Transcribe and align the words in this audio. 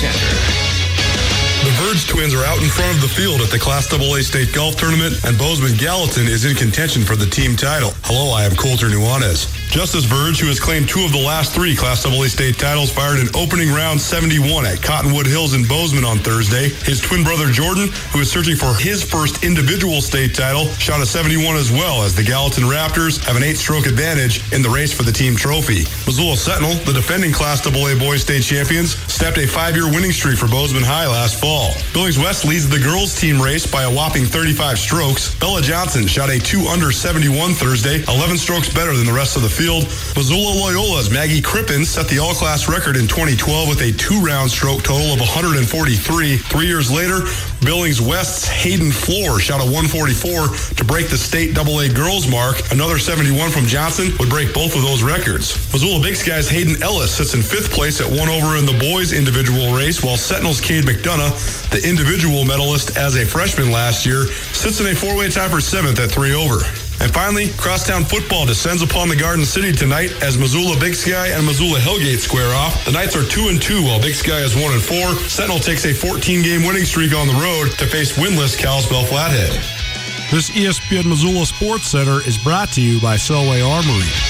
Center. 0.00 0.60
The 1.62 1.70
Verge 1.76 2.08
twins 2.08 2.32
are 2.32 2.42
out 2.46 2.62
in 2.62 2.70
front 2.70 2.94
of 2.94 3.02
the 3.02 3.08
field 3.08 3.42
at 3.42 3.50
the 3.50 3.58
Class 3.58 3.92
AA 3.92 4.22
State 4.22 4.54
Golf 4.54 4.76
Tournament, 4.76 5.22
and 5.26 5.36
Bozeman 5.36 5.76
Gallatin 5.76 6.26
is 6.26 6.46
in 6.46 6.56
contention 6.56 7.02
for 7.02 7.16
the 7.16 7.26
team 7.26 7.54
title. 7.54 7.90
Hello, 8.04 8.32
I 8.32 8.44
am 8.44 8.56
Colter 8.56 8.86
Nuanez. 8.88 9.59
Justice 9.70 10.04
Verge, 10.04 10.40
who 10.40 10.48
has 10.48 10.58
claimed 10.58 10.88
two 10.88 11.04
of 11.04 11.12
the 11.12 11.22
last 11.22 11.54
three 11.54 11.76
Class 11.76 12.04
AA 12.04 12.26
state 12.26 12.58
titles, 12.58 12.90
fired 12.90 13.20
an 13.20 13.28
opening 13.36 13.70
round 13.70 14.00
71 14.00 14.66
at 14.66 14.82
Cottonwood 14.82 15.28
Hills 15.28 15.54
in 15.54 15.64
Bozeman 15.64 16.04
on 16.04 16.18
Thursday. 16.18 16.70
His 16.82 17.00
twin 17.00 17.22
brother 17.22 17.46
Jordan, 17.46 17.86
who 18.10 18.18
is 18.18 18.28
searching 18.28 18.56
for 18.56 18.74
his 18.74 19.04
first 19.04 19.44
individual 19.44 20.02
state 20.02 20.34
title, 20.34 20.66
shot 20.82 21.00
a 21.00 21.06
71 21.06 21.54
as 21.54 21.70
well 21.70 22.02
as 22.02 22.16
the 22.16 22.24
Gallatin 22.24 22.64
Raptors 22.64 23.22
have 23.24 23.36
an 23.36 23.44
eight-stroke 23.44 23.86
advantage 23.86 24.42
in 24.52 24.60
the 24.60 24.68
race 24.68 24.92
for 24.92 25.04
the 25.04 25.12
team 25.12 25.36
trophy. 25.36 25.86
Missoula 26.04 26.36
Sentinel, 26.36 26.74
the 26.82 26.92
defending 26.92 27.30
Class 27.30 27.64
AA 27.64 27.94
boys 27.96 28.22
state 28.22 28.42
champions, 28.42 28.98
snapped 29.06 29.38
a 29.38 29.46
five-year 29.46 29.86
winning 29.86 30.10
streak 30.10 30.36
for 30.36 30.48
Bozeman 30.48 30.82
High 30.82 31.06
last 31.06 31.38
fall. 31.38 31.74
Billings 31.94 32.18
West 32.18 32.44
leads 32.44 32.68
the 32.68 32.80
girls 32.80 33.14
team 33.14 33.40
race 33.40 33.70
by 33.70 33.84
a 33.84 33.90
whopping 33.90 34.24
35 34.24 34.80
strokes. 34.80 35.32
Bella 35.36 35.62
Johnson 35.62 36.08
shot 36.08 36.28
a 36.28 36.40
2 36.40 36.66
under 36.66 36.90
71 36.90 37.54
Thursday, 37.54 38.02
11 38.08 38.36
strokes 38.36 38.68
better 38.68 38.96
than 38.96 39.06
the 39.06 39.12
rest 39.12 39.36
of 39.36 39.42
the 39.42 39.48
field. 39.48 39.59
Missoula 39.60 40.56
Loyola's 40.56 41.10
Maggie 41.10 41.42
Crippen 41.42 41.84
set 41.84 42.08
the 42.08 42.18
all-class 42.18 42.66
record 42.66 42.96
in 42.96 43.06
2012 43.06 43.68
with 43.68 43.82
a 43.82 43.92
two-round 43.92 44.50
stroke 44.50 44.82
total 44.82 45.12
of 45.12 45.20
143. 45.20 45.68
Three 46.38 46.66
years 46.66 46.90
later, 46.90 47.28
Billings 47.60 48.00
West's 48.00 48.48
Hayden 48.48 48.90
Floor 48.90 49.38
shot 49.38 49.60
a 49.60 49.64
144 49.64 50.48
to 50.76 50.84
break 50.84 51.10
the 51.10 51.18
state 51.18 51.58
AA 51.58 51.92
girls 51.92 52.26
mark. 52.26 52.72
Another 52.72 52.98
71 52.98 53.50
from 53.50 53.66
Johnson 53.66 54.16
would 54.18 54.30
break 54.30 54.54
both 54.54 54.74
of 54.74 54.80
those 54.80 55.02
records. 55.02 55.52
Missoula 55.74 56.00
Big 56.00 56.16
Sky's 56.16 56.48
Hayden 56.48 56.82
Ellis 56.82 57.14
sits 57.14 57.34
in 57.34 57.42
fifth 57.42 57.70
place 57.70 58.00
at 58.00 58.08
one 58.08 58.30
over 58.30 58.56
in 58.56 58.64
the 58.64 58.78
boys 58.80 59.12
individual 59.12 59.74
race, 59.76 60.02
while 60.02 60.16
Sentinel's 60.16 60.62
Cade 60.62 60.84
McDonough, 60.84 61.36
the 61.68 61.86
individual 61.86 62.46
medalist 62.46 62.96
as 62.96 63.14
a 63.16 63.26
freshman 63.26 63.70
last 63.70 64.06
year, 64.06 64.24
sits 64.56 64.80
in 64.80 64.86
a 64.86 64.94
four-way 64.94 65.28
tie 65.28 65.50
for 65.50 65.60
seventh 65.60 66.00
at 66.00 66.10
three 66.10 66.32
over. 66.32 66.64
And 67.00 67.12
finally, 67.14 67.48
crosstown 67.56 68.04
football 68.04 68.44
descends 68.44 68.82
upon 68.82 69.08
the 69.08 69.16
Garden 69.16 69.46
City 69.46 69.72
tonight 69.72 70.12
as 70.22 70.36
Missoula 70.36 70.78
Big 70.78 70.94
Sky 70.94 71.28
and 71.28 71.46
Missoula 71.46 71.78
Hellgate 71.78 72.18
square 72.18 72.54
off. 72.54 72.84
The 72.84 72.92
Knights 72.92 73.16
are 73.16 73.24
two 73.24 73.48
and 73.48 73.60
two, 73.60 73.82
while 73.82 74.00
Big 74.00 74.14
Sky 74.14 74.40
is 74.40 74.54
one 74.54 74.72
and 74.72 74.82
four. 74.82 75.14
Sentinel 75.28 75.60
takes 75.60 75.86
a 75.86 75.94
14-game 75.94 76.62
winning 76.62 76.84
streak 76.84 77.14
on 77.14 77.26
the 77.26 77.32
road 77.34 77.72
to 77.78 77.86
face 77.86 78.18
winless 78.18 78.56
Kalispell 78.56 79.04
Flathead. 79.04 79.52
This 80.30 80.50
ESPN 80.50 81.06
Missoula 81.06 81.46
Sports 81.46 81.88
Center 81.88 82.20
is 82.26 82.36
brought 82.36 82.70
to 82.72 82.82
you 82.82 83.00
by 83.00 83.16
Selway 83.16 83.66
Armory. 83.66 84.29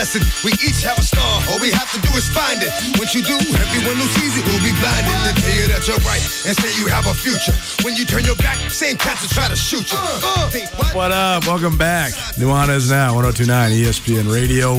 Earth 0.00 0.14
lesson. 0.14 0.44
We 0.44 0.52
each 0.66 0.82
have 0.82 0.98
a 0.98 1.02
star. 1.02 1.42
All 1.50 1.60
we 1.60 1.70
have 1.72 1.90
to 1.92 2.00
do 2.00 2.08
is 2.16 2.28
find 2.28 2.62
it. 2.62 2.72
Once 2.98 3.14
you 3.14 3.22
do, 3.22 3.36
everyone 3.36 3.96
who 3.96 4.08
sees 4.16 4.36
it 4.38 4.44
will 4.46 4.64
be 4.64 4.72
blinded 4.80 5.12
to 5.28 5.42
tell 5.42 5.54
you 5.54 5.68
that 5.68 5.86
you're 5.86 6.00
right 6.08 6.22
and 6.46 6.56
say 6.56 6.72
you 6.80 6.88
have 6.88 7.06
a 7.06 7.14
future. 7.14 7.52
When 7.84 7.96
you 7.96 8.04
turn 8.04 8.24
your 8.24 8.36
back, 8.36 8.56
same 8.70 8.96
cats 8.96 9.22
will 9.22 9.28
try 9.28 9.48
to 9.48 9.56
shoot 9.56 9.92
you. 9.92 9.98
Uh, 10.00 10.50
what? 10.76 10.94
What 10.94 11.12
up? 11.12 11.46
Welcome 11.46 11.76
back. 11.76 12.12
Nuanez 12.40 12.90
Now, 12.90 13.14
1029 13.14 13.72
ESPN 13.72 14.32
Radio, 14.32 14.76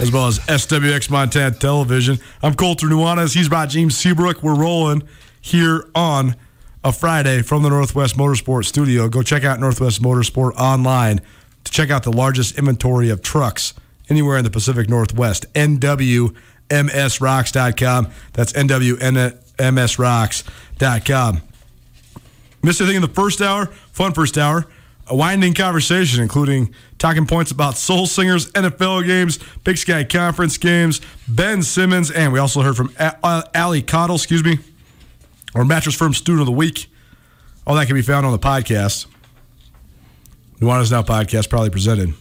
as 0.00 0.10
well 0.10 0.26
as 0.26 0.40
SWX 0.40 1.10
Montana 1.10 1.54
Television. 1.54 2.18
I'm 2.42 2.54
Colter 2.54 2.88
Nuanez. 2.88 3.34
He's 3.34 3.48
by 3.48 3.66
James 3.66 3.96
Seabrook. 3.96 4.42
We're 4.42 4.56
rolling 4.56 5.02
here 5.40 5.88
on 5.94 6.34
a 6.82 6.92
Friday 6.92 7.42
from 7.42 7.62
the 7.62 7.68
Northwest 7.68 8.16
Motorsport 8.16 8.64
Studio. 8.64 9.08
Go 9.08 9.22
check 9.22 9.44
out 9.44 9.60
Northwest 9.60 10.02
Motorsport 10.02 10.54
online 10.56 11.20
to 11.62 11.72
check 11.72 11.90
out 11.90 12.02
the 12.02 12.12
largest 12.12 12.58
inventory 12.58 13.10
of 13.10 13.22
trucks 13.22 13.72
anywhere 14.08 14.38
in 14.38 14.44
the 14.44 14.50
Pacific 14.50 14.88
Northwest. 14.88 15.52
NWMSRocks.com. 15.54 18.10
That's 18.32 18.52
NWMSRocks.com. 18.52 21.42
Missed 22.62 22.80
anything 22.80 22.96
in 22.96 23.02
the 23.02 23.08
first 23.08 23.40
hour? 23.40 23.66
Fun 23.92 24.12
first 24.12 24.38
hour. 24.38 24.66
A 25.08 25.14
winding 25.14 25.54
conversation, 25.54 26.20
including 26.20 26.74
talking 26.98 27.26
points 27.26 27.52
about 27.52 27.76
soul 27.76 28.06
singers, 28.06 28.50
NFL 28.52 29.06
games, 29.06 29.38
Big 29.62 29.78
Sky 29.78 30.02
Conference 30.02 30.58
games, 30.58 31.00
Ben 31.28 31.62
Simmons, 31.62 32.10
and 32.10 32.32
we 32.32 32.40
also 32.40 32.62
heard 32.62 32.76
from 32.76 32.92
uh, 32.98 33.42
Cottle, 33.86 34.16
excuse 34.16 34.42
me, 34.42 34.58
our 35.54 35.64
Mattress 35.64 35.94
Firm 35.94 36.12
Student 36.12 36.40
of 36.40 36.46
the 36.46 36.52
Week. 36.52 36.88
All 37.68 37.76
that 37.76 37.86
can 37.86 37.94
be 37.94 38.02
found 38.02 38.26
on 38.26 38.32
the 38.32 38.38
podcast. 38.38 39.06
Nuanez 40.60 40.90
Now 40.90 41.02
podcast, 41.02 41.50
probably 41.50 41.70
presented 41.70 42.14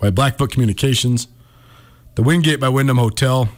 by 0.00 0.10
Blackfoot 0.10 0.50
Communications, 0.50 1.28
the 2.14 2.22
Wingate 2.22 2.60
by 2.60 2.68
Wyndham 2.68 2.98
Hotel, 2.98 3.48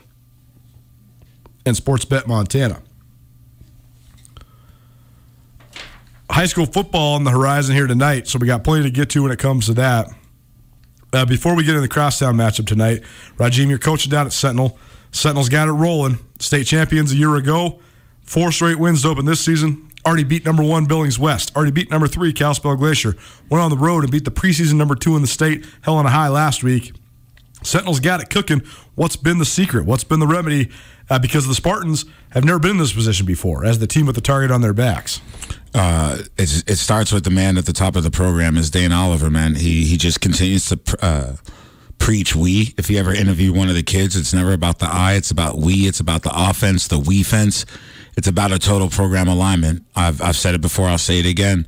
and 1.64 1.76
Sportsbet 1.76 2.26
Montana. 2.26 2.82
high 6.32 6.46
school 6.46 6.66
football 6.66 7.14
on 7.14 7.24
the 7.24 7.30
horizon 7.30 7.74
here 7.74 7.86
tonight, 7.86 8.26
so 8.26 8.38
we 8.38 8.46
got 8.46 8.64
plenty 8.64 8.84
to 8.84 8.90
get 8.90 9.10
to 9.10 9.22
when 9.22 9.32
it 9.32 9.38
comes 9.38 9.66
to 9.66 9.74
that. 9.74 10.08
Uh, 11.12 11.26
before 11.26 11.54
we 11.54 11.62
get 11.62 11.70
into 11.70 11.82
the 11.82 11.88
crosstown 11.88 12.34
matchup 12.36 12.66
tonight, 12.66 13.02
Rajiem, 13.36 13.68
your 13.68 13.78
coach 13.78 14.08
down 14.08 14.26
at 14.26 14.32
Sentinel. 14.32 14.78
Sentinel's 15.10 15.50
got 15.50 15.68
it 15.68 15.72
rolling. 15.72 16.18
State 16.38 16.66
champions 16.66 17.12
a 17.12 17.16
year 17.16 17.36
ago, 17.36 17.80
four 18.22 18.50
straight 18.50 18.78
wins 18.78 19.02
to 19.02 19.08
open 19.08 19.26
this 19.26 19.40
season. 19.40 19.91
Already 20.04 20.24
beat 20.24 20.44
number 20.44 20.62
one 20.62 20.86
Billings 20.86 21.18
West. 21.18 21.54
Already 21.54 21.70
beat 21.70 21.90
number 21.90 22.08
three 22.08 22.32
Kalispell 22.32 22.76
Glacier. 22.76 23.14
Went 23.48 23.62
on 23.62 23.70
the 23.70 23.76
road 23.76 24.02
and 24.02 24.10
beat 24.10 24.24
the 24.24 24.32
preseason 24.32 24.74
number 24.74 24.94
two 24.94 25.14
in 25.14 25.22
the 25.22 25.28
state, 25.28 25.64
Helena 25.82 26.10
High 26.10 26.28
last 26.28 26.64
week. 26.64 26.92
Sentinel's 27.62 28.00
got 28.00 28.20
it 28.20 28.28
cooking. 28.28 28.62
What's 28.94 29.16
been 29.16 29.38
the 29.38 29.44
secret? 29.44 29.86
What's 29.86 30.04
been 30.04 30.20
the 30.20 30.26
remedy? 30.26 30.70
Uh, 31.08 31.18
because 31.18 31.46
the 31.46 31.54
Spartans 31.54 32.04
have 32.30 32.44
never 32.44 32.58
been 32.58 32.72
in 32.72 32.78
this 32.78 32.92
position 32.92 33.26
before, 33.26 33.64
as 33.64 33.78
the 33.78 33.86
team 33.86 34.06
with 34.06 34.14
the 34.14 34.20
target 34.20 34.50
on 34.50 34.60
their 34.60 34.72
backs. 34.72 35.20
Uh, 35.74 36.18
it, 36.38 36.68
it 36.68 36.76
starts 36.76 37.12
with 37.12 37.24
the 37.24 37.30
man 37.30 37.56
at 37.56 37.66
the 37.66 37.72
top 37.72 37.96
of 37.96 38.02
the 38.02 38.10
program 38.10 38.56
is 38.56 38.70
Dane 38.70 38.92
Oliver. 38.92 39.30
Man, 39.30 39.54
he 39.54 39.84
he 39.84 39.96
just 39.96 40.20
continues 40.20 40.66
to 40.68 40.80
uh, 41.00 41.36
preach 41.98 42.34
we. 42.34 42.74
If 42.76 42.90
you 42.90 42.98
ever 42.98 43.14
interview 43.14 43.52
one 43.52 43.68
of 43.68 43.74
the 43.74 43.82
kids, 43.82 44.16
it's 44.16 44.34
never 44.34 44.52
about 44.52 44.80
the 44.80 44.86
I. 44.86 45.14
It's 45.14 45.30
about 45.30 45.58
we. 45.58 45.86
It's 45.86 46.00
about 46.00 46.22
the 46.22 46.32
offense, 46.34 46.88
the 46.88 46.98
we 46.98 47.22
fence. 47.22 47.64
It's 48.16 48.28
about 48.28 48.52
a 48.52 48.58
total 48.58 48.90
program 48.90 49.28
alignment. 49.28 49.84
I've 49.96 50.20
I've 50.20 50.36
said 50.36 50.54
it 50.54 50.60
before. 50.60 50.86
I'll 50.86 50.98
say 50.98 51.20
it 51.20 51.26
again. 51.26 51.66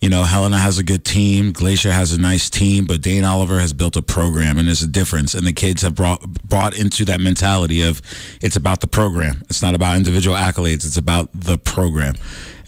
You 0.00 0.08
know, 0.08 0.24
Helena 0.24 0.58
has 0.58 0.78
a 0.78 0.82
good 0.82 1.04
team. 1.04 1.52
Glacier 1.52 1.92
has 1.92 2.12
a 2.12 2.20
nice 2.20 2.50
team, 2.50 2.86
but 2.86 3.02
Dane 3.02 3.22
Oliver 3.22 3.60
has 3.60 3.72
built 3.72 3.96
a 3.96 4.02
program, 4.02 4.58
and 4.58 4.66
there's 4.66 4.82
a 4.82 4.88
difference. 4.88 5.32
And 5.32 5.46
the 5.46 5.52
kids 5.52 5.82
have 5.82 5.94
brought 5.94 6.20
brought 6.42 6.76
into 6.76 7.04
that 7.04 7.20
mentality 7.20 7.82
of 7.82 8.02
it's 8.40 8.56
about 8.56 8.80
the 8.80 8.88
program. 8.88 9.42
It's 9.48 9.62
not 9.62 9.74
about 9.74 9.96
individual 9.96 10.36
accolades. 10.36 10.84
It's 10.84 10.96
about 10.96 11.28
the 11.32 11.56
program, 11.56 12.14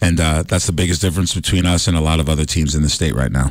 and 0.00 0.20
uh, 0.20 0.44
that's 0.44 0.66
the 0.66 0.72
biggest 0.72 1.00
difference 1.00 1.34
between 1.34 1.66
us 1.66 1.88
and 1.88 1.96
a 1.96 2.00
lot 2.00 2.20
of 2.20 2.28
other 2.28 2.44
teams 2.44 2.74
in 2.74 2.82
the 2.82 2.88
state 2.88 3.14
right 3.14 3.32
now. 3.32 3.50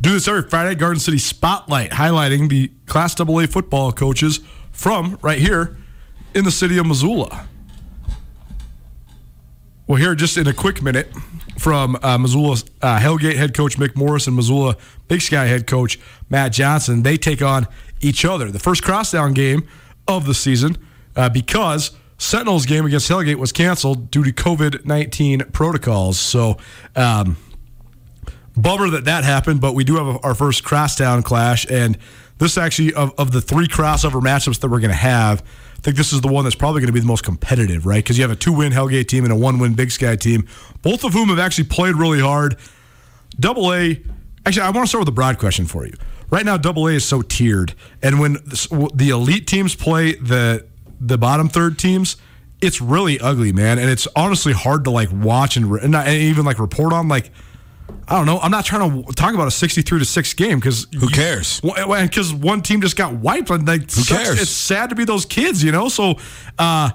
Do 0.00 0.12
this 0.12 0.26
every 0.26 0.42
Friday, 0.42 0.74
Garden 0.74 0.98
City 0.98 1.18
Spotlight, 1.18 1.92
highlighting 1.92 2.48
the 2.48 2.72
Class 2.86 3.18
AA 3.18 3.46
football 3.46 3.92
coaches 3.92 4.40
from 4.72 5.16
right 5.22 5.38
here 5.38 5.78
in 6.34 6.44
the 6.44 6.50
city 6.50 6.78
of 6.78 6.86
Missoula. 6.86 7.46
Well, 9.86 9.98
here 10.00 10.14
just 10.14 10.36
in 10.36 10.46
a 10.46 10.54
quick 10.54 10.82
minute 10.82 11.12
from 11.58 11.98
uh, 12.02 12.16
Missoula's 12.18 12.64
uh, 12.80 12.98
Hellgate 12.98 13.36
head 13.36 13.54
coach 13.54 13.76
Mick 13.76 13.96
Morris 13.96 14.26
and 14.26 14.36
Missoula 14.36 14.76
Big 15.08 15.20
Sky 15.20 15.44
head 15.46 15.66
coach 15.66 15.98
Matt 16.30 16.52
Johnson. 16.52 17.02
They 17.02 17.16
take 17.16 17.42
on 17.42 17.66
each 18.00 18.24
other. 18.24 18.50
The 18.50 18.58
first 18.58 18.82
crosstown 18.82 19.32
game 19.34 19.68
of 20.08 20.26
the 20.26 20.34
season 20.34 20.78
uh, 21.16 21.28
because 21.28 21.92
Sentinel's 22.18 22.66
game 22.66 22.86
against 22.86 23.10
Hellgate 23.10 23.36
was 23.36 23.52
canceled 23.52 24.10
due 24.10 24.24
to 24.24 24.32
COVID 24.32 24.84
19 24.84 25.40
protocols. 25.52 26.18
So, 26.18 26.56
um, 26.96 27.36
bummer 28.56 28.90
that 28.90 29.04
that 29.06 29.24
happened, 29.24 29.60
but 29.60 29.74
we 29.74 29.84
do 29.84 29.96
have 29.96 30.24
our 30.24 30.34
first 30.34 30.64
crosstown 30.64 31.22
clash. 31.22 31.66
And 31.68 31.98
this 32.38 32.56
actually, 32.56 32.94
of, 32.94 33.12
of 33.18 33.32
the 33.32 33.40
three 33.40 33.66
crossover 33.66 34.20
matchups 34.20 34.60
that 34.60 34.68
we're 34.68 34.80
going 34.80 34.90
to 34.90 34.96
have, 34.96 35.42
think 35.82 35.96
this 35.96 36.12
is 36.12 36.20
the 36.20 36.28
one 36.28 36.44
that's 36.44 36.56
probably 36.56 36.80
going 36.80 36.88
to 36.88 36.92
be 36.92 37.00
the 37.00 37.06
most 37.06 37.24
competitive, 37.24 37.86
right? 37.86 38.02
Because 38.02 38.16
you 38.16 38.22
have 38.22 38.30
a 38.30 38.36
two 38.36 38.52
win 38.52 38.72
Hellgate 38.72 39.08
team 39.08 39.24
and 39.24 39.32
a 39.32 39.36
one 39.36 39.58
win 39.58 39.74
Big 39.74 39.90
Sky 39.90 40.16
team, 40.16 40.46
both 40.80 41.04
of 41.04 41.12
whom 41.12 41.28
have 41.28 41.38
actually 41.38 41.64
played 41.64 41.96
really 41.96 42.20
hard. 42.20 42.56
Double 43.38 43.72
A, 43.72 44.00
actually, 44.46 44.62
I 44.62 44.70
want 44.70 44.84
to 44.84 44.88
start 44.88 45.00
with 45.02 45.08
a 45.08 45.12
broad 45.12 45.38
question 45.38 45.66
for 45.66 45.86
you. 45.86 45.94
Right 46.30 46.46
now, 46.46 46.56
Double 46.56 46.86
A 46.86 46.92
is 46.92 47.04
so 47.04 47.20
tiered, 47.20 47.74
and 48.02 48.18
when 48.18 48.34
the 48.34 49.10
elite 49.10 49.46
teams 49.46 49.74
play 49.74 50.14
the 50.14 50.66
the 51.00 51.18
bottom 51.18 51.48
third 51.48 51.78
teams, 51.78 52.16
it's 52.60 52.80
really 52.80 53.18
ugly, 53.18 53.52
man, 53.52 53.78
and 53.78 53.90
it's 53.90 54.06
honestly 54.14 54.52
hard 54.52 54.84
to 54.84 54.90
like 54.90 55.08
watch 55.12 55.56
and, 55.56 55.70
and, 55.80 55.90
not, 55.90 56.06
and 56.06 56.16
even 56.16 56.44
like 56.44 56.58
report 56.58 56.92
on. 56.92 57.08
Like, 57.08 57.30
I 58.08 58.16
don't 58.16 58.26
know. 58.26 58.38
I'm 58.40 58.50
not 58.50 58.64
trying 58.64 59.04
to 59.04 59.12
talk 59.12 59.34
about 59.34 59.48
a 59.48 59.50
63 59.50 60.00
to 60.00 60.04
six 60.04 60.34
game 60.34 60.58
because 60.58 60.86
who 60.98 61.08
cares? 61.08 61.60
Because 61.60 62.34
one 62.34 62.62
team 62.62 62.80
just 62.80 62.96
got 62.96 63.14
wiped. 63.14 63.50
And 63.50 63.66
like, 63.66 63.90
who 63.90 64.04
cares? 64.04 64.40
It's 64.40 64.50
sad 64.50 64.90
to 64.90 64.96
be 64.96 65.04
those 65.04 65.24
kids, 65.24 65.62
you 65.62 65.72
know. 65.72 65.88
So, 65.88 66.16
uh, 66.58 66.90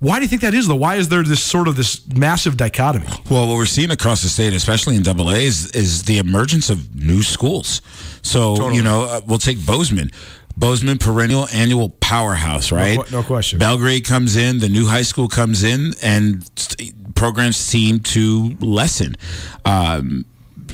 why 0.00 0.16
do 0.16 0.22
you 0.22 0.28
think 0.28 0.42
that 0.42 0.54
is 0.54 0.66
though? 0.66 0.76
Why 0.76 0.96
is 0.96 1.08
there 1.10 1.22
this 1.22 1.42
sort 1.42 1.68
of 1.68 1.76
this 1.76 2.06
massive 2.08 2.56
dichotomy? 2.56 3.06
Well, 3.30 3.46
what 3.46 3.56
we're 3.56 3.66
seeing 3.66 3.90
across 3.90 4.22
the 4.22 4.28
state, 4.28 4.54
especially 4.54 4.96
in 4.96 5.02
Double 5.02 5.30
A, 5.30 5.36
is, 5.36 5.70
is 5.72 6.04
the 6.04 6.18
emergence 6.18 6.70
of 6.70 6.94
new 6.94 7.22
schools. 7.22 7.82
So 8.22 8.56
totally. 8.56 8.76
you 8.76 8.82
know, 8.82 9.04
uh, 9.04 9.20
we'll 9.26 9.38
take 9.38 9.64
Bozeman. 9.64 10.10
Bozeman 10.56 10.98
perennial 10.98 11.48
annual 11.52 11.90
powerhouse, 11.90 12.72
right? 12.72 12.98
No, 13.10 13.20
no, 13.20 13.22
question. 13.22 13.58
Belgrade 13.58 14.04
comes 14.04 14.36
in, 14.36 14.58
the 14.58 14.68
new 14.68 14.86
high 14.86 15.02
school 15.02 15.28
comes 15.28 15.62
in, 15.62 15.92
and 16.02 16.48
programs 17.14 17.56
seem 17.56 18.00
to 18.00 18.56
lessen. 18.60 19.16
Um, 19.64 20.24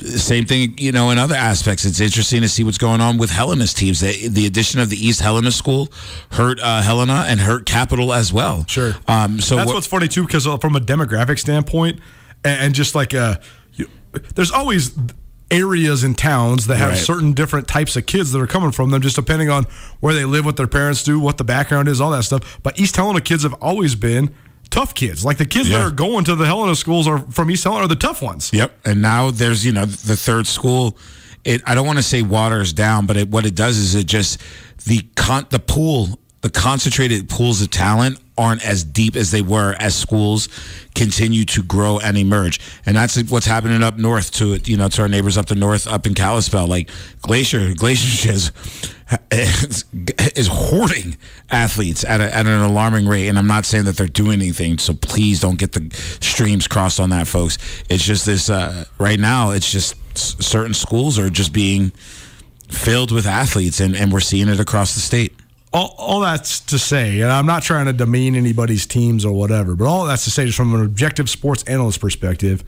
same 0.01 0.45
thing, 0.45 0.75
you 0.79 0.93
know, 0.93 1.11
in 1.11 1.19
other 1.19 1.35
aspects. 1.35 1.85
It's 1.85 2.01
interesting 2.01 2.43
to 2.43 2.49
see 2.49 2.65
what's 2.65 2.79
going 2.79 3.01
on 3.01 3.19
with 3.19 3.31
Helena's 3.31 3.75
teams. 3.75 4.01
The, 4.01 4.29
the 4.29 4.47
addition 4.47 4.81
of 4.81 4.91
the 4.91 4.97
East 4.97 5.21
Helena 5.21 5.51
school 5.51 5.89
hurt 6.33 6.61
uh, 6.61 6.83
Helena 6.83 7.25
and 7.27 7.41
hurt 7.41 7.67
Capital 7.67 8.13
as 8.13 8.33
well. 8.33 8.65
Sure. 8.67 8.95
Um, 9.09 9.41
so 9.41 9.57
that's 9.57 9.73
what's 9.73 9.87
funny 9.87 10.09
too, 10.09 10.25
because 10.25 10.47
uh, 10.47 10.59
from 10.59 10.77
a 10.77 10.81
demographic 10.81 11.39
standpoint, 11.39 12.01
and, 12.45 12.67
and 12.67 12.75
just 12.75 12.95
like 12.95 13.15
uh, 13.15 13.37
you, 13.75 13.89
there's 14.35 14.51
always 14.51 14.97
areas 15.51 16.03
and 16.03 16.19
towns 16.19 16.67
that 16.67 16.77
have 16.77 16.91
right. 16.91 16.99
certain 16.99 17.33
different 17.33 17.69
types 17.69 17.97
of 17.97 18.05
kids 18.07 18.33
that 18.33 18.41
are 18.41 18.49
coming 18.49 18.73
from 18.73 18.91
them, 18.91 19.01
just 19.01 19.17
depending 19.17 19.49
on 19.49 19.65
where 20.01 20.13
they 20.13 20.25
live, 20.25 20.45
what 20.45 20.57
their 20.57 20.67
parents 20.67 21.05
do, 21.05 21.21
what 21.21 21.39
the 21.39 21.45
background 21.45 21.89
is, 21.89 22.01
all 22.01 22.11
that 22.11 22.25
stuff. 22.25 22.59
But 22.63 22.81
East 22.81 22.97
Helena 22.97 23.21
kids 23.21 23.45
have 23.45 23.55
always 23.55 23.95
been 23.95 24.35
tough 24.71 24.95
kids. 24.95 25.25
Like 25.25 25.39
the 25.39 25.47
kids 25.47 25.69
yeah. 25.69 25.79
that 25.79 25.87
are 25.87 25.91
going 25.91 26.25
to 26.25 26.35
the 26.35 26.47
Helena 26.47 26.75
schools 26.77 27.07
are 27.09 27.19
from 27.31 27.51
East 27.51 27.65
Helena 27.65 27.85
are 27.85 27.89
the 27.89 27.97
tough 27.97 28.23
ones. 28.23 28.53
Yep. 28.53 28.73
And 28.85 29.03
now 29.03 29.31
there's 29.31 29.65
you 29.65 29.73
know 29.73 29.85
the 29.85 30.17
third 30.17 30.47
school. 30.47 30.97
It 31.45 31.63
I 31.67 31.75
don't 31.75 31.87
want 31.87 31.99
to 31.99 32.03
say 32.03 32.23
waters 32.23 32.73
down, 32.73 33.07
but 33.07 33.17
it, 33.17 33.29
what 33.29 33.47
it 33.47 33.55
does 33.55 33.79
is 33.79 33.95
it 33.95 34.07
just 34.07 34.41
the 34.87 35.03
con 35.15 35.47
the 35.51 35.59
pool 35.59 36.19
the 36.43 36.51
concentrated 36.51 37.29
pools 37.29 37.63
of 37.63 37.71
talent 37.71 38.21
aren't 38.39 38.65
as 38.65 38.85
deep 38.85 39.17
as 39.17 39.31
they 39.31 39.43
were 39.43 39.75
as 39.79 39.95
schools 39.95 40.49
continue 40.95 41.45
to 41.45 41.63
grow 41.63 41.99
and 41.99 42.17
emerge. 42.17 42.61
And 42.85 42.97
that's 42.97 43.21
what's 43.31 43.47
happening 43.47 43.83
up 43.83 43.99
north 43.99 44.31
to 44.33 44.57
you 44.65 44.77
know, 44.77 44.89
to 44.89 45.03
our 45.03 45.09
neighbors 45.09 45.37
up 45.37 45.47
the 45.47 45.55
north, 45.55 45.87
up 45.87 46.07
in 46.07 46.15
Kalispell. 46.15 46.67
Like 46.67 46.91
Glacier, 47.23 47.75
Glacier 47.77 48.53
is, 49.31 49.85
is 50.35 50.49
hoarding 50.51 51.17
athletes 51.51 52.05
at, 52.05 52.21
a, 52.21 52.35
at 52.35 52.47
an 52.47 52.61
alarming 52.61 53.07
rate. 53.07 53.29
And 53.29 53.39
I'm 53.39 53.47
not 53.47 53.65
saying 53.65 53.85
that 53.85 53.97
they're 53.97 54.07
doing 54.07 54.41
anything, 54.41 54.79
so 54.79 54.95
please 54.95 55.41
don't 55.41 55.59
get 55.59 55.73
the 55.73 55.95
streams 56.21 56.67
crossed 56.67 57.01
on 57.01 57.11
that, 57.11 57.27
folks. 57.27 57.59
It's 57.89 58.05
just 58.05 58.27
this, 58.27 58.51
uh, 58.51 58.85
right 58.99 59.21
now, 59.21 59.51
it's 59.51 59.71
just 59.71 59.95
certain 60.17 60.75
schools 60.75 61.19
are 61.19 61.31
just 61.31 61.53
being 61.53 61.91
filled 62.69 63.13
with 63.13 63.27
athletes, 63.27 63.81
and, 63.81 63.95
and 63.95 64.13
we're 64.13 64.21
seeing 64.21 64.49
it 64.49 64.59
across 64.59 64.95
the 64.95 65.01
state 65.01 65.33
all, 65.77 65.95
all 65.99 66.21
that's 66.21 66.61
to 66.61 66.79
say, 66.79 67.21
and 67.21 67.31
I'm 67.31 67.45
not 67.45 67.63
trying 67.63 67.85
to 67.85 67.93
demean 67.93 68.35
anybody's 68.35 68.87
teams 68.87 69.25
or 69.27 69.33
whatever, 69.33 69.77
but 69.77 69.85
all 69.85 70.07
that's 70.07 70.25
to 70.25 70.31
say, 70.31 70.47
just 70.47 70.57
from 70.57 70.75
an 70.75 70.83
objective 70.83 71.29
sports 71.29 71.63
analyst 71.65 72.01
perspective, 72.01 72.65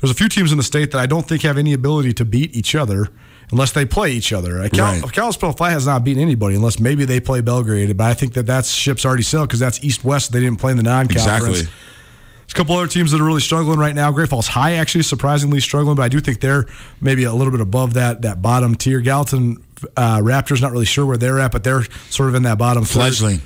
there's 0.00 0.12
a 0.12 0.14
few 0.14 0.28
teams 0.28 0.52
in 0.52 0.58
the 0.58 0.64
state 0.64 0.92
that 0.92 0.98
I 0.98 1.06
don't 1.06 1.26
think 1.26 1.42
have 1.42 1.58
any 1.58 1.72
ability 1.72 2.12
to 2.14 2.24
beat 2.24 2.54
each 2.54 2.76
other 2.76 3.08
unless 3.50 3.72
they 3.72 3.84
play 3.84 4.12
each 4.12 4.32
other. 4.32 4.68
Cal- 4.68 5.00
right. 5.00 5.12
Kalispell 5.12 5.52
Flat 5.52 5.72
has 5.72 5.86
not 5.86 6.04
beaten 6.04 6.22
anybody 6.22 6.54
unless 6.54 6.78
maybe 6.78 7.04
they 7.04 7.18
play 7.18 7.40
Belgrade, 7.40 7.96
but 7.96 8.04
I 8.04 8.14
think 8.14 8.34
that 8.34 8.46
that 8.46 8.64
ship's 8.64 9.04
already 9.04 9.24
sailed 9.24 9.48
because 9.48 9.60
that's 9.60 9.82
East 9.82 10.04
West. 10.04 10.30
They 10.30 10.40
didn't 10.40 10.60
play 10.60 10.70
in 10.70 10.76
the 10.76 10.84
non-conference. 10.84 11.26
Exactly. 11.26 11.52
There's 11.52 12.52
a 12.52 12.54
couple 12.54 12.76
other 12.76 12.86
teams 12.86 13.10
that 13.10 13.20
are 13.20 13.24
really 13.24 13.40
struggling 13.40 13.80
right 13.80 13.94
now. 13.94 14.12
Great 14.12 14.28
Falls 14.28 14.46
High 14.46 14.74
actually 14.74 15.02
surprisingly 15.02 15.58
struggling, 15.58 15.96
but 15.96 16.02
I 16.02 16.08
do 16.08 16.20
think 16.20 16.40
they're 16.40 16.66
maybe 17.00 17.24
a 17.24 17.32
little 17.32 17.50
bit 17.50 17.60
above 17.60 17.94
that 17.94 18.22
that 18.22 18.40
bottom 18.40 18.76
tier. 18.76 19.00
Gallatin 19.00 19.56
uh, 19.96 20.18
Raptors 20.18 20.60
not 20.60 20.72
really 20.72 20.86
sure 20.86 21.06
where 21.06 21.16
they're 21.16 21.40
at, 21.40 21.52
but 21.52 21.64
they're 21.64 21.84
sort 22.10 22.28
of 22.28 22.34
in 22.34 22.42
that 22.44 22.58
bottom 22.58 22.84
fledgling. 22.84 23.40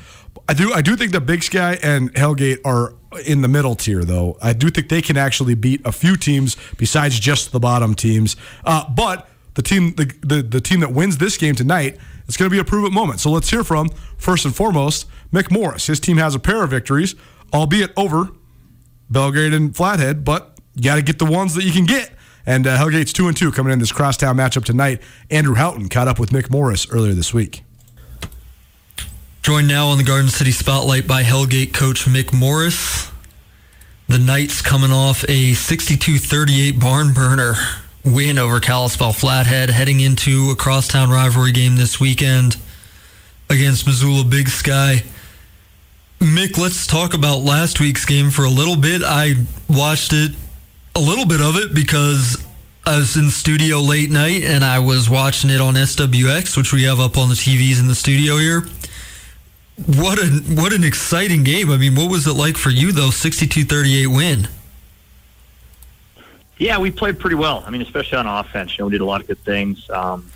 I 0.48 0.54
do 0.54 0.72
I 0.72 0.82
do 0.82 0.96
think 0.96 1.12
the 1.12 1.20
Big 1.20 1.42
Sky 1.42 1.78
and 1.82 2.12
Hellgate 2.14 2.58
are 2.64 2.94
in 3.26 3.42
the 3.42 3.48
middle 3.48 3.74
tier 3.74 4.04
though. 4.04 4.36
I 4.40 4.52
do 4.52 4.70
think 4.70 4.88
they 4.88 5.02
can 5.02 5.16
actually 5.16 5.54
beat 5.54 5.80
a 5.84 5.92
few 5.92 6.16
teams 6.16 6.56
besides 6.76 7.18
just 7.18 7.52
the 7.52 7.60
bottom 7.60 7.94
teams. 7.94 8.36
Uh, 8.64 8.88
but 8.88 9.28
the 9.54 9.62
team 9.62 9.94
the, 9.94 10.12
the 10.22 10.42
the 10.42 10.60
team 10.60 10.80
that 10.80 10.92
wins 10.92 11.18
this 11.18 11.36
game 11.36 11.54
tonight 11.54 11.98
it's 12.30 12.36
going 12.36 12.48
to 12.48 12.54
be 12.54 12.60
a 12.60 12.64
prove 12.64 12.84
it 12.84 12.92
moment. 12.92 13.18
So 13.18 13.28
let's 13.28 13.50
hear 13.50 13.64
from 13.64 13.88
first 14.16 14.44
and 14.44 14.54
foremost 14.54 15.08
Mick 15.32 15.50
Morris. 15.50 15.88
His 15.88 15.98
team 15.98 16.16
has 16.18 16.36
a 16.36 16.38
pair 16.38 16.62
of 16.62 16.70
victories, 16.70 17.16
albeit 17.52 17.90
over 17.96 18.28
Belgrade 19.10 19.52
and 19.52 19.74
Flathead, 19.74 20.24
but 20.24 20.56
you 20.76 20.84
got 20.84 20.94
to 20.94 21.02
get 21.02 21.18
the 21.18 21.24
ones 21.24 21.56
that 21.56 21.64
you 21.64 21.72
can 21.72 21.86
get. 21.86 22.12
And 22.46 22.66
uh, 22.66 22.76
Hellgate's 22.76 23.12
two 23.12 23.28
and 23.28 23.36
two 23.36 23.52
coming 23.52 23.72
in 23.72 23.78
this 23.78 23.92
crosstown 23.92 24.36
matchup 24.36 24.64
tonight. 24.64 25.00
Andrew 25.30 25.54
Houghton 25.54 25.88
caught 25.88 26.08
up 26.08 26.18
with 26.18 26.30
Mick 26.30 26.50
Morris 26.50 26.90
earlier 26.90 27.12
this 27.12 27.34
week. 27.34 27.62
Joined 29.42 29.68
now 29.68 29.88
on 29.88 29.98
the 29.98 30.04
Garden 30.04 30.28
City 30.28 30.50
Spotlight 30.50 31.06
by 31.06 31.22
Hellgate 31.22 31.72
coach 31.72 32.04
Mick 32.04 32.32
Morris. 32.32 33.10
The 34.08 34.18
Knights 34.18 34.60
coming 34.60 34.90
off 34.90 35.22
a 35.24 35.52
62-38 35.52 36.80
barn 36.80 37.12
burner 37.12 37.54
win 38.04 38.38
over 38.38 38.60
Kalispell 38.60 39.12
Flathead, 39.12 39.70
heading 39.70 40.00
into 40.00 40.50
a 40.50 40.56
crosstown 40.56 41.10
rivalry 41.10 41.52
game 41.52 41.76
this 41.76 42.00
weekend 42.00 42.56
against 43.48 43.86
Missoula 43.86 44.24
Big 44.24 44.48
Sky. 44.48 45.04
Mick, 46.18 46.58
let's 46.58 46.86
talk 46.86 47.14
about 47.14 47.38
last 47.38 47.80
week's 47.80 48.04
game 48.04 48.30
for 48.30 48.44
a 48.44 48.50
little 48.50 48.76
bit. 48.76 49.02
I 49.04 49.34
watched 49.68 50.12
it, 50.12 50.32
a 50.94 51.00
little 51.00 51.26
bit 51.26 51.40
of 51.40 51.56
it, 51.56 51.74
because 51.74 52.44
I 52.86 52.96
was 52.96 53.16
in 53.16 53.30
studio 53.30 53.78
late 53.78 54.10
night 54.10 54.42
and 54.42 54.64
I 54.64 54.78
was 54.78 55.08
watching 55.08 55.50
it 55.50 55.60
on 55.60 55.74
SWX, 55.74 56.56
which 56.56 56.72
we 56.72 56.84
have 56.84 56.98
up 56.98 57.18
on 57.18 57.28
the 57.28 57.34
TVs 57.34 57.78
in 57.78 57.88
the 57.88 57.94
studio 57.94 58.38
here. 58.38 58.62
What 59.86 60.18
a 60.18 60.26
what 60.54 60.72
an 60.72 60.84
exciting 60.84 61.42
game! 61.42 61.70
I 61.70 61.78
mean, 61.78 61.94
what 61.94 62.10
was 62.10 62.26
it 62.26 62.34
like 62.34 62.56
for 62.56 62.68
you 62.68 62.92
though? 62.92 63.08
62-38 63.08 64.14
win. 64.14 64.48
Yeah, 66.58 66.78
we 66.78 66.90
played 66.90 67.18
pretty 67.18 67.36
well. 67.36 67.64
I 67.66 67.70
mean, 67.70 67.80
especially 67.80 68.18
on 68.18 68.26
offense. 68.26 68.76
You 68.76 68.82
know, 68.82 68.86
we 68.88 68.92
did 68.92 69.00
a 69.00 69.06
lot 69.06 69.22
of 69.22 69.26
good 69.26 69.38
things. 69.38 69.88
Um, 69.88 70.30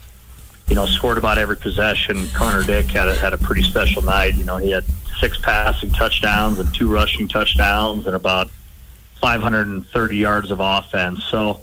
you 0.68 0.74
know, 0.74 0.86
scored 0.86 1.18
about 1.18 1.36
every 1.36 1.56
possession. 1.56 2.26
Connor 2.28 2.62
Dick 2.62 2.86
had 2.86 3.08
a, 3.08 3.14
had 3.14 3.34
a 3.34 3.38
pretty 3.38 3.62
special 3.62 4.00
night. 4.00 4.34
You 4.34 4.44
know, 4.44 4.56
he 4.56 4.70
had 4.70 4.84
six 5.20 5.36
passing 5.38 5.90
touchdowns 5.90 6.58
and 6.58 6.74
two 6.74 6.90
rushing 6.90 7.28
touchdowns 7.28 8.06
and 8.06 8.16
about 8.16 8.50
530 9.24 10.16
yards 10.18 10.50
of 10.50 10.60
offense. 10.60 11.24
So, 11.24 11.62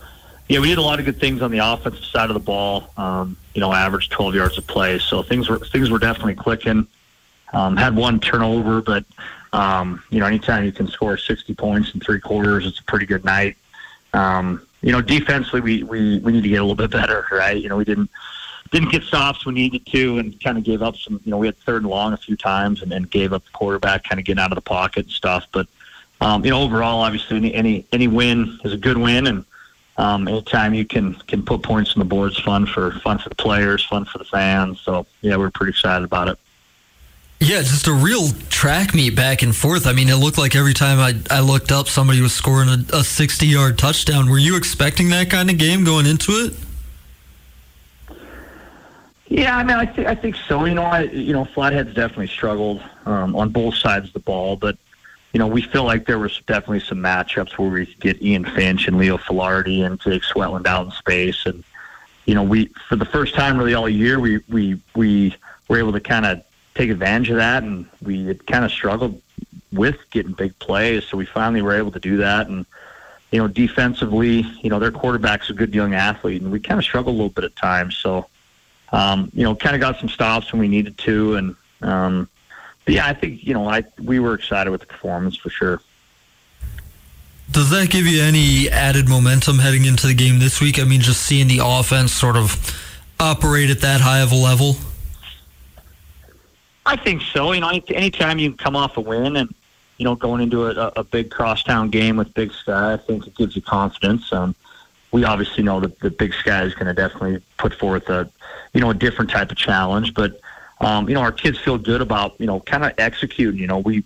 yeah, 0.49 0.59
we 0.59 0.69
did 0.69 0.79
a 0.79 0.81
lot 0.81 0.97
of 0.97 1.05
good 1.05 1.19
things 1.19 1.43
on 1.43 1.51
the 1.51 1.59
offensive 1.59 2.03
side 2.05 2.31
of 2.31 2.33
the 2.33 2.39
ball. 2.39 2.89
Um, 2.97 3.37
you 3.53 3.61
know, 3.61 3.71
average 3.71 4.09
12 4.09 4.33
yards 4.33 4.57
of 4.57 4.65
play. 4.65 4.97
So 4.97 5.21
things 5.21 5.47
were 5.47 5.59
things 5.59 5.91
were 5.91 5.99
definitely 5.99 6.33
clicking. 6.33 6.87
Um, 7.53 7.77
had 7.77 7.95
one 7.95 8.19
turnover, 8.19 8.81
but 8.81 9.05
um, 9.53 10.01
you 10.09 10.19
know, 10.19 10.25
anytime 10.25 10.65
you 10.65 10.71
can 10.71 10.87
score 10.87 11.17
60 11.17 11.53
points 11.53 11.93
in 11.93 11.99
three 11.99 12.19
quarters, 12.19 12.65
it's 12.65 12.79
a 12.79 12.83
pretty 12.85 13.05
good 13.05 13.23
night. 13.23 13.57
Um, 14.15 14.65
you 14.81 14.91
know, 14.91 15.01
defensively, 15.01 15.61
we, 15.61 15.83
we, 15.83 16.17
we 16.17 16.31
need 16.31 16.41
to 16.41 16.49
get 16.49 16.55
a 16.55 16.63
little 16.63 16.73
bit 16.73 16.89
better, 16.89 17.27
right? 17.31 17.55
You 17.55 17.69
know, 17.69 17.77
we 17.77 17.85
didn't 17.85 18.09
didn't 18.71 18.89
get 18.89 19.03
stops 19.03 19.45
we 19.45 19.53
needed 19.53 19.85
to, 19.85 20.17
and 20.17 20.41
kind 20.43 20.57
of 20.57 20.63
gave 20.63 20.81
up 20.81 20.95
some. 20.95 21.21
You 21.25 21.29
know, 21.29 21.37
we 21.37 21.45
had 21.45 21.59
third 21.59 21.83
and 21.83 21.91
long 21.91 22.13
a 22.13 22.17
few 22.17 22.35
times, 22.35 22.81
and 22.81 22.91
then 22.91 23.03
gave 23.03 23.33
up 23.33 23.45
the 23.45 23.51
quarterback, 23.51 24.05
kind 24.05 24.17
of 24.17 24.25
getting 24.25 24.41
out 24.41 24.51
of 24.51 24.55
the 24.55 24.61
pocket 24.61 25.05
and 25.05 25.11
stuff. 25.11 25.45
But 25.51 25.67
um, 26.21 26.45
you 26.45 26.51
know, 26.51 26.61
overall, 26.61 27.01
obviously, 27.01 27.37
any 27.37 27.53
any 27.53 27.85
any 27.91 28.07
win 28.07 28.59
is 28.63 28.73
a 28.73 28.77
good 28.77 28.97
win, 28.97 29.27
and 29.27 29.45
um, 29.97 30.27
anytime 30.27 30.73
you 30.73 30.85
can 30.85 31.15
can 31.27 31.43
put 31.43 31.63
points 31.63 31.95
on 31.95 31.99
the 31.99 32.05
board 32.05 32.31
is 32.31 32.39
fun 32.39 32.65
for 32.67 32.91
fun 32.99 33.17
for 33.17 33.29
the 33.29 33.35
players, 33.35 33.83
fun 33.83 34.05
for 34.05 34.19
the 34.19 34.25
fans. 34.25 34.79
So 34.81 35.07
yeah, 35.21 35.35
we're 35.35 35.49
pretty 35.49 35.71
excited 35.71 36.05
about 36.05 36.27
it. 36.27 36.37
Yeah, 37.39 37.63
just 37.63 37.87
a 37.87 37.91
real 37.91 38.29
track 38.49 38.93
meet 38.93 39.15
back 39.15 39.41
and 39.41 39.55
forth. 39.55 39.87
I 39.87 39.93
mean, 39.93 40.09
it 40.09 40.15
looked 40.17 40.37
like 40.37 40.55
every 40.55 40.75
time 40.75 40.99
I, 40.99 41.15
I 41.35 41.39
looked 41.39 41.71
up, 41.71 41.87
somebody 41.87 42.21
was 42.21 42.33
scoring 42.33 42.69
a, 42.69 42.97
a 42.97 43.03
60 43.03 43.47
yard 43.47 43.79
touchdown. 43.79 44.29
Were 44.29 44.37
you 44.37 44.55
expecting 44.55 45.09
that 45.09 45.31
kind 45.31 45.49
of 45.49 45.57
game 45.57 45.83
going 45.83 46.05
into 46.05 46.33
it? 46.33 46.53
Yeah, 49.27 49.57
I 49.57 49.63
mean, 49.63 49.77
I, 49.77 49.85
th- 49.85 50.05
I 50.05 50.13
think 50.13 50.35
so. 50.35 50.65
You 50.65 50.75
know, 50.75 50.83
I, 50.83 51.03
you 51.03 51.33
know, 51.33 51.45
Flathead's 51.45 51.95
definitely 51.95 52.27
struggled 52.27 52.83
um, 53.05 53.35
on 53.35 53.49
both 53.49 53.73
sides 53.73 54.07
of 54.07 54.13
the 54.13 54.19
ball, 54.19 54.55
but 54.55 54.77
you 55.33 55.39
know, 55.39 55.47
we 55.47 55.61
feel 55.61 55.83
like 55.83 56.05
there 56.05 56.19
was 56.19 56.39
definitely 56.45 56.81
some 56.81 56.97
matchups 56.99 57.57
where 57.57 57.69
we 57.69 57.85
could 57.85 57.99
get 57.99 58.21
Ian 58.21 58.45
Finch 58.45 58.87
and 58.87 58.97
Leo 58.97 59.17
Filardi 59.17 59.85
and 59.85 59.99
Jake 59.99 60.23
Swetland 60.23 60.67
out 60.67 60.85
in 60.85 60.91
space, 60.91 61.45
and 61.45 61.63
you 62.25 62.35
know, 62.35 62.43
we 62.43 62.65
for 62.87 62.95
the 62.95 63.05
first 63.05 63.33
time 63.33 63.57
really 63.57 63.73
all 63.73 63.89
year 63.89 64.19
we 64.19 64.39
we 64.49 64.79
we 64.95 65.35
were 65.67 65.77
able 65.77 65.93
to 65.93 66.01
kind 66.01 66.25
of 66.25 66.43
take 66.75 66.89
advantage 66.89 67.29
of 67.29 67.37
that, 67.37 67.63
and 67.63 67.85
we 68.01 68.25
had 68.25 68.45
kind 68.45 68.65
of 68.65 68.71
struggled 68.71 69.21
with 69.71 69.97
getting 70.11 70.33
big 70.33 70.57
plays, 70.59 71.05
so 71.05 71.15
we 71.15 71.25
finally 71.25 71.61
were 71.61 71.73
able 71.73 71.91
to 71.91 71.99
do 71.99 72.17
that, 72.17 72.47
and 72.47 72.65
you 73.31 73.39
know, 73.39 73.47
defensively, 73.47 74.45
you 74.61 74.69
know, 74.69 74.79
their 74.79 74.91
quarterback's 74.91 75.49
a 75.49 75.53
good 75.53 75.73
young 75.73 75.93
athlete, 75.93 76.41
and 76.41 76.51
we 76.51 76.59
kind 76.59 76.77
of 76.77 76.83
struggled 76.83 77.15
a 77.15 77.17
little 77.17 77.29
bit 77.29 77.45
at 77.45 77.55
times, 77.55 77.95
so 77.95 78.27
um, 78.91 79.31
you 79.33 79.43
know, 79.43 79.55
kind 79.55 79.75
of 79.75 79.79
got 79.79 79.97
some 79.97 80.09
stops 80.09 80.51
when 80.51 80.59
we 80.59 80.67
needed 80.67 80.97
to, 80.97 81.35
and 81.35 81.55
um, 81.81 82.27
yeah, 82.87 83.07
I 83.07 83.13
think 83.13 83.45
you 83.45 83.53
know, 83.53 83.69
I 83.69 83.83
we 84.01 84.19
were 84.19 84.33
excited 84.33 84.69
with 84.69 84.81
the 84.81 84.87
performance 84.87 85.35
for 85.35 85.49
sure. 85.49 85.81
Does 87.51 87.69
that 87.71 87.89
give 87.89 88.05
you 88.05 88.21
any 88.21 88.69
added 88.69 89.09
momentum 89.09 89.59
heading 89.59 89.85
into 89.85 90.07
the 90.07 90.13
game 90.13 90.39
this 90.39 90.61
week? 90.61 90.79
I 90.79 90.85
mean, 90.85 91.01
just 91.01 91.21
seeing 91.21 91.47
the 91.47 91.59
offense 91.61 92.13
sort 92.13 92.37
of 92.37 92.55
operate 93.19 93.69
at 93.69 93.81
that 93.81 93.99
high 93.99 94.19
of 94.19 94.31
a 94.31 94.35
level. 94.35 94.77
I 96.85 96.95
think 96.95 97.21
so. 97.21 97.51
You 97.51 97.61
know, 97.61 97.69
anytime 97.89 98.39
you 98.39 98.53
come 98.53 98.75
off 98.75 98.97
a 98.97 99.01
win 99.01 99.35
and 99.35 99.53
you 99.97 100.05
know 100.05 100.15
going 100.15 100.41
into 100.41 100.67
a, 100.67 100.91
a 100.95 101.03
big 101.03 101.29
crosstown 101.29 101.89
game 101.89 102.17
with 102.17 102.33
Big 102.33 102.51
Sky, 102.51 102.93
I 102.93 102.97
think 102.97 103.27
it 103.27 103.35
gives 103.35 103.55
you 103.55 103.61
confidence. 103.61 104.31
Um, 104.33 104.55
we 105.11 105.25
obviously 105.25 105.61
know 105.61 105.79
that 105.81 105.99
the 105.99 106.09
Big 106.09 106.33
Sky 106.33 106.63
is 106.63 106.73
going 106.73 106.87
to 106.87 106.93
definitely 106.93 107.41
put 107.57 107.73
forth 107.73 108.09
a 108.09 108.29
you 108.73 108.81
know 108.81 108.89
a 108.89 108.95
different 108.95 109.29
type 109.29 109.51
of 109.51 109.57
challenge, 109.57 110.13
but 110.13 110.39
um, 110.81 111.07
you 111.07 111.15
know 111.15 111.21
our 111.21 111.31
kids 111.31 111.57
feel 111.57 111.77
good 111.77 112.01
about 112.01 112.39
you 112.39 112.47
know 112.47 112.59
kind 112.59 112.83
of 112.83 112.93
executing. 112.97 113.59
You 113.59 113.67
know, 113.67 113.79
we 113.79 114.03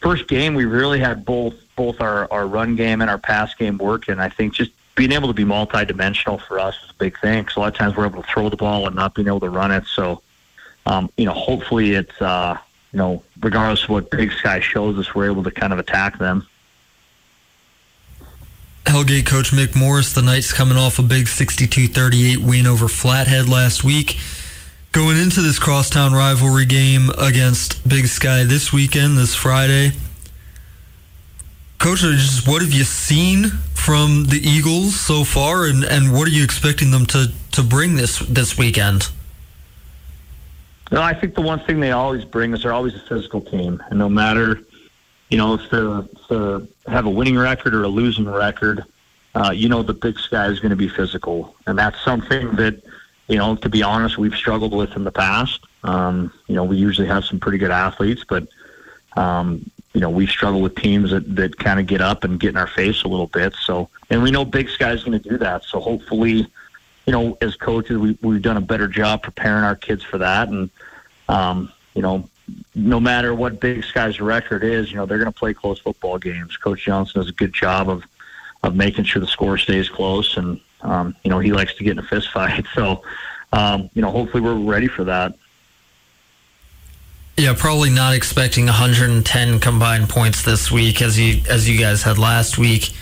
first 0.00 0.28
game 0.28 0.54
we 0.54 0.64
really 0.64 1.00
had 1.00 1.24
both 1.24 1.54
both 1.76 2.00
our 2.00 2.30
our 2.30 2.46
run 2.46 2.76
game 2.76 3.00
and 3.00 3.10
our 3.10 3.18
pass 3.18 3.54
game 3.54 3.78
work, 3.78 4.08
and 4.08 4.20
I 4.20 4.28
think 4.28 4.54
just 4.54 4.70
being 4.94 5.12
able 5.12 5.26
to 5.26 5.34
be 5.34 5.44
multi-dimensional 5.44 6.38
for 6.38 6.60
us 6.60 6.76
is 6.84 6.90
a 6.90 6.94
big 6.94 7.18
thing. 7.18 7.42
Because 7.42 7.56
a 7.56 7.60
lot 7.60 7.68
of 7.68 7.74
times 7.74 7.96
we're 7.96 8.06
able 8.06 8.22
to 8.22 8.28
throw 8.28 8.48
the 8.48 8.56
ball 8.56 8.86
and 8.86 8.94
not 8.94 9.14
being 9.14 9.26
able 9.26 9.40
to 9.40 9.50
run 9.50 9.72
it. 9.72 9.84
So 9.86 10.22
um, 10.86 11.10
you 11.16 11.24
know, 11.24 11.32
hopefully 11.32 11.92
it's, 11.92 12.20
uh, 12.20 12.58
you 12.92 12.98
know, 12.98 13.22
regardless 13.40 13.84
of 13.84 13.90
what 13.90 14.10
Big 14.10 14.32
Sky 14.32 14.60
shows 14.60 14.98
us, 14.98 15.14
we're 15.14 15.30
able 15.30 15.42
to 15.44 15.50
kind 15.50 15.72
of 15.72 15.78
attack 15.78 16.18
them. 16.18 16.46
Hellgate 18.84 19.26
coach 19.26 19.50
Mick 19.50 19.74
Morris, 19.74 20.12
the 20.12 20.20
Knights 20.20 20.52
coming 20.52 20.76
off 20.76 20.98
a 20.98 21.02
big 21.02 21.24
62-38 21.26 22.36
win 22.36 22.66
over 22.66 22.86
Flathead 22.86 23.48
last 23.48 23.82
week. 23.82 24.18
Going 24.94 25.16
into 25.16 25.42
this 25.42 25.58
crosstown 25.58 26.12
rivalry 26.12 26.66
game 26.66 27.10
against 27.18 27.86
Big 27.88 28.06
Sky 28.06 28.44
this 28.44 28.72
weekend, 28.72 29.18
this 29.18 29.34
Friday. 29.34 29.90
Coach, 31.80 32.02
just 32.02 32.46
what 32.46 32.62
have 32.62 32.72
you 32.72 32.84
seen 32.84 33.46
from 33.74 34.26
the 34.26 34.38
Eagles 34.38 35.00
so 35.00 35.24
far, 35.24 35.66
and, 35.66 35.82
and 35.82 36.12
what 36.12 36.28
are 36.28 36.30
you 36.30 36.44
expecting 36.44 36.92
them 36.92 37.06
to, 37.06 37.32
to 37.50 37.62
bring 37.64 37.96
this 37.96 38.20
this 38.20 38.56
weekend? 38.56 39.10
No, 40.92 41.02
I 41.02 41.12
think 41.12 41.34
the 41.34 41.42
one 41.42 41.58
thing 41.58 41.80
they 41.80 41.90
always 41.90 42.24
bring 42.24 42.54
is 42.54 42.62
they're 42.62 42.72
always 42.72 42.94
a 42.94 43.00
physical 43.00 43.40
team, 43.40 43.82
and 43.90 43.98
no 43.98 44.08
matter, 44.08 44.60
you 45.28 45.36
know, 45.36 45.54
if 45.54 45.70
they 45.70 46.36
if 46.36 46.68
have 46.86 47.06
a 47.06 47.10
winning 47.10 47.36
record 47.36 47.74
or 47.74 47.82
a 47.82 47.88
losing 47.88 48.30
record, 48.30 48.84
uh, 49.34 49.50
you 49.52 49.68
know 49.68 49.82
the 49.82 49.92
Big 49.92 50.20
Sky 50.20 50.46
is 50.46 50.60
going 50.60 50.70
to 50.70 50.76
be 50.76 50.88
physical, 50.88 51.56
and 51.66 51.76
that's 51.76 52.00
something 52.04 52.54
that, 52.54 52.80
you 53.28 53.38
know, 53.38 53.56
to 53.56 53.68
be 53.68 53.82
honest, 53.82 54.18
we've 54.18 54.34
struggled 54.34 54.74
with 54.74 54.96
in 54.96 55.04
the 55.04 55.12
past. 55.12 55.60
Um, 55.82 56.32
you 56.46 56.54
know, 56.54 56.64
we 56.64 56.76
usually 56.76 57.08
have 57.08 57.24
some 57.24 57.38
pretty 57.40 57.58
good 57.58 57.70
athletes, 57.70 58.24
but 58.28 58.48
um, 59.16 59.70
you 59.92 60.00
know, 60.00 60.10
we 60.10 60.26
struggle 60.26 60.60
with 60.60 60.74
teams 60.74 61.10
that, 61.10 61.36
that 61.36 61.56
kind 61.56 61.78
of 61.78 61.86
get 61.86 62.00
up 62.00 62.24
and 62.24 62.38
get 62.38 62.50
in 62.50 62.56
our 62.56 62.66
face 62.66 63.04
a 63.04 63.08
little 63.08 63.28
bit. 63.28 63.54
So, 63.54 63.88
and 64.10 64.22
we 64.22 64.30
know 64.30 64.44
Big 64.44 64.68
Sky 64.68 64.92
is 64.92 65.04
going 65.04 65.20
to 65.20 65.28
do 65.28 65.38
that. 65.38 65.64
So 65.64 65.80
hopefully, 65.80 66.46
you 67.06 67.12
know, 67.12 67.38
as 67.40 67.54
coaches, 67.54 67.96
we, 67.96 68.18
we've 68.20 68.42
done 68.42 68.56
a 68.56 68.62
better 68.62 68.88
job 68.88 69.22
preparing 69.22 69.64
our 69.64 69.76
kids 69.76 70.02
for 70.02 70.18
that. 70.18 70.48
And, 70.48 70.68
um, 71.28 71.72
you 71.94 72.02
know, 72.02 72.28
no 72.74 72.98
matter 72.98 73.34
what 73.34 73.60
Big 73.60 73.84
Sky's 73.84 74.20
record 74.20 74.64
is, 74.64 74.90
you 74.90 74.96
know, 74.96 75.06
they're 75.06 75.18
going 75.18 75.32
to 75.32 75.38
play 75.38 75.54
close 75.54 75.78
football 75.78 76.18
games. 76.18 76.56
Coach 76.56 76.84
Johnson 76.84 77.20
does 77.20 77.30
a 77.30 77.32
good 77.32 77.54
job 77.54 77.88
of, 77.88 78.04
of 78.62 78.74
making 78.74 79.04
sure 79.04 79.20
the 79.20 79.28
score 79.28 79.56
stays 79.56 79.88
close. 79.88 80.36
And, 80.36 80.60
um, 80.84 81.16
you 81.24 81.30
know, 81.30 81.38
he 81.38 81.52
likes 81.52 81.74
to 81.74 81.84
get 81.84 81.92
in 81.92 81.98
a 81.98 82.02
fist 82.02 82.30
fight. 82.30 82.64
So, 82.74 83.02
um, 83.52 83.88
you 83.94 84.02
know, 84.02 84.10
hopefully 84.10 84.42
we're 84.42 84.54
ready 84.54 84.88
for 84.88 85.04
that. 85.04 85.34
Yeah, 87.36 87.54
probably 87.56 87.90
not 87.90 88.14
expecting 88.14 88.66
110 88.66 89.60
combined 89.60 90.08
points 90.08 90.42
this 90.42 90.70
week 90.70 91.02
as 91.02 91.18
you 91.18 91.42
as 91.48 91.68
you 91.68 91.78
guys 91.78 92.02
had 92.02 92.18
last 92.18 92.58
week 92.58 92.92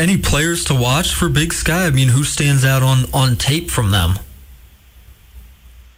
any 0.00 0.16
players 0.16 0.64
to 0.64 0.74
watch 0.74 1.14
for 1.14 1.28
Big 1.28 1.52
Sky? 1.52 1.86
I 1.86 1.90
mean, 1.90 2.08
who 2.08 2.24
stands 2.24 2.64
out 2.64 2.82
on, 2.82 3.04
on 3.12 3.36
tape 3.36 3.70
from 3.70 3.90
them? 3.90 4.14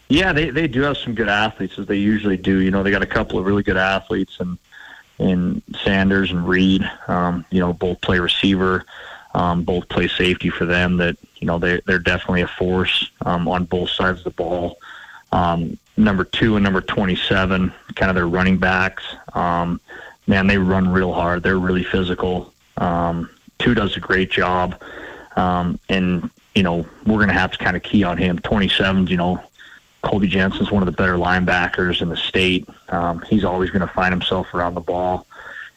Yeah, 0.09 0.33
they, 0.33 0.51
they 0.51 0.67
do 0.67 0.83
have 0.83 0.99
some 0.99 1.15
good 1.15 1.29
athletes 1.29 1.79
as 1.79 1.87
they 1.87 1.97
usually 1.97 2.37
do. 2.37 2.59
You 2.59 2.71
know, 2.71 2.83
they 2.83 2.91
got 2.91 3.03
a 3.03 3.07
couple 3.07 3.39
of 3.39 3.47
really 3.47 3.63
good 3.63 3.77
athletes 3.77 4.39
and 4.41 4.59
and 5.19 5.63
Sanders 5.85 6.33
and 6.33 6.49
Reed. 6.49 6.83
Um, 7.07 7.45
you 7.51 7.61
know, 7.61 7.73
both 7.73 8.01
play 8.01 8.19
receiver, 8.19 8.85
um, 9.35 9.63
both 9.63 9.89
play 9.89 10.09
safety 10.09 10.51
for 10.51 10.65
them. 10.65 10.97
That 10.97 11.17
you 11.37 11.47
know 11.47 11.59
they 11.59 11.81
they're 11.87 11.99
definitely 11.99 12.43
a 12.43 12.49
force 12.49 13.11
um, 13.25 13.49
on 13.49 13.65
both 13.65 13.91
sides 13.91 14.19
of 14.19 14.25
the 14.25 14.31
ball. 14.31 14.79
Um, 15.33 15.79
number 15.97 16.25
two 16.25 16.57
and 16.57 16.65
number 16.65 16.81
twenty 16.81 17.17
seven, 17.17 17.73
kind 17.95 18.11
of 18.11 18.15
their 18.17 18.29
running 18.29 18.59
backs. 18.59 19.05
Um, 19.35 19.81
man, 20.27 20.47
they 20.47 20.59
run 20.59 20.89
real 20.89 21.13
hard. 21.13 21.43
They're 21.43 21.59
really 21.59 21.85
physical. 21.85 22.53
Um, 22.77 23.31
two 23.59 23.75
does 23.75 23.97
a 23.97 24.01
great 24.01 24.31
job. 24.31 24.81
Um, 25.37 25.79
and, 25.89 26.31
you 26.55 26.63
know, 26.63 26.87
we're 27.07 27.17
going 27.17 27.29
to 27.29 27.35
have 27.35 27.53
to 27.53 27.59
kind 27.59 27.77
of 27.77 27.83
key 27.83 28.05
on 28.05 28.19
him. 28.19 28.39
27, 28.41 29.07
you 29.07 29.17
know, 29.17 29.43
Colby 30.03 30.27
Jensen's 30.27 30.71
one 30.71 30.83
of 30.83 30.87
the 30.87 30.93
better 30.93 31.15
linebackers 31.15 32.03
in 32.03 32.09
the 32.09 32.17
state. 32.17 32.69
Um, 32.89 33.23
he's 33.29 33.45
always 33.45 33.71
going 33.71 33.87
to 33.87 33.93
find 33.93 34.13
himself 34.13 34.53
around 34.53 34.75
the 34.75 34.81
ball. 34.81 35.27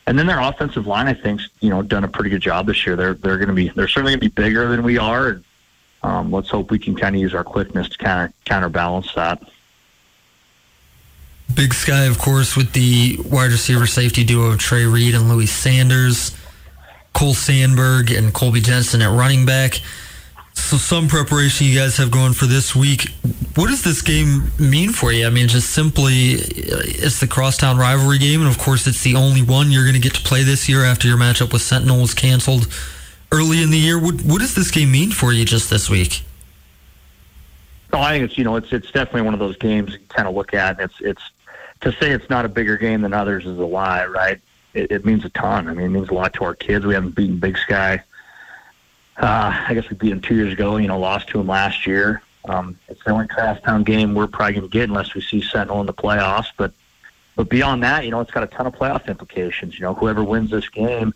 And 0.07 0.19
then 0.19 0.27
their 0.27 0.39
offensive 0.39 0.85
line, 0.85 1.07
I 1.07 1.13
think, 1.13 1.41
you 1.61 1.69
know, 1.69 1.81
done 1.81 2.03
a 2.03 2.07
pretty 2.07 2.29
good 2.29 2.41
job 2.41 2.67
this 2.67 2.85
year. 2.85 2.95
They're 2.95 3.15
they're 3.15 3.37
going 3.37 3.49
to 3.49 3.55
be 3.55 3.69
they're 3.69 3.87
certainly 3.87 4.11
going 4.11 4.29
to 4.29 4.29
be 4.29 4.41
bigger 4.41 4.67
than 4.67 4.83
we 4.83 4.97
are. 4.97 5.29
And, 5.29 5.43
um, 6.03 6.31
let's 6.31 6.49
hope 6.49 6.69
we 6.69 6.77
can 6.77 6.95
kind 6.95 7.15
of 7.15 7.21
use 7.21 7.33
our 7.33 7.43
quickness 7.43 7.89
to 7.89 7.97
kind 7.97 8.27
of 8.27 8.45
counterbalance 8.45 9.11
that. 9.15 9.41
Big 11.53 11.73
Sky, 11.73 12.03
of 12.03 12.19
course, 12.19 12.55
with 12.55 12.73
the 12.73 13.17
wide 13.25 13.51
receiver 13.51 13.87
safety 13.87 14.23
duo 14.23 14.51
of 14.51 14.59
Trey 14.59 14.85
Reed 14.85 15.15
and 15.15 15.29
Louis 15.29 15.47
Sanders. 15.47 16.35
Cole 17.13 17.33
Sandberg 17.33 18.11
and 18.11 18.33
Colby 18.33 18.59
Jensen 18.59 19.01
at 19.01 19.09
running 19.09 19.45
back. 19.45 19.79
So 20.53 20.75
some 20.77 21.07
preparation 21.07 21.65
you 21.65 21.77
guys 21.79 21.97
have 21.97 22.11
going 22.11 22.33
for 22.33 22.45
this 22.45 22.75
week. 22.75 23.07
What 23.55 23.69
does 23.69 23.83
this 23.83 24.01
game 24.01 24.51
mean 24.59 24.91
for 24.91 25.13
you? 25.13 25.25
I 25.25 25.29
mean, 25.29 25.47
just 25.47 25.71
simply, 25.71 26.33
it's 26.33 27.21
the 27.21 27.27
crosstown 27.27 27.77
rivalry 27.77 28.17
game, 28.17 28.41
and 28.41 28.49
of 28.49 28.57
course, 28.57 28.85
it's 28.85 29.01
the 29.01 29.15
only 29.15 29.41
one 29.41 29.71
you're 29.71 29.83
going 29.83 29.95
to 29.95 30.01
get 30.01 30.13
to 30.15 30.21
play 30.21 30.43
this 30.43 30.67
year 30.67 30.83
after 30.83 31.07
your 31.07 31.17
matchup 31.17 31.53
with 31.53 31.61
Sentinel 31.61 32.01
was 32.01 32.13
canceled 32.13 32.67
early 33.31 33.63
in 33.63 33.69
the 33.71 33.77
year. 33.77 33.97
What, 33.97 34.21
what 34.23 34.39
does 34.39 34.55
this 34.55 34.71
game 34.71 34.91
mean 34.91 35.11
for 35.11 35.31
you 35.31 35.45
just 35.45 35.69
this 35.69 35.89
week? 35.89 36.23
No, 37.93 38.01
I 38.01 38.11
think 38.11 38.29
it's 38.29 38.37
you 38.37 38.43
know 38.43 38.57
it's 38.57 38.73
it's 38.73 38.91
definitely 38.91 39.21
one 39.21 39.33
of 39.33 39.39
those 39.39 39.55
games 39.55 39.93
you 39.93 39.99
kind 40.09 40.27
of 40.27 40.35
look 40.35 40.53
at. 40.53 40.81
And 40.81 40.91
it's 40.91 40.99
it's 40.99 41.31
to 41.79 41.93
say 41.93 42.11
it's 42.11 42.29
not 42.29 42.43
a 42.43 42.49
bigger 42.49 42.75
game 42.75 43.01
than 43.01 43.13
others 43.13 43.45
is 43.45 43.57
a 43.57 43.65
lie, 43.65 44.05
right? 44.05 44.41
It, 44.73 44.91
it 44.91 45.05
means 45.05 45.23
a 45.23 45.29
ton. 45.29 45.69
I 45.69 45.73
mean, 45.73 45.85
it 45.85 45.89
means 45.89 46.09
a 46.09 46.13
lot 46.13 46.33
to 46.33 46.43
our 46.43 46.55
kids. 46.55 46.85
We 46.85 46.93
haven't 46.93 47.15
beaten 47.15 47.39
Big 47.39 47.57
Sky. 47.57 48.03
Uh, 49.15 49.63
I 49.67 49.73
guess 49.73 49.89
we 49.89 49.95
beat 49.95 50.09
them 50.09 50.19
two 50.19 50.35
years 50.35 50.51
ago. 50.51 50.75
You 50.75 50.89
know, 50.89 50.99
lost 50.99 51.29
to 51.29 51.37
them 51.37 51.47
last 51.47 51.87
year. 51.87 52.21
Um, 52.47 52.77
it's 52.87 53.03
the 53.03 53.11
only 53.11 53.27
crosstown 53.27 53.83
game 53.83 54.13
we're 54.13 54.27
probably 54.27 54.53
going 54.53 54.69
to 54.69 54.71
get 54.71 54.89
unless 54.89 55.13
we 55.13 55.21
see 55.21 55.41
Sentinel 55.41 55.81
in 55.81 55.87
the 55.87 55.93
playoffs. 55.93 56.47
But 56.57 56.73
but 57.35 57.49
beyond 57.49 57.83
that, 57.83 58.05
you 58.05 58.11
know, 58.11 58.21
it's 58.21 58.31
got 58.31 58.43
a 58.43 58.47
ton 58.47 58.67
of 58.67 58.73
playoff 58.73 59.07
implications. 59.07 59.77
You 59.77 59.85
know, 59.85 59.93
whoever 59.93 60.23
wins 60.23 60.51
this 60.51 60.69
game 60.69 61.13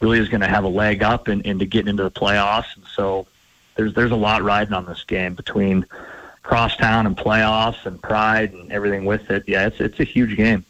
really 0.00 0.18
is 0.18 0.28
going 0.28 0.40
to 0.40 0.48
have 0.48 0.64
a 0.64 0.68
leg 0.68 1.02
up 1.02 1.28
in, 1.28 1.40
into 1.42 1.66
getting 1.66 1.88
into 1.88 2.04
the 2.04 2.10
playoffs. 2.10 2.76
And 2.76 2.84
so 2.86 3.26
there's 3.74 3.94
there's 3.94 4.12
a 4.12 4.16
lot 4.16 4.42
riding 4.42 4.74
on 4.74 4.86
this 4.86 5.04
game 5.04 5.34
between 5.34 5.84
crosstown 6.42 7.06
and 7.06 7.16
playoffs 7.16 7.84
and 7.84 8.00
pride 8.02 8.52
and 8.52 8.72
everything 8.72 9.04
with 9.04 9.30
it. 9.30 9.44
Yeah, 9.46 9.66
it's 9.66 9.80
it's 9.80 10.00
a 10.00 10.04
huge 10.04 10.36
game. 10.36 10.64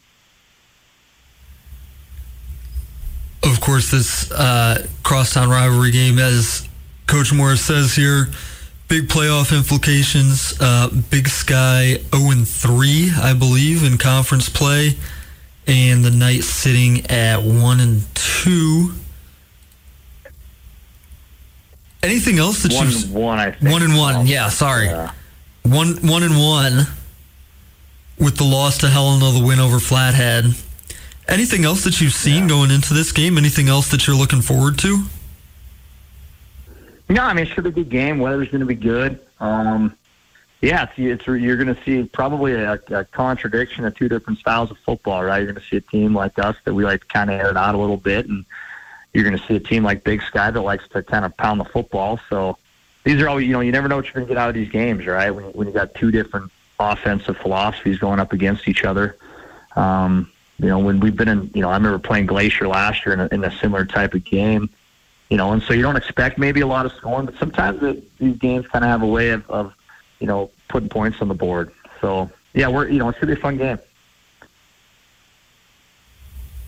Of 3.45 3.61
course, 3.61 3.91
this 3.91 4.31
uh, 4.33 4.87
crosstown 5.05 5.49
rivalry 5.49 5.93
game, 5.93 6.19
as 6.19 6.69
Coach 7.07 7.33
Morris 7.33 7.65
says 7.65 7.95
here, 7.95 8.29
big 8.89 9.09
playoff 9.09 9.57
implications. 9.57 10.55
Uh, 10.61 10.89
big 11.11 11.29
Sky 11.29 11.99
0 12.15 12.31
and 12.31 12.49
3, 12.49 13.13
I 13.23 13.35
believe, 13.35 13.85
in 13.85 13.99
conference 13.99 14.49
play, 14.49 14.97
and 15.67 16.05
the 16.05 16.11
Knights 16.11 16.47
sitting 16.47 17.07
at 17.07 17.43
1 17.43 17.81
and 17.81 18.03
2. 18.15 18.93
Anything 22.03 22.39
else 22.39 22.63
that 22.63 22.73
one 22.73 22.91
you 22.91 22.97
and 22.97 23.15
one? 23.15 23.39
I 23.39 23.51
think. 23.51 23.73
one 23.73 23.83
and 23.83 23.97
one? 23.97 24.27
Yeah, 24.27 24.49
sorry. 24.49 24.87
Yeah. 24.87 25.11
One 25.65 25.97
one 26.07 26.23
and 26.23 26.39
one 26.39 26.87
with 28.19 28.37
the 28.37 28.45
loss 28.45 28.79
to 28.79 28.89
Helena, 28.89 29.33
the 29.33 29.45
win 29.45 29.59
over 29.59 29.81
Flathead. 29.81 30.55
Anything 31.27 31.65
else 31.65 31.85
that 31.85 32.01
you've 32.01 32.15
seen 32.15 32.47
going 32.47 32.71
into 32.71 32.95
this 32.95 33.13
game? 33.13 33.37
Anything 33.37 33.69
else 33.69 33.91
that 33.91 34.07
you're 34.07 34.17
looking 34.17 34.41
forward 34.41 34.79
to? 34.79 35.05
No, 37.09 37.23
I 37.23 37.33
mean 37.33 37.47
it 37.47 37.49
should 37.49 37.65
be 37.65 37.71
a 37.71 37.73
good 37.73 37.89
game. 37.89 38.19
Weather's 38.19 38.49
going 38.49 38.61
to 38.61 38.67
be 38.67 38.75
good. 38.75 39.21
Um, 39.41 39.97
yeah, 40.61 40.85
it's, 40.85 40.93
it's 40.97 41.27
you're 41.27 41.57
going 41.57 41.75
to 41.75 41.83
see 41.85 42.05
probably 42.05 42.53
a, 42.53 42.75
a 42.89 43.05
contradiction 43.05 43.85
of 43.85 43.95
two 43.95 44.09
different 44.09 44.41
styles 44.41 44.71
of 44.71 44.79
football, 44.79 45.23
right? 45.23 45.39
You're 45.39 45.53
going 45.53 45.63
to 45.63 45.69
see 45.69 45.77
a 45.77 45.81
team 45.81 46.15
like 46.15 46.39
us 46.39 46.57
that 46.65 46.75
we 46.75 46.85
like 46.85 47.03
to 47.03 47.07
kind 47.07 47.31
of 47.31 47.41
air 47.41 47.51
it 47.51 47.57
out 47.57 47.75
a 47.75 47.79
little 47.79 47.97
bit, 47.97 48.27
and 48.27 48.45
you're 49.13 49.25
going 49.25 49.39
to 49.39 49.47
see 49.47 49.57
a 49.57 49.61
team 49.61 49.85
like 49.85 50.05
Big 50.05 50.21
Sky 50.23 50.51
that 50.51 50.61
likes 50.61 50.89
to 50.89 51.03
kind 51.03 51.25
of 51.25 51.37
pound 51.37 51.61
the 51.61 51.65
football. 51.65 52.21
So 52.29 52.59
these 53.05 53.23
are 53.23 53.29
all 53.29 53.41
you 53.41 53.53
know. 53.53 53.61
You 53.61 53.73
never 53.73 53.89
know 53.89 53.97
what 53.97 54.07
you're 54.07 54.15
going 54.15 54.27
to 54.27 54.35
get 54.35 54.39
out 54.39 54.49
of 54.49 54.55
these 54.55 54.71
games, 54.71 55.07
right? 55.07 55.31
When 55.31 55.45
when 55.47 55.69
you 55.69 55.73
got 55.73 55.95
two 55.95 56.11
different 56.11 56.51
offensive 56.81 57.37
philosophies 57.39 57.99
going 57.99 58.21
up 58.21 58.33
against 58.33 58.69
each 58.69 58.85
other. 58.85 59.17
Um, 59.77 60.31
you 60.59 60.67
know, 60.67 60.79
when 60.81 60.99
we've 61.01 61.17
been 61.17 61.29
in, 61.29 61.51
you 61.55 61.63
know, 61.63 61.71
I 61.71 61.75
remember 61.75 61.99
playing 61.99 62.27
Glacier 62.27 62.67
last 62.67 63.07
year 63.07 63.13
in 63.13 63.21
a, 63.21 63.29
in 63.31 63.45
a 63.45 63.59
similar 63.59 63.85
type 63.85 64.15
of 64.15 64.25
game. 64.25 64.71
You 65.29 65.37
know, 65.37 65.53
and 65.53 65.63
so 65.63 65.75
you 65.75 65.83
don't 65.83 65.97
expect 65.97 66.39
maybe 66.39 66.61
a 66.61 66.67
lot 66.67 66.87
of 66.87 66.93
scoring, 66.93 67.27
but 67.27 67.37
sometimes 67.39 67.83
it, 67.83 68.19
these 68.19 68.37
games 68.39 68.67
kind 68.67 68.85
of 68.85 68.91
have 68.91 69.03
a 69.03 69.07
way 69.07 69.31
of, 69.31 69.49
of, 69.51 69.75
you 70.21 70.27
know, 70.27 70.51
putting 70.69 70.89
points 70.89 71.21
on 71.21 71.29
the 71.29 71.35
board. 71.35 71.71
So 72.01 72.31
yeah, 72.55 72.69
we're 72.69 72.89
you 72.89 72.99
know, 72.99 73.09
it's 73.09 73.19
gonna 73.19 73.35
be 73.35 73.39
a 73.39 73.43
fun 73.43 73.59
game. 73.59 73.79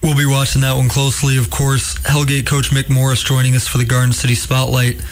We'll 0.02 0.16
be 0.16 0.26
watching 0.26 0.62
that 0.62 0.76
one 0.76 0.88
closely, 0.88 1.36
of 1.36 1.50
course. 1.50 1.98
Hellgate 1.98 2.46
coach 2.46 2.70
Mick 2.70 2.88
Morris 2.88 3.22
joining 3.22 3.54
us 3.54 3.66
for 3.66 3.78
the 3.78 3.84
Garden 3.84 4.12
City 4.12 4.34
Spotlight. 4.34 5.02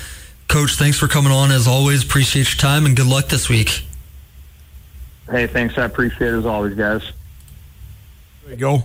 Coach, 0.49 0.73
thanks 0.73 0.99
for 0.99 1.09
coming 1.09 1.31
on 1.31 1.51
as 1.51 1.69
always. 1.69 2.03
Appreciate 2.03 2.51
your 2.51 2.59
time 2.59 2.87
and 2.87 2.97
good 2.97 3.07
luck 3.07 3.29
this 3.29 3.51
week. 3.51 3.85
Hey, 5.31 5.47
thanks. 5.47 5.77
I 5.77 5.85
appreciate 5.85 6.33
it 6.33 6.39
as 6.39 6.47
always, 6.47 6.75
guys. 6.75 7.03
There 8.45 8.53
you 8.53 8.57
go. 8.57 8.85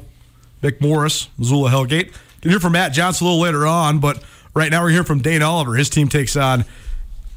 Mick 0.61 0.81
Morris, 0.81 1.29
Missoula 1.37 1.69
Hellgate. 1.69 2.13
Can 2.41 2.51
hear 2.51 2.59
from 2.59 2.73
Matt 2.73 2.91
Johnson 2.91 3.25
a 3.25 3.29
little 3.29 3.41
later 3.41 3.65
on, 3.65 3.99
but 3.99 4.21
right 4.53 4.71
now 4.71 4.83
we're 4.83 4.89
hearing 4.89 5.05
from 5.05 5.19
Dane 5.19 5.41
Oliver. 5.41 5.75
His 5.75 5.89
team 5.89 6.09
takes 6.09 6.35
on 6.35 6.65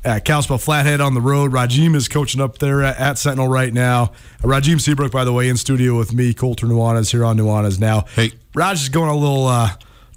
uh, 0.05 0.21
Kalispell 0.25 0.59
Flathead 0.59 1.01
on 1.01 1.15
the 1.15 1.21
road. 1.21 1.53
Rajiem 1.53 1.95
is 1.95 2.09
coaching 2.09 2.41
up 2.41 2.59
there 2.59 2.83
at, 2.83 2.99
at 2.99 3.19
Sentinel 3.19 3.49
right 3.49 3.73
now. 3.73 4.13
Uh, 4.43 4.49
Rajiem 4.49 4.81
Seabrook, 4.81 5.13
by 5.13 5.25
the 5.25 5.33
way, 5.33 5.49
in 5.49 5.57
studio 5.57 5.99
with 5.99 6.13
me, 6.13 6.33
Colter 6.33 6.67
Nuanez 6.67 7.11
here 7.11 7.25
on 7.25 7.37
Nuanez 7.37 7.81
now. 7.81 8.03
Hey. 8.15 8.33
Raj 8.55 8.81
is 8.81 8.89
going 8.89 9.11
on 9.11 9.17
a 9.17 9.19
little 9.19 9.47
uh, 9.47 9.71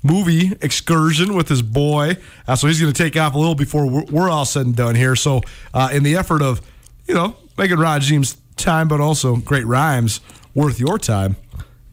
movie 0.03 0.53
excursion 0.61 1.33
with 1.33 1.49
his 1.49 1.61
boy, 1.61 2.15
uh, 2.47 2.55
so 2.55 2.67
he's 2.67 2.79
going 2.79 2.93
to 2.93 3.03
take 3.03 3.17
off 3.17 3.33
a 3.33 3.37
little 3.37 3.55
before 3.55 3.89
we're, 3.89 4.05
we're 4.05 4.29
all 4.29 4.45
said 4.45 4.65
and 4.65 4.75
done 4.75 4.95
here. 4.95 5.15
So, 5.15 5.41
uh, 5.73 5.89
in 5.91 6.03
the 6.03 6.15
effort 6.15 6.41
of, 6.41 6.61
you 7.07 7.15
know, 7.15 7.35
making 7.57 7.77
Rajiem's 7.77 8.37
time, 8.55 8.87
but 8.87 9.01
also 9.01 9.35
great 9.35 9.65
rhymes 9.65 10.21
worth 10.53 10.79
your 10.79 10.97
time, 10.97 11.35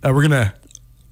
uh, 0.04 0.12
we're 0.14 0.28
going 0.28 0.30
to 0.30 0.54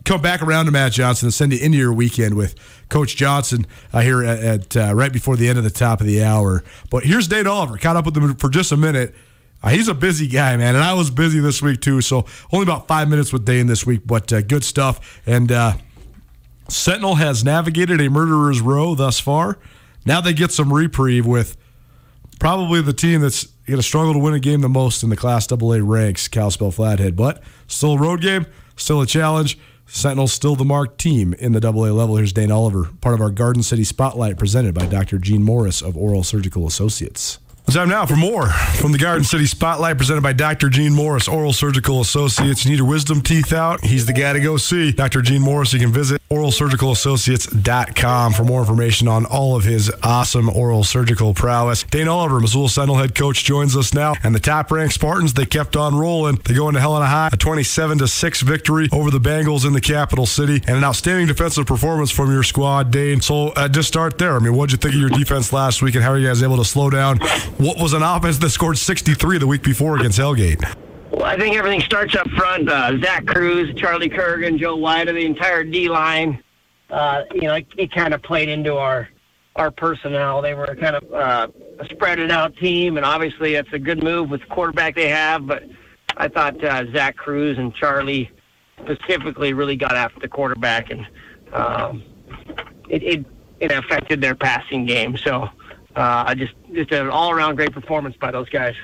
come 0.05 0.21
back 0.21 0.43
around 0.43 0.67
to 0.67 0.71
Matt 0.71 0.93
Johnson 0.93 1.27
and 1.27 1.35
send 1.35 1.53
you 1.53 1.59
into 1.59 1.79
your 1.79 1.93
weekend 1.93 2.37
with 2.37 2.55
Coach 2.89 3.17
Johnson 3.17 3.67
uh, 3.93 4.01
here 4.01 4.23
at, 4.23 4.39
at 4.43 4.77
uh, 4.77 4.95
right 4.95 5.13
before 5.13 5.37
the 5.37 5.49
end 5.49 5.59
of 5.59 5.65
the 5.65 5.71
top 5.71 6.01
of 6.01 6.07
the 6.07 6.23
hour. 6.23 6.63
But 6.91 7.05
here's 7.05 7.29
Dane 7.29 7.47
Oliver. 7.47 7.79
Caught 7.79 7.97
up 7.97 8.05
with 8.05 8.17
him 8.17 8.35
for 8.37 8.49
just 8.49 8.73
a 8.73 8.77
minute. 8.77 9.15
Uh, 9.63 9.71
he's 9.71 9.89
a 9.89 9.95
busy 9.95 10.29
guy, 10.29 10.57
man, 10.57 10.75
and 10.75 10.85
I 10.85 10.93
was 10.93 11.11
busy 11.11 11.41
this 11.41 11.63
week 11.63 11.81
too. 11.81 12.03
So 12.03 12.27
only 12.53 12.65
about 12.65 12.87
five 12.87 13.09
minutes 13.09 13.33
with 13.33 13.47
Dane 13.47 13.67
this 13.67 13.87
week, 13.87 14.03
but 14.05 14.31
uh, 14.33 14.43
good 14.43 14.63
stuff. 14.63 15.23
And 15.27 15.51
uh, 15.51 15.75
Sentinel 16.69 17.15
has 17.15 17.45
navigated 17.45 18.01
a 18.01 18.11
murderer's 18.11 18.61
row 18.61 18.95
thus 18.95 19.19
far. 19.19 19.59
Now 20.05 20.21
they 20.21 20.35
get 20.35 20.53
some 20.53 20.73
reprieve 20.73 21.25
with 21.25 21.57
probably 22.39 22.83
the 22.83 22.93
team 22.93 23.23
that's 23.23 23.45
going 23.67 23.79
to 23.79 23.83
struggle 23.83 24.13
to 24.13 24.19
win 24.19 24.35
a 24.35 24.41
game 24.41 24.61
the 24.61 24.69
most 24.69 25.03
in 25.03 25.09
the 25.09 25.17
Class 25.17 25.51
AA 25.51 25.79
ranks, 25.81 26.29
Kalispell 26.29 26.71
Flathead. 26.71 27.17
But 27.17 27.43
still 27.67 27.95
a 27.95 27.99
road 27.99 28.21
game, 28.21 28.45
still 28.77 29.01
a 29.01 29.07
challenge. 29.07 29.59
Sentinel's 29.87 30.33
still 30.33 30.57
the 30.57 30.65
marked 30.65 30.99
team 30.99 31.35
in 31.35 31.53
the 31.53 31.67
AA 31.67 31.93
level. 31.93 32.17
Here's 32.17 32.33
Dane 32.33 32.51
Oliver, 32.51 32.91
part 33.01 33.15
of 33.15 33.21
our 33.21 33.31
Garden 33.31 33.63
City 33.63 33.85
Spotlight 33.85 34.39
presented 34.39 34.75
by 34.75 34.87
Dr. 34.87 35.19
Gene 35.19 35.43
Morris 35.43 35.83
of 35.83 35.97
Oral 35.97 36.25
Surgical 36.25 36.67
Associates. 36.67 37.39
Time 37.73 37.89
now 37.89 38.05
for 38.07 38.15
more 38.15 38.47
from 38.47 38.93
the 38.93 38.99
Garden 38.99 39.25
City 39.25 39.47
Spotlight 39.47 39.99
presented 39.99 40.23
by 40.23 40.33
Dr. 40.33 40.69
Gene 40.69 40.95
Morris, 40.95 41.27
Oral 41.27 41.53
Surgical 41.53 42.01
Associates. 42.01 42.65
You 42.65 42.71
need 42.71 42.77
your 42.77 42.87
wisdom 42.87 43.21
teeth 43.21 43.53
out? 43.53 43.83
He's 43.83 44.07
the 44.07 44.13
guy 44.13 44.33
to 44.33 44.39
go 44.39 44.57
see. 44.59 44.93
Dr. 44.93 45.23
Gene 45.23 45.43
Morris, 45.43 45.73
you 45.73 45.81
can 45.81 45.93
visit 45.93 46.23
oralsurgicalassociates.com 46.31 48.33
for 48.33 48.45
more 48.45 48.61
information 48.61 49.09
on 49.09 49.27
all 49.27 49.57
of 49.57 49.65
his 49.65 49.91
awesome 50.05 50.49
oral 50.51 50.85
surgical 50.85 51.35
prowess. 51.35 51.83
Dane 51.83 52.07
Oliver, 52.07 52.39
Missoula 52.39 52.69
Sentinel 52.69 52.99
head 52.99 53.17
coach, 53.17 53.43
joins 53.43 53.77
us 53.77 53.93
now. 53.93 54.15
And 54.23 54.37
the 54.37 54.41
top 54.41 54.71
ranked 54.71 54.95
Spartans, 54.95 55.35
they 55.35 55.45
kept 55.45 55.75
on 55.75 55.97
rolling. 55.97 56.37
They 56.45 56.55
go 56.55 56.69
into 56.69 56.81
Helena 56.81 57.07
High, 57.07 57.31
a 57.33 57.37
27 57.37 57.99
to 57.99 58.07
6 58.07 58.43
victory 58.43 58.89
over 58.93 59.11
the 59.11 59.19
Bengals 59.19 59.67
in 59.67 59.73
the 59.73 59.81
capital 59.81 60.27
city, 60.27 60.63
and 60.69 60.77
an 60.77 60.85
outstanding 60.85 61.27
defensive 61.27 61.67
performance 61.67 62.13
from 62.13 62.31
your 62.31 62.45
squad, 62.45 62.93
Dane. 62.93 63.21
So 63.21 63.49
uh, 63.49 63.67
just 63.67 63.89
start 63.89 64.17
there. 64.19 64.37
I 64.37 64.39
mean, 64.39 64.55
what'd 64.55 64.71
you 64.71 64.79
think 64.79 64.95
of 64.95 65.01
your 65.01 65.11
defense 65.11 65.53
last 65.53 65.83
week, 65.83 65.97
and 65.97 66.05
how 66.05 66.13
are 66.13 66.19
you 66.19 66.29
guys 66.29 66.41
able 66.41 66.59
to 66.59 66.65
slow 66.65 66.89
down 66.89 67.19
what 67.59 67.79
was 67.79 67.93
an 67.93 68.03
offense 68.03 68.39
that 68.39 68.51
scored 68.51 68.79
63 68.79 69.39
the 69.39 69.47
week 69.47 69.63
before 69.63 69.97
against 69.97 70.19
Hellgate? 70.19 70.63
Well, 71.11 71.25
I 71.25 71.39
think 71.39 71.57
everything 71.57 71.81
starts 71.81 72.17
up 72.17 72.29
front. 72.31 72.69
Uh, 72.69 72.99
Zach 73.01 73.27
Cruz, 73.27 73.73
Charlie 73.77 74.09
Kurgan, 74.09 74.59
Joe 74.59 74.77
White, 74.77 75.07
the 75.07 75.25
entire 75.25 75.63
D 75.63 75.89
line. 75.89 76.43
Uh, 76.91 77.23
you 77.33 77.43
know, 77.43 77.55
it, 77.55 77.67
it 77.79 77.93
kind 77.93 78.13
of 78.13 78.23
played 78.23 78.49
into 78.49 78.75
our 78.75 79.09
our 79.57 79.71
personnel. 79.71 80.43
They 80.43 80.55
were 80.55 80.77
kind 80.81 80.97
of 80.97 81.13
uh, 81.13 81.49
a 81.79 81.85
spreaded 81.85 82.31
out 82.31 82.57
team, 82.57 82.97
and 82.97 83.07
obviously 83.07 83.55
it's 83.55 83.73
a 83.73 83.79
good 83.79 84.03
move 84.03 84.31
with 84.31 84.41
the 84.41 84.47
quarterback 84.49 84.97
they 84.97 85.09
have. 85.09 85.47
But 85.47 85.63
I 86.17 86.29
thought 86.29 86.63
uh, 86.65 86.91
Zach 86.93 87.17
Cruz 87.17 87.59
and 87.59 87.73
Charlie 87.75 88.31
specifically 88.83 89.53
really 89.53 89.77
got 89.77 89.95
after 89.95 90.21
the 90.21 90.29
quarterback, 90.29 90.91
and 90.91 91.07
um, 91.53 92.03
it, 92.89 93.03
it 93.03 93.27
it 93.61 93.71
affected 93.71 94.21
their 94.21 94.35
passing 94.35 94.85
game. 94.85 95.17
So 95.17 95.49
uh, 95.97 96.25
I 96.27 96.35
just 96.35 96.55
just 96.73 96.93
an 96.93 97.09
all 97.09 97.31
around 97.31 97.57
great 97.57 97.73
performance 97.73 98.17
by 98.17 98.31
those 98.31 98.49
guys. 98.49 98.75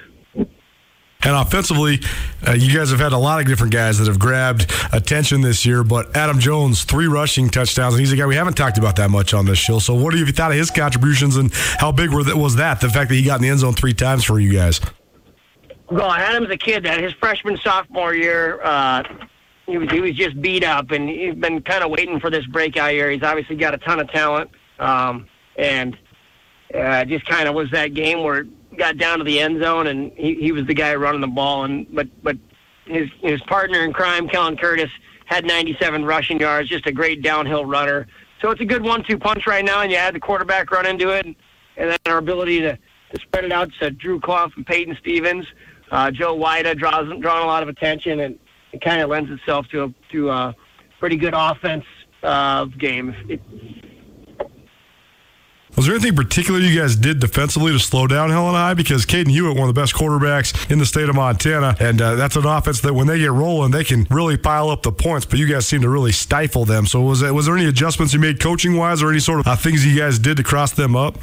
And 1.23 1.37
offensively, 1.37 2.01
uh, 2.49 2.53
you 2.53 2.75
guys 2.75 2.91
have 2.91 3.01
had 3.01 3.13
a 3.13 3.19
lot 3.19 3.41
of 3.41 3.47
different 3.47 3.75
guys 3.75 3.99
that 3.99 4.07
have 4.07 4.19
grabbed 4.19 4.73
attention 4.91 5.43
this 5.43 5.67
year. 5.67 5.85
But 5.85 6.17
Adam 6.17 6.39
Jones, 6.39 6.85
three 6.85 7.09
rushing 7.09 7.51
touchdowns, 7.51 7.95
and 7.95 8.01
he's 8.01 8.13
a 8.13 8.17
guy 8.17 8.25
we 8.25 8.37
haven't 8.37 8.55
talked 8.55 8.79
about 8.79 8.97
that 8.97 9.11
much 9.11 9.35
on 9.35 9.45
this 9.45 9.59
show. 9.59 9.81
So, 9.81 9.95
what 9.95 10.15
have 10.15 10.27
you 10.27 10.33
thought 10.33 10.51
of 10.51 10.57
his 10.57 10.71
contributions, 10.71 11.37
and 11.37 11.53
how 11.53 11.93
big 11.93 12.11
were 12.11 12.25
that, 12.25 12.37
was 12.37 12.57
that? 12.57 12.81
The 12.81 12.89
fact 12.89 13.11
that 13.11 13.17
he 13.17 13.23
got 13.23 13.37
in 13.37 13.43
the 13.43 13.49
end 13.51 13.59
zone 13.59 13.75
three 13.75 13.93
times 13.93 14.25
for 14.25 14.41
you 14.41 14.53
guys. 14.53 14.81
Well, 15.91 16.11
Adam's 16.11 16.51
a 16.51 16.57
kid 16.57 16.85
that 16.85 17.03
his 17.03 17.13
freshman 17.15 17.59
sophomore 17.59 18.15
year, 18.15 18.61
uh, 18.63 19.03
he 19.67 19.77
was 19.77 19.91
he 19.91 20.01
was 20.01 20.15
just 20.15 20.41
beat 20.41 20.65
up, 20.65 20.91
and 20.91 21.07
he's 21.07 21.35
been 21.35 21.61
kind 21.63 21.85
of 21.85 21.91
waiting 21.91 22.19
for 22.19 22.31
this 22.31 22.47
breakout 22.47 22.95
year. 22.95 23.11
He's 23.11 23.23
obviously 23.23 23.57
got 23.57 23.75
a 23.75 23.79
ton 23.79 24.01
of 24.01 24.11
talent, 24.11 24.51
um, 24.79 25.27
and 25.57 25.99
uh, 26.75 27.05
just 27.05 27.27
kind 27.27 27.49
of 27.49 27.55
was 27.55 27.71
that 27.73 27.95
game 27.95 28.23
where 28.23 28.39
it 28.41 28.77
got 28.77 28.97
down 28.97 29.19
to 29.19 29.25
the 29.25 29.41
end 29.41 29.63
zone 29.63 29.89
and 29.89 30.13
he, 30.13 30.35
he 30.37 30.53
was 30.53 30.67
the 30.67 30.75
guy 30.75 30.95
running 30.95 31.21
the 31.21 31.27
ball. 31.27 31.65
And 31.65 31.87
but 31.95 32.09
but 32.23 32.37
his 32.87 33.09
his 33.21 33.41
partner 33.43 33.85
in 33.85 33.93
crime, 33.93 34.29
Kellen 34.29 34.57
Curtis, 34.57 34.91
had 35.27 35.45
97 35.45 36.05
rushing 36.05 36.41
yards, 36.41 36.69
just 36.69 36.87
a 36.87 36.93
great 36.93 37.23
downhill 37.23 37.65
runner. 37.65 38.07
So 38.41 38.51
it's 38.51 38.61
a 38.61 38.65
good 38.65 38.83
one-two 38.83 39.19
punch 39.19 39.47
right 39.47 39.65
now, 39.65 39.83
and 39.83 39.91
you 39.91 39.99
had 39.99 40.15
the 40.15 40.21
quarterback 40.21 40.71
run 40.71 40.87
into 40.87 41.11
it, 41.11 41.27
and 41.27 41.37
then 41.77 41.99
our 42.07 42.17
ability 42.19 42.61
to, 42.61 42.77
to 42.77 43.21
spread 43.21 43.45
it 43.45 43.53
out 43.53 43.71
to 43.81 43.91
Drew 43.91 44.19
Clough 44.19 44.51
and 44.57 44.67
Peyton 44.67 44.97
Stevens. 44.99 45.47
Uh, 45.91 46.11
Joe 46.11 46.37
Wida 46.37 46.77
draws 46.79 47.07
drawing 47.21 47.45
a 47.45 47.47
lot 47.47 47.63
of 47.63 47.69
attention, 47.69 48.21
and 48.21 48.39
it 48.73 48.81
kind 48.81 49.03
of 49.03 49.11
lends 49.11 49.31
itself 49.31 49.67
to 49.69 49.85
a 49.85 49.95
to 50.13 50.31
a 50.31 50.57
pretty 50.99 51.17
good 51.17 51.35
offense 51.37 51.85
uh, 52.23 52.65
game. 52.65 53.15
It, 53.29 53.41
Was 55.81 55.87
there 55.87 55.95
anything 55.95 56.15
particular 56.15 56.61
you 56.61 56.79
guys 56.79 56.95
did 56.95 57.21
defensively 57.21 57.73
to 57.73 57.79
slow 57.79 58.07
down 58.07 58.29
Helen 58.29 58.53
High? 58.53 58.75
Because 58.75 59.07
Caden 59.07 59.31
Hewitt, 59.31 59.57
one 59.57 59.67
of 59.67 59.75
the 59.75 59.81
best 59.81 59.95
quarterbacks 59.95 60.71
in 60.71 60.79
the 60.79 60.85
state 60.85 61.09
of 61.09 61.15
Montana, 61.15 61.75
and 61.81 62.03
uh, 62.03 62.17
that's 62.17 62.37
an 62.37 62.45
offense 62.45 62.83
that 62.83 62.93
when 62.93 63.07
they 63.07 63.19
get 63.19 63.33
rolling, 63.33 63.71
they 63.71 63.83
can 63.83 64.07
really 64.11 64.37
pile 64.37 64.69
up 64.69 64.83
the 64.83 64.93
points. 64.93 65.25
But 65.25 65.39
you 65.39 65.47
guys 65.47 65.67
seem 65.67 65.81
to 65.81 65.89
really 65.89 66.13
stifle 66.13 66.67
them. 66.67 66.85
So 66.85 67.01
was 67.01 67.23
was 67.23 67.47
there 67.47 67.57
any 67.57 67.67
adjustments 67.67 68.13
you 68.13 68.21
made 68.21 68.41
coaching 68.41 68.77
wise, 68.77 69.03
or 69.03 69.09
any 69.09 69.21
sort 69.21 69.41
of 69.41 69.47
uh, 69.47 69.57
things 69.57 69.87
you 69.87 69.99
guys 69.99 70.19
did 70.19 70.37
to 70.37 70.43
cross 70.43 70.73
them 70.73 70.95
up? 70.95 71.17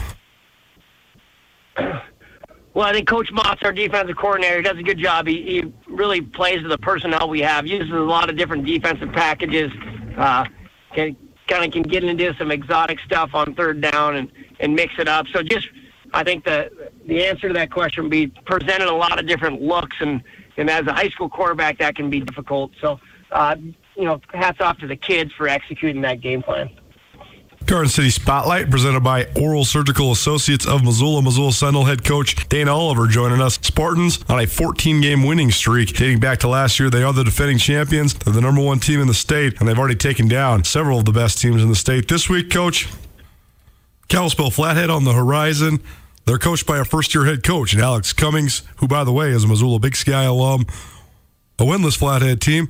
Well, 2.74 2.88
I 2.88 2.94
think 2.94 3.08
Coach 3.08 3.32
Mott's 3.32 3.62
our 3.62 3.72
defensive 3.72 4.18
coordinator. 4.18 4.64
Does 4.64 4.80
a 4.80 4.82
good 4.82 4.98
job. 4.98 5.28
He, 5.28 5.44
he 5.44 5.74
really 5.88 6.22
plays 6.22 6.64
to 6.64 6.68
the 6.68 6.80
personnel 6.80 7.30
we 7.30 7.42
have. 7.42 7.68
Uses 7.68 7.92
a 7.92 8.00
lot 8.00 8.28
of 8.28 8.36
different 8.36 8.66
defensive 8.66 9.12
packages. 9.12 9.72
Uh, 10.18 10.46
can 10.96 11.16
kind 11.48 11.64
of 11.64 11.72
can 11.72 11.84
get 11.84 12.04
into 12.04 12.34
some 12.40 12.50
exotic 12.50 13.00
stuff 13.02 13.30
on 13.36 13.54
third 13.54 13.82
down 13.82 14.16
and 14.16 14.32
and 14.60 14.76
mix 14.76 14.94
it 15.00 15.08
up. 15.08 15.28
So 15.34 15.44
just 15.44 15.68
I 16.14 16.24
think 16.24 16.46
the 16.46 16.72
the 17.06 17.26
answer 17.26 17.48
to 17.48 17.54
that 17.54 17.72
question 17.72 18.04
would 18.04 18.12
be 18.12 18.28
presented 18.28 18.88
a 18.88 18.96
lot 18.96 19.20
of 19.20 19.28
different 19.28 19.62
looks 19.62 19.96
and 20.00 20.22
and 20.58 20.70
as 20.70 20.88
a 20.88 20.94
high 20.94 21.10
school 21.10 21.30
quarterback 21.30 21.78
that 21.80 21.96
can 21.96 22.10
be 22.10 22.20
difficult. 22.22 22.72
So 22.82 23.00
uh, 23.32 23.56
you 23.96 24.06
know, 24.06 24.22
hats 24.34 24.62
off 24.62 24.78
to 24.80 24.88
the 24.88 24.96
kids 24.96 25.32
for 25.34 25.48
executing 25.48 26.02
that 26.02 26.22
game 26.22 26.42
plan. 26.42 26.70
Garden 27.66 27.90
City 27.90 28.10
Spotlight 28.10 28.70
presented 28.70 29.02
by 29.02 29.26
Oral 29.36 29.66
Surgical 29.66 30.14
Associates 30.14 30.66
of 30.66 30.86
Missoula. 30.86 31.22
Missoula 31.22 31.52
Sentinel 31.52 31.84
head 31.84 32.06
coach 32.06 32.48
Dana 32.48 32.74
Oliver 32.74 33.08
joining 33.08 33.42
us. 33.42 33.56
Spartans 33.56 34.24
on 34.30 34.40
a 34.40 34.46
14 34.46 35.02
game 35.02 35.24
winning 35.24 35.52
streak 35.52 35.94
dating 35.94 36.22
back 36.22 36.40
to 36.40 36.48
last 36.48 36.80
year. 36.80 36.90
They 36.90 37.04
are 37.04 37.12
the 37.12 37.26
defending 37.26 37.58
champions. 37.58 38.14
They're 38.14 38.34
the 38.34 38.40
number 38.40 38.62
one 38.62 38.80
team 38.80 39.02
in 39.02 39.08
the 39.08 39.14
state, 39.14 39.60
and 39.60 39.68
they've 39.68 39.78
already 39.78 39.98
taken 39.98 40.30
down 40.30 40.64
several 40.64 41.00
of 41.00 41.06
the 41.06 41.12
best 41.12 41.42
teams 41.42 41.62
in 41.62 41.68
the 41.68 41.76
state. 41.76 42.08
This 42.08 42.30
week, 42.30 42.50
coach, 42.50 42.88
Kalispell 44.08 44.50
Flathead 44.50 44.90
on 44.90 45.04
the 45.04 45.14
horizon. 45.14 45.82
They're 46.26 46.38
coached 46.38 46.66
by 46.66 46.78
a 46.78 46.86
first 46.86 47.14
year 47.16 47.26
head 47.26 47.44
coach, 47.44 47.74
and 47.74 47.82
Alex 47.82 48.14
Cummings, 48.14 48.64
who, 48.78 48.88
by 48.88 49.04
the 49.04 49.12
way, 49.12 49.30
is 49.30 49.44
a 49.44 49.48
Missoula 49.48 49.80
Big 49.80 49.96
Sky 49.96 50.24
alum, 50.24 50.66
a 51.60 51.64
winless 51.64 51.98
Flathead 51.98 52.42
team. 52.42 52.70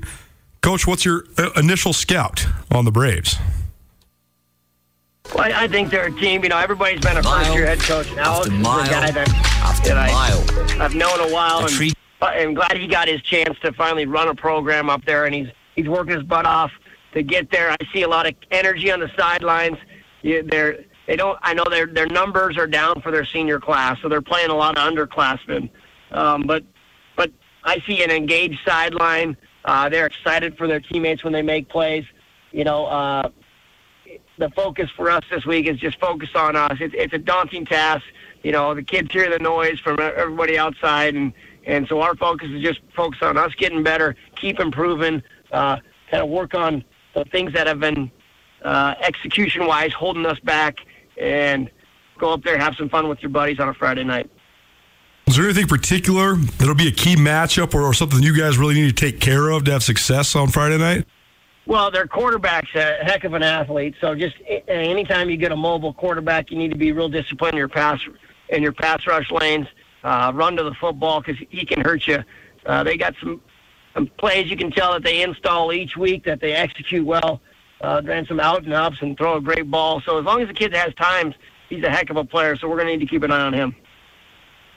Coach, 0.61 0.85
what's 0.87 1.05
your 1.05 1.23
uh, 1.37 1.49
initial 1.55 1.93
scout 1.93 2.45
on 2.71 2.85
the 2.85 2.91
Braves? 2.91 3.37
Well, 5.33 5.43
I, 5.43 5.63
I 5.63 5.67
think 5.67 5.91
they're 5.91 6.07
a 6.07 6.11
team. 6.11 6.43
You 6.43 6.49
know, 6.49 6.57
everybody's 6.57 7.01
been 7.01 7.17
a 7.17 7.23
first-year 7.23 7.65
head 7.65 7.79
coach. 7.79 8.09
And 8.11 8.19
Alex 8.19 8.47
is 8.47 8.53
a 8.53 8.61
guy 8.61 9.11
that, 9.11 9.81
that 9.85 9.97
I, 9.97 10.83
I've 10.83 10.95
known 10.95 11.19
a 11.19 11.33
while, 11.33 11.65
and 11.65 11.95
I'm 12.21 12.53
glad 12.53 12.77
he 12.77 12.87
got 12.87 13.07
his 13.07 13.21
chance 13.21 13.57
to 13.59 13.71
finally 13.73 14.05
run 14.05 14.27
a 14.27 14.35
program 14.35 14.89
up 14.89 15.05
there, 15.05 15.25
and 15.25 15.35
he's 15.35 15.47
he's 15.75 15.87
working 15.87 16.15
his 16.15 16.23
butt 16.23 16.45
off 16.45 16.71
to 17.13 17.21
get 17.23 17.51
there. 17.51 17.71
I 17.71 17.77
see 17.93 18.03
a 18.03 18.07
lot 18.07 18.27
of 18.27 18.35
energy 18.51 18.91
on 18.91 18.99
the 18.99 19.11
sidelines. 19.17 19.77
Yeah, 20.23 20.41
they're 20.43 20.83
they 21.07 21.15
don't. 21.15 21.39
I 21.41 21.53
know 21.53 21.63
their 21.69 21.87
their 21.87 22.05
numbers 22.05 22.57
are 22.57 22.67
down 22.67 23.01
for 23.01 23.11
their 23.11 23.25
senior 23.25 23.59
class, 23.59 23.97
so 24.01 24.09
they're 24.09 24.21
playing 24.21 24.49
a 24.49 24.55
lot 24.55 24.77
of 24.77 24.83
underclassmen. 24.83 25.69
Um, 26.11 26.43
but 26.43 26.63
but 27.15 27.31
I 27.63 27.79
see 27.87 28.03
an 28.03 28.11
engaged 28.11 28.59
sideline. 28.65 29.37
Uh, 29.65 29.89
they're 29.89 30.05
excited 30.05 30.57
for 30.57 30.67
their 30.67 30.79
teammates 30.79 31.23
when 31.23 31.33
they 31.33 31.41
make 31.41 31.69
plays. 31.69 32.05
You 32.51 32.65
know, 32.65 32.85
uh, 32.85 33.29
the 34.37 34.49
focus 34.51 34.89
for 34.95 35.09
us 35.09 35.23
this 35.31 35.45
week 35.45 35.67
is 35.67 35.77
just 35.79 35.99
focus 35.99 36.29
on 36.35 36.55
us. 36.55 36.77
It's, 36.79 36.93
it's 36.97 37.13
a 37.13 37.17
daunting 37.17 37.65
task. 37.65 38.03
You 38.43 38.51
know, 38.51 38.73
the 38.75 38.83
kids 38.83 39.11
hear 39.11 39.29
the 39.29 39.39
noise 39.39 39.79
from 39.79 39.99
everybody 39.99 40.57
outside, 40.57 41.15
and 41.15 41.33
and 41.65 41.87
so 41.87 42.01
our 42.01 42.15
focus 42.15 42.49
is 42.51 42.61
just 42.61 42.79
focus 42.95 43.19
on 43.21 43.37
us 43.37 43.53
getting 43.55 43.83
better, 43.83 44.15
keep 44.35 44.59
improving, 44.59 45.23
uh, 45.51 45.77
kind 46.09 46.23
of 46.23 46.29
work 46.29 46.53
on 46.53 46.83
the 47.13 47.25
things 47.25 47.53
that 47.53 47.67
have 47.67 47.79
been 47.79 48.11
uh, 48.63 48.95
execution-wise 49.01 49.91
holding 49.93 50.25
us 50.25 50.39
back, 50.39 50.77
and 51.19 51.69
go 52.17 52.33
up 52.33 52.43
there 52.43 52.57
have 52.57 52.75
some 52.75 52.89
fun 52.89 53.07
with 53.07 53.21
your 53.21 53.29
buddies 53.29 53.59
on 53.59 53.69
a 53.69 53.73
Friday 53.73 54.03
night. 54.03 54.29
Is 55.27 55.35
there 55.35 55.45
anything 55.45 55.67
particular 55.67 56.35
that'll 56.35 56.73
be 56.73 56.87
a 56.87 56.91
key 56.91 57.15
matchup 57.15 57.73
or, 57.73 57.83
or 57.83 57.93
something 57.93 58.23
you 58.23 58.35
guys 58.35 58.57
really 58.57 58.75
need 58.75 58.95
to 58.95 59.11
take 59.11 59.19
care 59.19 59.49
of 59.49 59.65
to 59.65 59.71
have 59.71 59.83
success 59.83 60.35
on 60.35 60.47
Friday 60.47 60.77
night? 60.77 61.05
Well, 61.65 61.91
their 61.91 62.07
quarterback's 62.07 62.73
a 62.75 63.03
heck 63.03 63.25
of 63.25 63.33
an 63.33 63.43
athlete. 63.43 63.95
So 63.99 64.15
just 64.15 64.35
anytime 64.69 65.29
you 65.29 65.35
get 65.35 65.51
a 65.51 65.55
mobile 65.55 65.93
quarterback, 65.93 66.49
you 66.49 66.57
need 66.57 66.71
to 66.71 66.77
be 66.77 66.93
real 66.93 67.09
disciplined 67.09 67.55
in 67.55 67.57
your 67.57 67.67
pass 67.67 67.99
in 68.49 68.63
your 68.63 68.71
pass 68.71 69.05
rush 69.05 69.29
lanes. 69.29 69.67
Uh, 70.01 70.31
run 70.33 70.55
to 70.55 70.63
the 70.63 70.73
football 70.75 71.19
because 71.19 71.35
he 71.49 71.65
can 71.65 71.81
hurt 71.81 72.07
you. 72.07 72.23
Uh, 72.65 72.83
they 72.83 72.95
got 72.95 73.13
some, 73.19 73.41
some 73.93 74.07
plays 74.17 74.49
you 74.49 74.55
can 74.55 74.71
tell 74.71 74.93
that 74.93 75.03
they 75.03 75.21
install 75.21 75.73
each 75.73 75.97
week 75.97 76.23
that 76.23 76.39
they 76.39 76.53
execute 76.53 77.05
well. 77.05 77.41
Uh, 77.81 78.01
ran 78.03 78.25
some 78.25 78.39
out 78.39 78.63
and 78.63 78.73
ups 78.73 78.97
and 79.01 79.17
throw 79.17 79.37
a 79.37 79.41
great 79.41 79.69
ball. 79.69 80.01
So 80.05 80.17
as 80.17 80.25
long 80.25 80.41
as 80.41 80.47
the 80.47 80.53
kid 80.53 80.73
has 80.73 80.93
times, 80.95 81.35
he's 81.69 81.83
a 81.83 81.89
heck 81.89 82.09
of 82.09 82.17
a 82.17 82.23
player. 82.23 82.55
So 82.55 82.67
we're 82.67 82.77
going 82.77 82.87
to 82.87 82.97
need 82.97 83.05
to 83.05 83.09
keep 83.09 83.23
an 83.23 83.31
eye 83.31 83.41
on 83.41 83.53
him. 83.53 83.75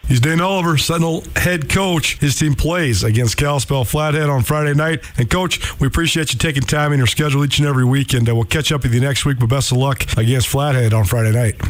He's 0.06 0.18
Dane 0.18 0.40
Oliver, 0.40 0.76
Sentinel 0.76 1.22
head 1.36 1.68
coach. 1.68 2.18
His 2.18 2.36
team 2.36 2.54
plays 2.54 3.04
against 3.04 3.36
Kalispell 3.36 3.84
Flathead 3.84 4.28
on 4.28 4.42
Friday 4.42 4.74
night. 4.74 5.04
And, 5.18 5.30
Coach, 5.30 5.78
we 5.78 5.86
appreciate 5.86 6.32
you 6.32 6.38
taking 6.38 6.62
time 6.62 6.92
in 6.92 6.98
your 6.98 7.06
schedule 7.06 7.44
each 7.44 7.58
and 7.58 7.68
every 7.68 7.84
week. 7.84 8.12
And 8.12 8.28
uh, 8.28 8.34
we'll 8.34 8.44
catch 8.44 8.72
up 8.72 8.82
with 8.82 8.92
you 8.92 9.00
next 9.00 9.24
week. 9.24 9.38
But 9.38 9.46
best 9.46 9.70
of 9.70 9.78
luck 9.78 10.04
against 10.16 10.48
Flathead 10.48 10.92
on 10.92 11.04
Friday 11.04 11.32
night. 11.32 11.60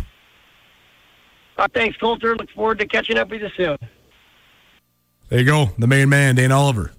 Uh, 1.59 1.69
thanks, 1.75 1.99
Colter. 1.99 2.35
Look 2.35 2.51
forward 2.53 2.79
to 2.79 2.87
catching 2.87 3.19
up 3.19 3.29
with 3.29 3.43
you 3.43 3.51
soon. 3.57 3.77
There 5.29 5.39
you 5.39 5.45
go. 5.45 5.71
The 5.79 5.87
main 5.87 6.09
man, 6.09 6.35
Dane 6.37 6.51
Oliver, 6.51 6.93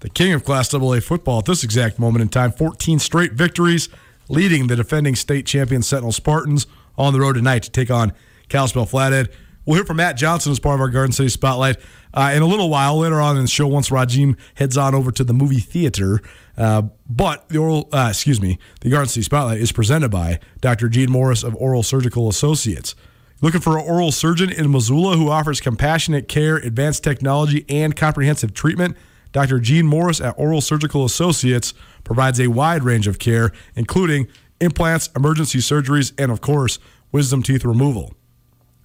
the 0.00 0.10
king 0.10 0.32
of 0.32 0.44
Class 0.44 0.72
AA 0.72 1.00
football 1.00 1.38
at 1.38 1.44
this 1.46 1.64
exact 1.64 1.98
moment 1.98 2.22
in 2.22 2.28
time. 2.28 2.52
14 2.52 2.98
straight 2.98 3.32
victories, 3.32 3.88
leading 4.28 4.66
the 4.66 4.76
defending 4.76 5.14
state 5.14 5.46
champion 5.46 5.82
Sentinel 5.82 6.12
Spartans 6.12 6.66
on 6.98 7.12
the 7.12 7.20
road 7.20 7.34
tonight 7.34 7.62
to 7.62 7.70
take 7.70 7.90
on 7.90 8.12
Kalispell 8.48 8.86
Flathead. 8.86 9.30
We'll 9.64 9.76
hear 9.76 9.84
from 9.84 9.96
Matt 9.96 10.16
Johnson 10.16 10.52
as 10.52 10.60
part 10.60 10.76
of 10.76 10.80
our 10.80 10.88
Garden 10.88 11.12
City 11.12 11.28
Spotlight 11.28 11.78
uh, 12.14 12.32
in 12.34 12.42
a 12.42 12.46
little 12.46 12.70
while 12.70 12.98
later 12.98 13.20
on 13.20 13.36
in 13.36 13.42
the 13.42 13.48
show 13.48 13.66
once 13.66 13.90
Rajiem 13.90 14.38
heads 14.54 14.76
on 14.76 14.94
over 14.94 15.10
to 15.10 15.24
the 15.24 15.34
movie 15.34 15.58
theater. 15.58 16.20
Uh, 16.56 16.82
but 17.10 17.48
the 17.48 17.58
oral, 17.58 17.88
uh, 17.92 18.06
excuse 18.10 18.40
me, 18.40 18.58
the 18.80 18.90
Garden 18.90 19.08
City 19.08 19.22
Spotlight 19.22 19.58
is 19.58 19.72
presented 19.72 20.10
by 20.10 20.38
Dr. 20.60 20.88
Gene 20.88 21.10
Morris 21.10 21.42
of 21.42 21.56
Oral 21.56 21.82
Surgical 21.82 22.28
Associates. 22.28 22.94
Looking 23.42 23.60
for 23.60 23.76
an 23.76 23.84
oral 23.84 24.12
surgeon 24.12 24.50
in 24.50 24.70
Missoula 24.70 25.16
who 25.16 25.28
offers 25.28 25.60
compassionate 25.60 26.28
care, 26.28 26.56
advanced 26.56 27.04
technology, 27.04 27.66
and 27.68 27.94
comprehensive 27.94 28.54
treatment? 28.54 28.96
Dr. 29.36 29.60
Gene 29.60 29.86
Morris 29.86 30.18
at 30.18 30.34
Oral 30.38 30.62
Surgical 30.62 31.04
Associates 31.04 31.74
provides 32.04 32.40
a 32.40 32.46
wide 32.46 32.82
range 32.84 33.06
of 33.06 33.18
care, 33.18 33.52
including 33.74 34.28
implants, 34.60 35.10
emergency 35.14 35.58
surgeries, 35.58 36.14
and, 36.16 36.32
of 36.32 36.40
course, 36.40 36.78
wisdom 37.12 37.42
teeth 37.42 37.62
removal. 37.62 38.14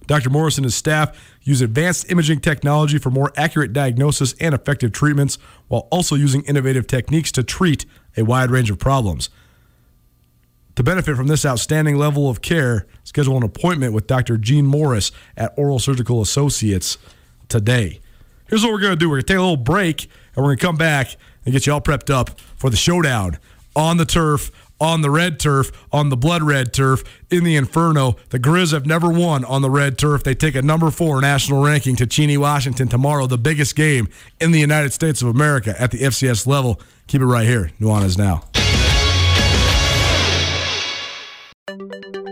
Dr. 0.06 0.28
Morris 0.28 0.58
and 0.58 0.66
his 0.66 0.74
staff 0.74 1.18
use 1.40 1.62
advanced 1.62 2.12
imaging 2.12 2.40
technology 2.40 2.98
for 2.98 3.08
more 3.08 3.32
accurate 3.34 3.72
diagnosis 3.72 4.34
and 4.40 4.54
effective 4.54 4.92
treatments 4.92 5.38
while 5.68 5.88
also 5.90 6.16
using 6.16 6.42
innovative 6.42 6.86
techniques 6.86 7.32
to 7.32 7.42
treat 7.42 7.86
a 8.18 8.22
wide 8.22 8.50
range 8.50 8.70
of 8.70 8.78
problems. 8.78 9.30
To 10.76 10.82
benefit 10.82 11.16
from 11.16 11.28
this 11.28 11.46
outstanding 11.46 11.96
level 11.96 12.28
of 12.28 12.42
care, 12.42 12.86
schedule 13.04 13.38
an 13.38 13.42
appointment 13.42 13.94
with 13.94 14.06
Dr. 14.06 14.36
Gene 14.36 14.66
Morris 14.66 15.12
at 15.34 15.54
Oral 15.56 15.78
Surgical 15.78 16.20
Associates 16.20 16.98
today. 17.48 18.00
Here's 18.50 18.62
what 18.62 18.70
we're 18.74 18.80
going 18.80 18.92
to 18.92 18.98
do 18.98 19.08
we're 19.08 19.16
going 19.16 19.24
to 19.24 19.32
take 19.32 19.38
a 19.38 19.40
little 19.40 19.56
break 19.56 20.10
and 20.34 20.44
we're 20.44 20.50
going 20.50 20.58
to 20.58 20.66
come 20.66 20.76
back 20.76 21.16
and 21.44 21.52
get 21.52 21.66
you 21.66 21.72
all 21.72 21.80
prepped 21.80 22.12
up 22.12 22.40
for 22.56 22.70
the 22.70 22.76
showdown 22.76 23.38
on 23.74 23.96
the 23.96 24.04
turf 24.04 24.50
on 24.82 25.00
the 25.00 25.10
red 25.10 25.38
turf, 25.38 25.70
on 25.92 26.08
the 26.08 26.16
blood 26.16 26.42
red 26.42 26.72
turf 26.74 27.04
in 27.30 27.44
the 27.44 27.54
Inferno. 27.54 28.16
The 28.30 28.40
Grizz 28.40 28.72
have 28.72 28.84
never 28.84 29.08
won 29.08 29.44
on 29.44 29.62
the 29.62 29.70
red 29.70 29.96
turf. 29.96 30.24
They 30.24 30.34
take 30.34 30.56
a 30.56 30.62
number 30.62 30.90
four 30.90 31.20
national 31.20 31.62
ranking 31.62 31.94
to 31.96 32.06
Cheney, 32.06 32.36
Washington 32.36 32.88
tomorrow, 32.88 33.28
the 33.28 33.38
biggest 33.38 33.76
game 33.76 34.08
in 34.40 34.50
the 34.50 34.58
United 34.58 34.92
States 34.92 35.22
of 35.22 35.28
America 35.28 35.80
at 35.80 35.92
the 35.92 35.98
FCS 35.98 36.48
level. 36.48 36.80
Keep 37.06 37.20
it 37.22 37.26
right 37.26 37.46
here. 37.46 37.70
Nuanez 37.80 38.18
now. 38.18 38.42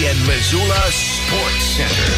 ESPN 0.00 0.26
Missoula 0.26 0.80
Sports 0.90 1.64
Center. 1.76 2.10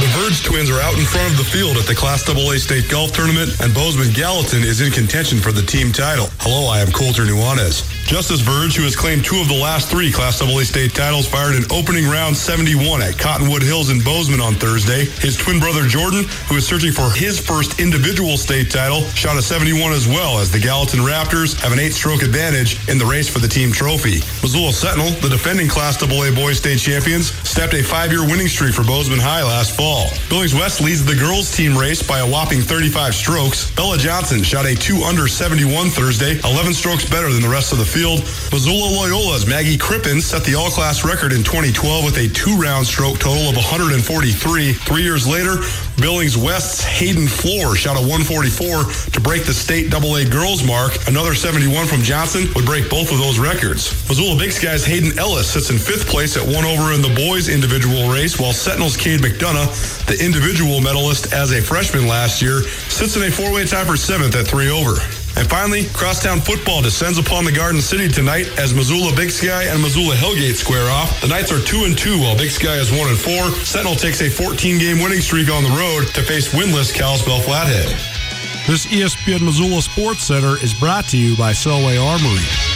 The 0.00 0.06
Verge 0.18 0.42
twins 0.42 0.68
are 0.68 0.80
out 0.80 0.98
in 0.98 1.04
front 1.06 1.30
of 1.32 1.38
the 1.38 1.44
field 1.44 1.78
at 1.78 1.86
the 1.86 1.94
Class 1.94 2.28
AA 2.28 2.58
State 2.58 2.90
Golf 2.90 3.12
Tournament, 3.12 3.58
and 3.60 3.72
Bozeman 3.72 4.12
Gallatin 4.12 4.62
is 4.62 4.82
in 4.82 4.92
contention 4.92 5.38
for 5.38 5.52
the 5.52 5.62
team 5.62 5.90
title. 5.90 6.28
Hello, 6.40 6.68
I 6.70 6.80
am 6.80 6.92
Colter 6.92 7.24
Nuanez. 7.24 7.89
Justice 8.10 8.40
Verge, 8.40 8.74
who 8.74 8.82
has 8.82 8.96
claimed 8.96 9.24
two 9.24 9.40
of 9.40 9.46
the 9.46 9.54
last 9.54 9.88
three 9.88 10.10
Class 10.10 10.42
AA 10.42 10.66
state 10.66 10.92
titles, 10.92 11.28
fired 11.28 11.54
an 11.54 11.62
opening 11.70 12.10
round 12.10 12.36
71 12.36 13.02
at 13.02 13.16
Cottonwood 13.16 13.62
Hills 13.62 13.88
in 13.88 14.02
Bozeman 14.02 14.40
on 14.40 14.56
Thursday. 14.56 15.04
His 15.22 15.36
twin 15.36 15.60
brother 15.60 15.86
Jordan, 15.86 16.24
who 16.50 16.56
is 16.56 16.66
searching 16.66 16.90
for 16.90 17.12
his 17.12 17.38
first 17.38 17.78
individual 17.78 18.36
state 18.36 18.68
title, 18.68 19.06
shot 19.14 19.36
a 19.36 19.42
71 19.42 19.92
as 19.92 20.08
well 20.08 20.40
as 20.40 20.50
the 20.50 20.58
Gallatin 20.58 20.98
Raptors 21.06 21.54
have 21.60 21.70
an 21.70 21.78
eight-stroke 21.78 22.22
advantage 22.22 22.82
in 22.88 22.98
the 22.98 23.06
race 23.06 23.28
for 23.28 23.38
the 23.38 23.46
team 23.46 23.70
trophy. 23.70 24.18
Missoula 24.42 24.72
Sentinel, 24.72 25.12
the 25.22 25.28
defending 25.28 25.68
Class 25.68 26.02
AA 26.02 26.34
boys 26.34 26.58
state 26.58 26.80
champions, 26.80 27.30
stepped 27.48 27.74
a 27.74 27.82
five-year 27.84 28.26
winning 28.26 28.48
streak 28.48 28.74
for 28.74 28.82
Bozeman 28.82 29.20
High 29.20 29.44
last 29.44 29.76
fall. 29.76 30.10
Billings 30.28 30.52
West 30.52 30.80
leads 30.80 31.04
the 31.04 31.14
girls 31.14 31.54
team 31.56 31.78
race 31.78 32.02
by 32.02 32.18
a 32.18 32.26
whopping 32.26 32.60
35 32.60 33.14
strokes. 33.14 33.70
Bella 33.70 33.98
Johnson 33.98 34.42
shot 34.42 34.66
a 34.66 34.74
2 34.74 35.04
under 35.04 35.28
71 35.28 35.90
Thursday, 35.90 36.40
11 36.42 36.74
strokes 36.74 37.08
better 37.08 37.32
than 37.32 37.40
the 37.40 37.48
rest 37.48 37.70
of 37.70 37.78
the 37.78 37.84
field. 37.84 37.99
Missoula 38.00 38.88
Loyola's 38.96 39.46
Maggie 39.46 39.76
Crippen 39.76 40.22
set 40.22 40.42
the 40.44 40.54
all-class 40.54 41.04
record 41.04 41.32
in 41.32 41.44
2012 41.44 42.04
with 42.04 42.16
a 42.16 42.32
two-round 42.32 42.86
stroke 42.86 43.18
total 43.18 43.50
of 43.50 43.56
143. 43.56 44.72
Three 44.72 45.02
years 45.02 45.28
later, 45.28 45.60
Billings 46.00 46.34
West's 46.34 46.82
Hayden 46.82 47.28
Floor 47.28 47.76
shot 47.76 47.98
a 47.98 48.00
144 48.00 49.12
to 49.12 49.20
break 49.20 49.44
the 49.44 49.52
state 49.52 49.92
AA 49.92 50.24
girls 50.24 50.64
mark. 50.64 50.96
Another 51.08 51.34
71 51.34 51.86
from 51.86 52.00
Johnson 52.00 52.48
would 52.54 52.64
break 52.64 52.88
both 52.88 53.12
of 53.12 53.18
those 53.18 53.38
records. 53.38 53.92
Missoula 54.08 54.38
Big 54.38 54.52
Sky's 54.52 54.84
Hayden 54.86 55.18
Ellis 55.18 55.52
sits 55.52 55.68
in 55.68 55.76
fifth 55.76 56.08
place 56.08 56.38
at 56.38 56.42
one 56.42 56.64
over 56.64 56.96
in 56.96 57.02
the 57.02 57.12
boys 57.14 57.50
individual 57.50 58.08
race, 58.08 58.40
while 58.40 58.54
Sentinel's 58.54 58.96
Cade 58.96 59.20
McDonough, 59.20 59.68
the 60.06 60.16
individual 60.24 60.80
medalist 60.80 61.34
as 61.34 61.52
a 61.52 61.60
freshman 61.60 62.08
last 62.08 62.40
year, 62.40 62.62
sits 62.88 63.16
in 63.16 63.24
a 63.24 63.30
four-way 63.30 63.66
tie 63.66 63.84
for 63.84 63.98
seventh 63.98 64.34
at 64.36 64.46
three 64.46 64.70
over. 64.70 64.96
And 65.36 65.48
finally, 65.48 65.84
crosstown 65.92 66.40
football 66.40 66.82
descends 66.82 67.18
upon 67.18 67.44
the 67.44 67.52
Garden 67.52 67.80
City 67.80 68.08
tonight 68.08 68.46
as 68.58 68.74
Missoula 68.74 69.14
Big 69.14 69.30
Sky 69.30 69.64
and 69.64 69.80
Missoula 69.80 70.14
Hellgate 70.14 70.54
square 70.54 70.90
off. 70.90 71.20
The 71.20 71.28
Knights 71.28 71.52
are 71.52 71.60
2 71.60 71.84
and 71.84 71.96
2 71.96 72.20
while 72.20 72.36
Big 72.36 72.50
Sky 72.50 72.76
is 72.76 72.90
1 72.90 73.00
and 73.08 73.18
4. 73.18 73.32
Sentinel 73.64 73.96
takes 73.96 74.20
a 74.20 74.28
14-game 74.28 74.98
winning 74.98 75.20
streak 75.20 75.50
on 75.50 75.62
the 75.62 75.70
road 75.70 76.08
to 76.14 76.22
face 76.22 76.52
winless 76.52 76.92
Kalispell 76.94 77.40
Flathead. 77.40 77.88
This 78.66 78.86
ESPN 78.86 79.42
Missoula 79.42 79.82
Sports 79.82 80.24
Center 80.24 80.62
is 80.62 80.74
brought 80.74 81.08
to 81.08 81.16
you 81.16 81.36
by 81.36 81.52
Selway 81.52 81.98
Armory. 81.98 82.69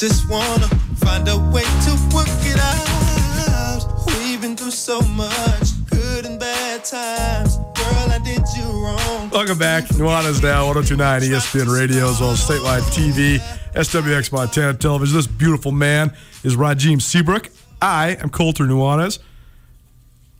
Just 0.00 0.30
wanna 0.30 0.66
find 0.96 1.28
a 1.28 1.36
way 1.52 1.60
to 1.60 1.90
work 2.14 2.26
it 2.40 2.58
out. 2.58 4.06
We've 4.06 4.40
been 4.40 4.56
through 4.56 4.70
so 4.70 5.02
much, 5.02 5.86
good 5.90 6.24
and 6.24 6.40
bad 6.40 6.86
times. 6.86 7.58
Girl, 7.58 8.08
I 8.08 8.18
did 8.24 8.40
you 8.56 8.64
wrong. 8.82 9.28
Welcome 9.28 9.58
back. 9.58 9.84
Nuanez 9.88 10.42
now, 10.42 10.64
1029 10.68 11.20
ESPN 11.20 11.68
Radio, 11.70 12.08
as 12.08 12.18
well 12.18 12.30
as 12.30 12.40
statewide 12.40 12.80
TV, 12.94 13.40
SWX 13.74 14.32
Montana 14.32 14.72
Television. 14.72 15.18
This 15.18 15.26
beautiful 15.26 15.70
man 15.70 16.14
is 16.44 16.56
Rajiem 16.56 17.02
Seabrook. 17.02 17.50
I 17.82 18.16
am 18.22 18.30
Colter 18.30 18.64
Nuanez. 18.64 19.18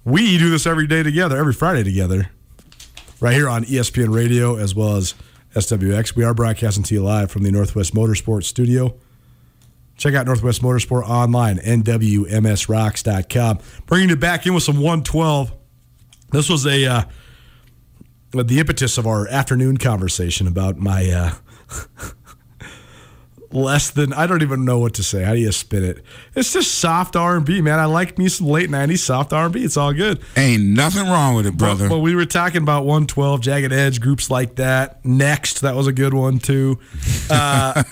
We 0.06 0.38
do 0.38 0.48
this 0.48 0.66
every 0.66 0.86
day 0.86 1.02
together, 1.02 1.36
every 1.36 1.52
Friday 1.52 1.84
together, 1.84 2.30
right 3.20 3.34
here 3.34 3.50
on 3.50 3.66
ESPN 3.66 4.08
Radio 4.08 4.56
as 4.56 4.74
well 4.74 4.96
as 4.96 5.14
SWX. 5.54 6.16
We 6.16 6.24
are 6.24 6.32
broadcasting 6.32 6.84
to 6.84 6.94
you 6.94 7.02
live 7.02 7.30
from 7.30 7.42
the 7.42 7.50
Northwest 7.50 7.92
Motorsports 7.92 8.44
studio. 8.44 8.94
Check 10.00 10.14
out 10.14 10.24
Northwest 10.24 10.62
Motorsport 10.62 11.06
online, 11.06 11.58
nwmsrocks.com. 11.58 13.58
Bringing 13.84 14.08
it 14.08 14.18
back 14.18 14.46
in 14.46 14.54
with 14.54 14.62
some 14.62 14.76
112. 14.76 15.52
This 16.30 16.48
was 16.48 16.64
a 16.64 16.86
uh, 16.86 17.02
the 18.32 18.60
impetus 18.60 18.96
of 18.96 19.06
our 19.06 19.28
afternoon 19.28 19.76
conversation 19.76 20.46
about 20.46 20.78
my 20.78 21.10
uh, 21.10 21.34
less 23.52 23.90
than 23.90 24.12
I 24.12 24.26
don't 24.26 24.42
even 24.42 24.64
know 24.64 24.78
what 24.78 24.94
to 24.94 25.02
say. 25.02 25.22
How 25.24 25.32
do 25.32 25.38
you 25.40 25.50
spin 25.52 25.84
it? 25.84 26.02
It's 26.34 26.52
just 26.52 26.76
soft 26.76 27.16
R 27.16 27.36
and 27.36 27.44
B, 27.44 27.60
man. 27.60 27.78
I 27.78 27.86
like 27.86 28.18
me 28.18 28.28
some 28.28 28.46
late 28.46 28.70
'90s 28.70 28.98
soft 28.98 29.32
R 29.32 29.44
and 29.46 29.52
B. 29.54 29.64
It's 29.64 29.76
all 29.76 29.92
good. 29.92 30.20
Ain't 30.36 30.62
nothing 30.64 31.06
wrong 31.06 31.34
with 31.34 31.46
it, 31.46 31.56
brother. 31.56 31.88
Well, 31.88 32.00
we 32.00 32.14
were 32.14 32.26
talking 32.26 32.62
about 32.62 32.84
112, 32.84 33.40
Jagged 33.40 33.72
Edge, 33.72 34.00
groups 34.00 34.30
like 34.30 34.56
that. 34.56 35.04
Next, 35.04 35.60
that 35.60 35.74
was 35.74 35.86
a 35.86 35.92
good 35.92 36.14
one 36.14 36.38
too. 36.38 36.78
Uh, 37.30 37.84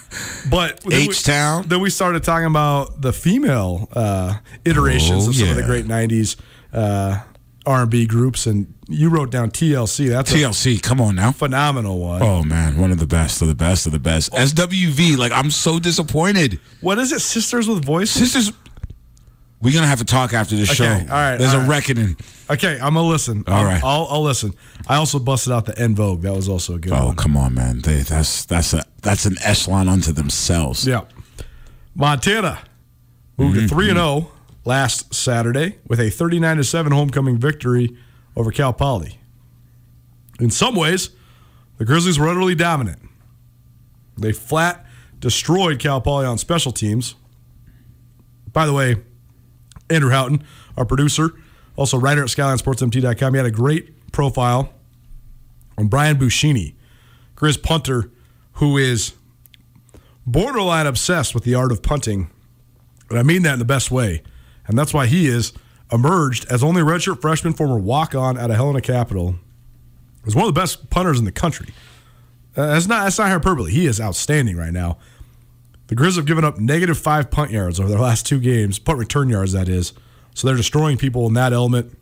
but 0.50 0.80
H-Town? 0.90 1.68
Then 1.68 1.80
we 1.80 1.90
started 1.90 2.24
talking 2.24 2.46
about 2.46 3.00
the 3.00 3.12
female 3.12 3.88
uh, 3.92 4.34
iterations 4.64 5.26
Oh, 5.26 5.30
of 5.30 5.36
some 5.36 5.50
of 5.50 5.56
the 5.56 5.62
great 5.62 5.84
'90s 5.86 6.34
uh, 6.72 7.20
R&B 7.68 8.06
groups, 8.06 8.46
and 8.46 8.72
you 8.88 9.10
wrote 9.10 9.30
down 9.30 9.50
TLC. 9.50 10.08
That's 10.08 10.32
TLC, 10.32 10.82
come 10.82 11.00
on 11.00 11.14
now. 11.16 11.32
phenomenal 11.32 11.98
one. 11.98 12.22
Oh 12.22 12.42
man, 12.42 12.78
one 12.78 12.90
of 12.90 12.98
the 12.98 13.06
best 13.06 13.42
of 13.42 13.48
the 13.48 13.54
best 13.54 13.86
of 13.86 13.92
the 13.92 13.98
best. 13.98 14.32
SWV, 14.32 15.16
like 15.18 15.32
I'm 15.32 15.50
so 15.50 15.78
disappointed. 15.78 16.58
What 16.80 16.98
is 16.98 17.12
it? 17.12 17.20
Sisters 17.20 17.68
with 17.68 17.84
Voices. 17.84 18.32
Sisters. 18.32 18.56
We're 19.60 19.74
gonna 19.74 19.88
have 19.88 19.98
to 19.98 20.04
talk 20.04 20.32
after 20.34 20.54
the 20.54 20.62
Okay, 20.62 20.72
show. 20.74 20.84
all 20.86 21.06
right, 21.08 21.36
There's 21.36 21.52
all 21.52 21.58
a 21.60 21.62
right. 21.62 21.68
reckoning. 21.68 22.16
Okay, 22.48 22.74
I'm 22.74 22.94
gonna 22.94 23.02
listen. 23.02 23.42
All 23.48 23.54
I'll, 23.54 23.64
right. 23.64 23.82
I'll, 23.84 24.06
I'll 24.08 24.22
listen. 24.22 24.54
I 24.88 24.96
also 24.96 25.18
busted 25.18 25.52
out 25.52 25.66
the 25.66 25.76
En 25.78 25.94
Vogue. 25.96 26.22
That 26.22 26.32
was 26.32 26.48
also 26.48 26.74
a 26.76 26.78
good 26.78 26.92
Oh 26.92 27.06
one. 27.06 27.16
come 27.16 27.36
on, 27.36 27.54
man. 27.54 27.80
They, 27.80 27.98
that's 28.02 28.44
that's 28.44 28.72
a 28.72 28.84
that's 29.02 29.26
an 29.26 29.36
echelon 29.42 29.88
unto 29.88 30.12
themselves. 30.12 30.86
Yeah. 30.86 31.02
Montana 31.94 32.60
moved 33.36 33.56
Mm-hmm. 33.56 33.66
to 33.66 33.74
3 33.74 33.88
and 33.90 33.98
0 33.98 34.30
last 34.68 35.14
Saturday 35.14 35.78
with 35.86 35.98
a 35.98 36.10
39 36.10 36.58
to 36.58 36.64
7 36.64 36.92
homecoming 36.92 37.38
victory 37.38 37.96
over 38.36 38.52
Cal 38.52 38.74
Poly. 38.74 39.18
In 40.38 40.50
some 40.50 40.76
ways, 40.76 41.08
the 41.78 41.86
Grizzlies 41.86 42.18
were 42.18 42.28
utterly 42.28 42.54
dominant. 42.54 42.98
They 44.18 44.32
flat 44.32 44.84
destroyed 45.20 45.78
Cal 45.78 46.02
Poly 46.02 46.26
on 46.26 46.36
special 46.36 46.70
teams. 46.70 47.14
By 48.52 48.66
the 48.66 48.74
way, 48.74 48.96
Andrew 49.88 50.10
Houghton, 50.10 50.44
our 50.76 50.84
producer, 50.84 51.30
also 51.74 51.98
writer 51.98 52.22
at 52.22 52.28
SkylineSportsMT.com, 52.28 53.32
he 53.32 53.38
had 53.38 53.46
a 53.46 53.50
great 53.50 54.12
profile 54.12 54.74
on 55.78 55.88
Brian 55.88 56.18
Buscini, 56.18 56.74
Grizz 57.36 57.62
punter, 57.62 58.10
who 58.52 58.76
is 58.76 59.14
borderline 60.26 60.86
obsessed 60.86 61.34
with 61.34 61.44
the 61.44 61.54
art 61.54 61.72
of 61.72 61.82
punting. 61.82 62.30
And 63.08 63.18
I 63.18 63.22
mean 63.22 63.44
that 63.44 63.54
in 63.54 63.58
the 63.58 63.64
best 63.64 63.90
way. 63.90 64.22
And 64.68 64.78
that's 64.78 64.94
why 64.94 65.06
he 65.06 65.26
is 65.26 65.52
emerged 65.90 66.46
as 66.50 66.62
only 66.62 66.82
redshirt 66.82 67.20
freshman, 67.20 67.54
former 67.54 67.78
walk 67.78 68.14
on 68.14 68.38
out 68.38 68.50
of 68.50 68.56
Helena 68.56 68.80
Capital. 68.80 69.34
Is 70.26 70.36
one 70.36 70.46
of 70.46 70.54
the 70.54 70.60
best 70.60 70.90
punters 70.90 71.18
in 71.18 71.24
the 71.24 71.32
country. 71.32 71.68
Uh, 72.56 72.66
that's 72.66 72.86
not 72.86 73.04
that's 73.04 73.18
not 73.18 73.28
hyperbole. 73.28 73.70
He 73.70 73.86
is 73.86 74.00
outstanding 74.00 74.56
right 74.56 74.72
now. 74.72 74.98
The 75.86 75.96
Grizz 75.96 76.16
have 76.16 76.26
given 76.26 76.44
up 76.44 76.58
negative 76.58 76.98
five 76.98 77.30
punt 77.30 77.50
yards 77.50 77.80
over 77.80 77.88
their 77.88 77.98
last 77.98 78.26
two 78.26 78.38
games, 78.38 78.78
punt 78.78 78.98
return 78.98 79.30
yards, 79.30 79.52
that 79.52 79.68
is. 79.68 79.94
So 80.34 80.46
they're 80.46 80.56
destroying 80.56 80.98
people 80.98 81.26
in 81.26 81.34
that 81.34 81.52
element, 81.54 81.96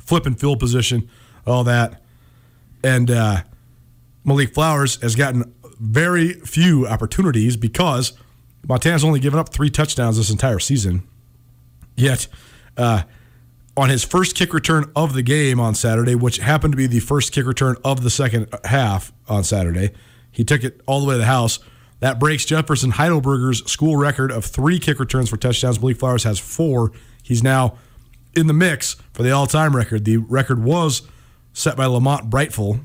flipping 0.00 0.34
field 0.34 0.58
position, 0.58 1.08
all 1.46 1.62
that. 1.64 2.02
And 2.82 3.10
uh, 3.10 3.42
Malik 4.24 4.52
Flowers 4.52 5.00
has 5.00 5.14
gotten 5.14 5.54
very 5.78 6.32
few 6.32 6.88
opportunities 6.88 7.56
because 7.56 8.14
Montana's 8.66 9.04
only 9.04 9.20
given 9.20 9.38
up 9.38 9.50
three 9.50 9.70
touchdowns 9.70 10.16
this 10.16 10.30
entire 10.30 10.58
season. 10.58 11.06
Yet, 11.96 12.26
uh, 12.76 13.02
on 13.76 13.88
his 13.88 14.04
first 14.04 14.36
kick 14.36 14.52
return 14.52 14.90
of 14.94 15.14
the 15.14 15.22
game 15.22 15.58
on 15.58 15.74
Saturday, 15.74 16.14
which 16.14 16.38
happened 16.38 16.72
to 16.72 16.76
be 16.76 16.86
the 16.86 17.00
first 17.00 17.32
kick 17.32 17.46
return 17.46 17.76
of 17.84 18.02
the 18.02 18.10
second 18.10 18.48
half 18.64 19.12
on 19.28 19.44
Saturday, 19.44 19.90
He 20.30 20.44
took 20.44 20.64
it 20.64 20.80
all 20.86 21.00
the 21.00 21.06
way 21.06 21.14
to 21.14 21.18
the 21.18 21.26
house. 21.26 21.58
That 22.00 22.18
breaks 22.18 22.44
Jefferson 22.44 22.92
Heidelberger's 22.92 23.64
school 23.70 23.96
record 23.96 24.30
of 24.30 24.44
three 24.44 24.78
kick 24.78 24.98
returns 24.98 25.30
for 25.30 25.36
touchdowns. 25.36 25.80
Malik 25.80 25.98
Flowers 25.98 26.24
has 26.24 26.38
four. 26.38 26.92
He's 27.22 27.42
now 27.42 27.78
in 28.36 28.46
the 28.46 28.52
mix 28.52 28.96
for 29.12 29.22
the 29.22 29.30
all 29.30 29.46
time 29.46 29.74
record. 29.74 30.04
The 30.04 30.18
record 30.18 30.62
was 30.62 31.02
set 31.52 31.76
by 31.76 31.86
Lamont 31.86 32.28
Brightful, 32.30 32.80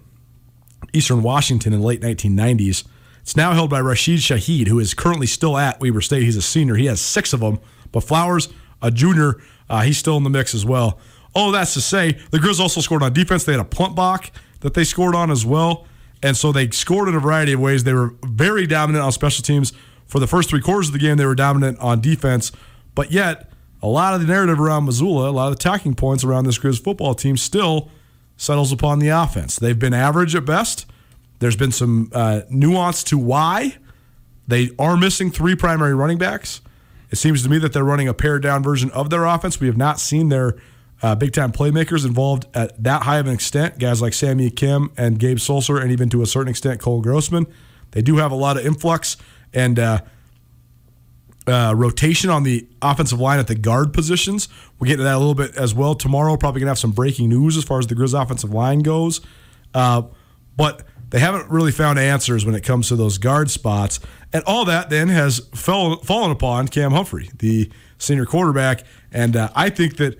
Eastern 0.93 1.23
Washington, 1.23 1.73
in 1.73 1.81
the 1.81 1.85
late 1.85 2.01
1990s. 2.01 2.85
It's 3.21 3.35
now 3.35 3.53
held 3.53 3.69
by 3.69 3.81
Rashid 3.81 4.19
Shaheed, 4.19 4.67
who 4.67 4.79
is 4.79 4.93
currently 4.93 5.27
still 5.27 5.57
at 5.57 5.79
Weber 5.81 6.01
State. 6.01 6.23
He's 6.23 6.37
a 6.37 6.41
senior. 6.41 6.75
He 6.75 6.85
has 6.85 7.01
six 7.01 7.33
of 7.33 7.41
them. 7.41 7.59
But 7.91 8.01
Flowers, 8.01 8.47
a 8.81 8.91
junior, 8.91 9.35
uh, 9.69 9.81
he's 9.81 9.97
still 9.97 10.17
in 10.17 10.23
the 10.23 10.29
mix 10.29 10.53
as 10.53 10.65
well. 10.65 10.99
All 11.33 11.51
that's 11.51 11.73
to 11.75 11.81
say, 11.81 12.17
the 12.31 12.37
Grizz 12.37 12.59
also 12.59 12.81
scored 12.81 13.03
on 13.03 13.13
defense. 13.13 13.43
They 13.43 13.53
had 13.53 13.61
a 13.61 13.65
punt 13.65 13.95
block 13.95 14.31
that 14.61 14.73
they 14.73 14.83
scored 14.83 15.15
on 15.15 15.29
as 15.31 15.45
well. 15.45 15.85
And 16.21 16.35
so 16.35 16.51
they 16.51 16.69
scored 16.71 17.07
in 17.07 17.15
a 17.15 17.19
variety 17.19 17.53
of 17.53 17.59
ways. 17.59 17.83
They 17.83 17.93
were 17.93 18.15
very 18.23 18.67
dominant 18.67 19.03
on 19.03 19.11
special 19.11 19.43
teams. 19.43 19.71
For 20.05 20.19
the 20.19 20.27
first 20.27 20.49
three 20.49 20.61
quarters 20.61 20.87
of 20.87 20.93
the 20.93 20.99
game, 20.99 21.17
they 21.17 21.25
were 21.25 21.35
dominant 21.35 21.77
on 21.79 22.01
defense. 22.01 22.51
But 22.95 23.11
yet, 23.11 23.51
a 23.81 23.87
lot 23.87 24.13
of 24.13 24.21
the 24.21 24.27
narrative 24.27 24.59
around 24.59 24.85
Missoula, 24.85 25.29
a 25.29 25.31
lot 25.31 25.51
of 25.51 25.57
the 25.57 25.95
points 25.95 26.23
around 26.23 26.45
this 26.45 26.57
Grizz 26.57 26.83
football 26.83 27.13
team 27.13 27.37
still 27.37 27.89
settles 28.35 28.71
upon 28.71 28.99
the 28.99 29.09
offense. 29.09 29.57
They've 29.57 29.77
been 29.77 29.93
average 29.93 30.35
at 30.35 30.45
best. 30.45 30.85
There's 31.39 31.55
been 31.55 31.71
some 31.71 32.09
uh, 32.13 32.41
nuance 32.49 33.03
to 33.05 33.17
why 33.17 33.77
they 34.47 34.71
are 34.77 34.97
missing 34.97 35.31
three 35.31 35.55
primary 35.55 35.93
running 35.93 36.17
backs. 36.17 36.61
It 37.11 37.17
seems 37.17 37.43
to 37.43 37.49
me 37.49 37.57
that 37.59 37.73
they're 37.73 37.83
running 37.83 38.07
a 38.07 38.13
pared 38.13 38.43
down 38.43 38.63
version 38.63 38.91
of 38.91 39.09
their 39.09 39.25
offense. 39.25 39.59
We 39.59 39.67
have 39.67 39.77
not 39.77 39.99
seen 39.99 40.29
their 40.29 40.55
uh, 41.01 41.15
big 41.15 41.33
time 41.33 41.51
playmakers 41.51 42.05
involved 42.05 42.45
at 42.53 42.81
that 42.83 43.03
high 43.03 43.17
of 43.17 43.27
an 43.27 43.33
extent. 43.33 43.79
Guys 43.79 44.01
like 44.01 44.13
Sammy 44.13 44.49
Akem 44.49 44.91
and 44.97 45.17
Gabe 45.19 45.37
Sulser, 45.37 45.81
and 45.81 45.91
even 45.91 46.09
to 46.09 46.21
a 46.21 46.25
certain 46.25 46.49
extent 46.49 46.79
Cole 46.79 47.01
Grossman. 47.01 47.47
They 47.91 48.01
do 48.01 48.17
have 48.17 48.31
a 48.31 48.35
lot 48.35 48.57
of 48.57 48.65
influx 48.65 49.17
and 49.53 49.79
uh, 49.79 50.01
uh, 51.47 51.73
rotation 51.75 52.29
on 52.29 52.43
the 52.43 52.67
offensive 52.81 53.19
line 53.19 53.39
at 53.39 53.47
the 53.47 53.55
guard 53.55 53.93
positions. 53.93 54.47
We'll 54.77 54.89
get 54.89 54.97
to 54.97 55.03
that 55.03 55.15
a 55.15 55.17
little 55.17 55.35
bit 55.35 55.55
as 55.55 55.73
well 55.73 55.95
tomorrow. 55.95 56.37
Probably 56.37 56.59
gonna 56.59 56.69
have 56.69 56.79
some 56.79 56.91
breaking 56.91 57.29
news 57.29 57.57
as 57.57 57.63
far 57.63 57.79
as 57.79 57.87
the 57.87 57.95
Grizz 57.95 58.19
offensive 58.19 58.53
line 58.53 58.79
goes, 58.79 59.21
uh, 59.73 60.03
but 60.55 60.83
they 61.09 61.19
haven't 61.19 61.49
really 61.49 61.71
found 61.71 61.99
answers 61.99 62.45
when 62.45 62.55
it 62.55 62.63
comes 62.63 62.87
to 62.89 62.95
those 62.95 63.17
guard 63.17 63.49
spots, 63.51 63.99
and 64.33 64.43
all 64.45 64.65
that 64.65 64.89
then 64.89 65.09
has 65.09 65.39
fell, 65.53 65.97
fallen 65.97 66.31
upon 66.31 66.67
Cam 66.67 66.91
Humphrey, 66.91 67.29
the 67.37 67.69
senior 67.97 68.25
quarterback, 68.25 68.83
and 69.11 69.35
uh, 69.35 69.49
I 69.55 69.69
think 69.69 69.97
that. 69.97 70.17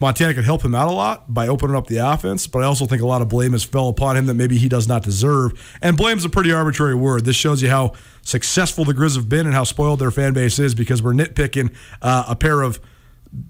Montana 0.00 0.32
could 0.32 0.44
help 0.44 0.64
him 0.64 0.76
out 0.76 0.86
a 0.86 0.92
lot 0.92 1.34
by 1.34 1.48
opening 1.48 1.74
up 1.74 1.88
the 1.88 1.96
offense, 1.96 2.46
but 2.46 2.62
I 2.62 2.66
also 2.66 2.86
think 2.86 3.02
a 3.02 3.04
lot 3.04 3.20
of 3.20 3.28
blame 3.28 3.50
has 3.50 3.64
fell 3.64 3.88
upon 3.88 4.16
him 4.16 4.26
that 4.26 4.34
maybe 4.34 4.56
he 4.56 4.68
does 4.68 4.86
not 4.86 5.02
deserve. 5.02 5.76
And 5.82 5.96
blame's 5.96 6.24
a 6.24 6.28
pretty 6.28 6.52
arbitrary 6.52 6.94
word. 6.94 7.24
This 7.24 7.34
shows 7.34 7.62
you 7.62 7.68
how 7.68 7.94
successful 8.22 8.84
the 8.84 8.92
Grizz 8.92 9.16
have 9.16 9.28
been 9.28 9.44
and 9.44 9.56
how 9.56 9.64
spoiled 9.64 9.98
their 9.98 10.12
fan 10.12 10.34
base 10.34 10.60
is 10.60 10.72
because 10.72 11.02
we're 11.02 11.14
nitpicking 11.14 11.74
uh, 12.00 12.26
a 12.28 12.36
pair 12.36 12.62
of 12.62 12.78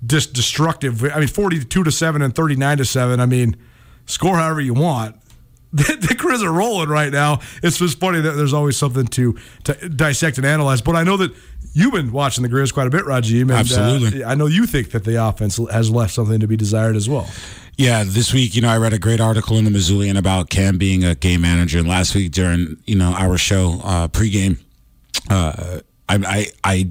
just 0.07 0.33
destructive. 0.33 1.05
I 1.05 1.19
mean, 1.19 1.29
forty-two 1.29 1.85
to 1.85 1.93
seven 1.93 2.23
and 2.23 2.35
thirty-nine 2.35 2.79
to 2.79 2.87
seven. 2.87 3.21
I 3.21 3.27
mean, 3.27 3.55
score 4.07 4.37
however 4.37 4.63
you 4.63 4.73
want. 4.73 5.17
The, 5.79 5.83
the 5.83 6.15
Grizz 6.15 6.43
are 6.43 6.51
rolling 6.51 6.89
right 6.89 7.13
now. 7.13 7.41
It's 7.63 7.77
just 7.77 8.01
funny 8.01 8.23
that 8.23 8.33
there's 8.33 8.55
always 8.55 8.79
something 8.79 9.07
to 9.09 9.39
to 9.65 9.89
dissect 9.91 10.39
and 10.39 10.47
analyze. 10.47 10.81
But 10.81 10.97
I 10.97 11.03
know 11.03 11.19
that 11.19 11.35
you've 11.75 11.93
been 11.93 12.11
watching 12.11 12.43
the 12.43 12.49
Grizz 12.49 12.73
quite 12.73 12.87
a 12.87 12.91
bit, 12.91 13.05
Rajiem. 13.05 13.43
And, 13.43 13.51
Absolutely. 13.51 14.23
Uh, 14.25 14.31
I 14.31 14.35
know 14.35 14.47
you 14.47 14.65
think 14.67 14.93
that 14.93 15.05
the 15.05 15.23
offense 15.23 15.59
has 15.71 15.91
left 15.91 16.15
something 16.15 16.41
to 16.41 16.47
be 16.47 16.57
desired 16.57 16.97
as 16.97 17.07
well. 17.07 17.29
Yeah, 17.77 18.03
this 18.05 18.33
week, 18.33 18.57
you 18.57 18.63
know, 18.63 18.71
I 18.71 18.79
read 18.79 18.93
a 18.93 18.99
great 18.99 19.21
article 19.21 19.57
in 19.59 19.65
the 19.65 19.71
Missoulian 19.71 20.19
about 20.19 20.51
Cam 20.51 20.79
being 20.79 21.05
a 21.05 21.15
game 21.15 21.43
manager. 21.43 21.79
And 21.79 21.87
last 21.87 22.15
week 22.15 22.33
during, 22.33 22.79
you 22.87 22.97
know, 22.97 23.13
our 23.13 23.39
show 23.39 23.81
uh, 23.85 24.09
pregame, 24.09 24.59
uh, 25.31 25.81
I, 26.09 26.17
I, 26.17 26.47
I 26.65 26.91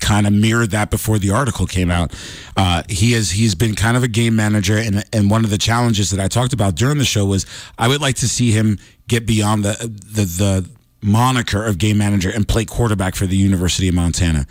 kind 0.00 0.26
of 0.26 0.32
mirrored 0.32 0.70
that 0.70 0.90
before 0.90 1.18
the 1.18 1.30
article 1.30 1.66
came 1.66 1.90
out. 1.90 2.14
Uh, 2.56 2.82
he 2.88 3.12
has 3.12 3.32
he's 3.32 3.54
been 3.54 3.74
kind 3.74 3.96
of 3.96 4.02
a 4.02 4.08
game 4.08 4.36
manager, 4.36 4.76
and 4.76 5.04
and 5.12 5.30
one 5.30 5.44
of 5.44 5.50
the 5.50 5.58
challenges 5.58 6.10
that 6.10 6.20
I 6.20 6.28
talked 6.28 6.52
about 6.52 6.74
during 6.74 6.98
the 6.98 7.04
show 7.04 7.24
was 7.24 7.46
I 7.78 7.88
would 7.88 8.00
like 8.00 8.16
to 8.16 8.28
see 8.28 8.50
him 8.50 8.78
get 9.08 9.26
beyond 9.26 9.64
the 9.64 9.74
the 9.78 10.24
the 10.24 10.76
moniker 11.02 11.64
of 11.64 11.78
game 11.78 11.98
manager 11.98 12.30
and 12.30 12.48
play 12.48 12.64
quarterback 12.64 13.14
for 13.14 13.26
the 13.26 13.36
University 13.36 13.88
of 13.88 13.94
Montana. 13.94 14.46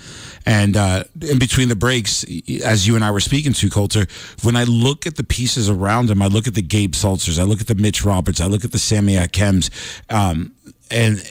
And 0.45 0.77
uh, 0.77 1.03
in 1.21 1.37
between 1.37 1.69
the 1.69 1.75
breaks, 1.75 2.23
as 2.63 2.87
you 2.87 2.95
and 2.95 3.03
I 3.03 3.11
were 3.11 3.19
speaking 3.19 3.53
to 3.53 3.69
Colter, 3.69 4.05
when 4.43 4.55
I 4.55 4.63
look 4.63 5.05
at 5.05 5.15
the 5.15 5.23
pieces 5.23 5.69
around 5.69 6.09
him, 6.09 6.21
I 6.21 6.27
look 6.27 6.47
at 6.47 6.55
the 6.55 6.61
Gabe 6.61 6.93
Sulsers, 6.93 7.39
I 7.39 7.43
look 7.43 7.61
at 7.61 7.67
the 7.67 7.75
Mitch 7.75 8.05
Roberts, 8.05 8.39
I 8.39 8.45
look 8.45 8.63
at 8.63 8.71
the 8.71 8.79
Sammy 8.79 9.15
Akems, 9.15 9.69
um, 10.09 10.53
and 10.89 11.21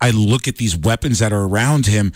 I 0.00 0.10
look 0.10 0.48
at 0.48 0.56
these 0.56 0.76
weapons 0.76 1.20
that 1.20 1.32
are 1.32 1.44
around 1.44 1.86
him. 1.86 2.12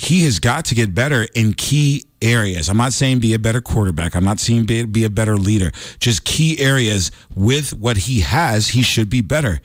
He 0.00 0.24
has 0.24 0.38
got 0.38 0.64
to 0.66 0.74
get 0.74 0.94
better 0.94 1.26
in 1.34 1.52
key 1.52 2.04
areas. 2.22 2.68
I'm 2.68 2.76
not 2.78 2.92
saying 2.92 3.20
be 3.20 3.34
a 3.34 3.38
better 3.38 3.60
quarterback. 3.60 4.16
I'm 4.16 4.24
not 4.24 4.40
saying 4.40 4.64
be, 4.64 4.84
be 4.84 5.04
a 5.04 5.10
better 5.10 5.36
leader. 5.36 5.72
Just 5.98 6.24
key 6.24 6.58
areas 6.58 7.10
with 7.34 7.74
what 7.74 7.96
he 7.98 8.20
has, 8.20 8.68
he 8.68 8.82
should 8.82 9.10
be 9.10 9.20
better 9.20 9.60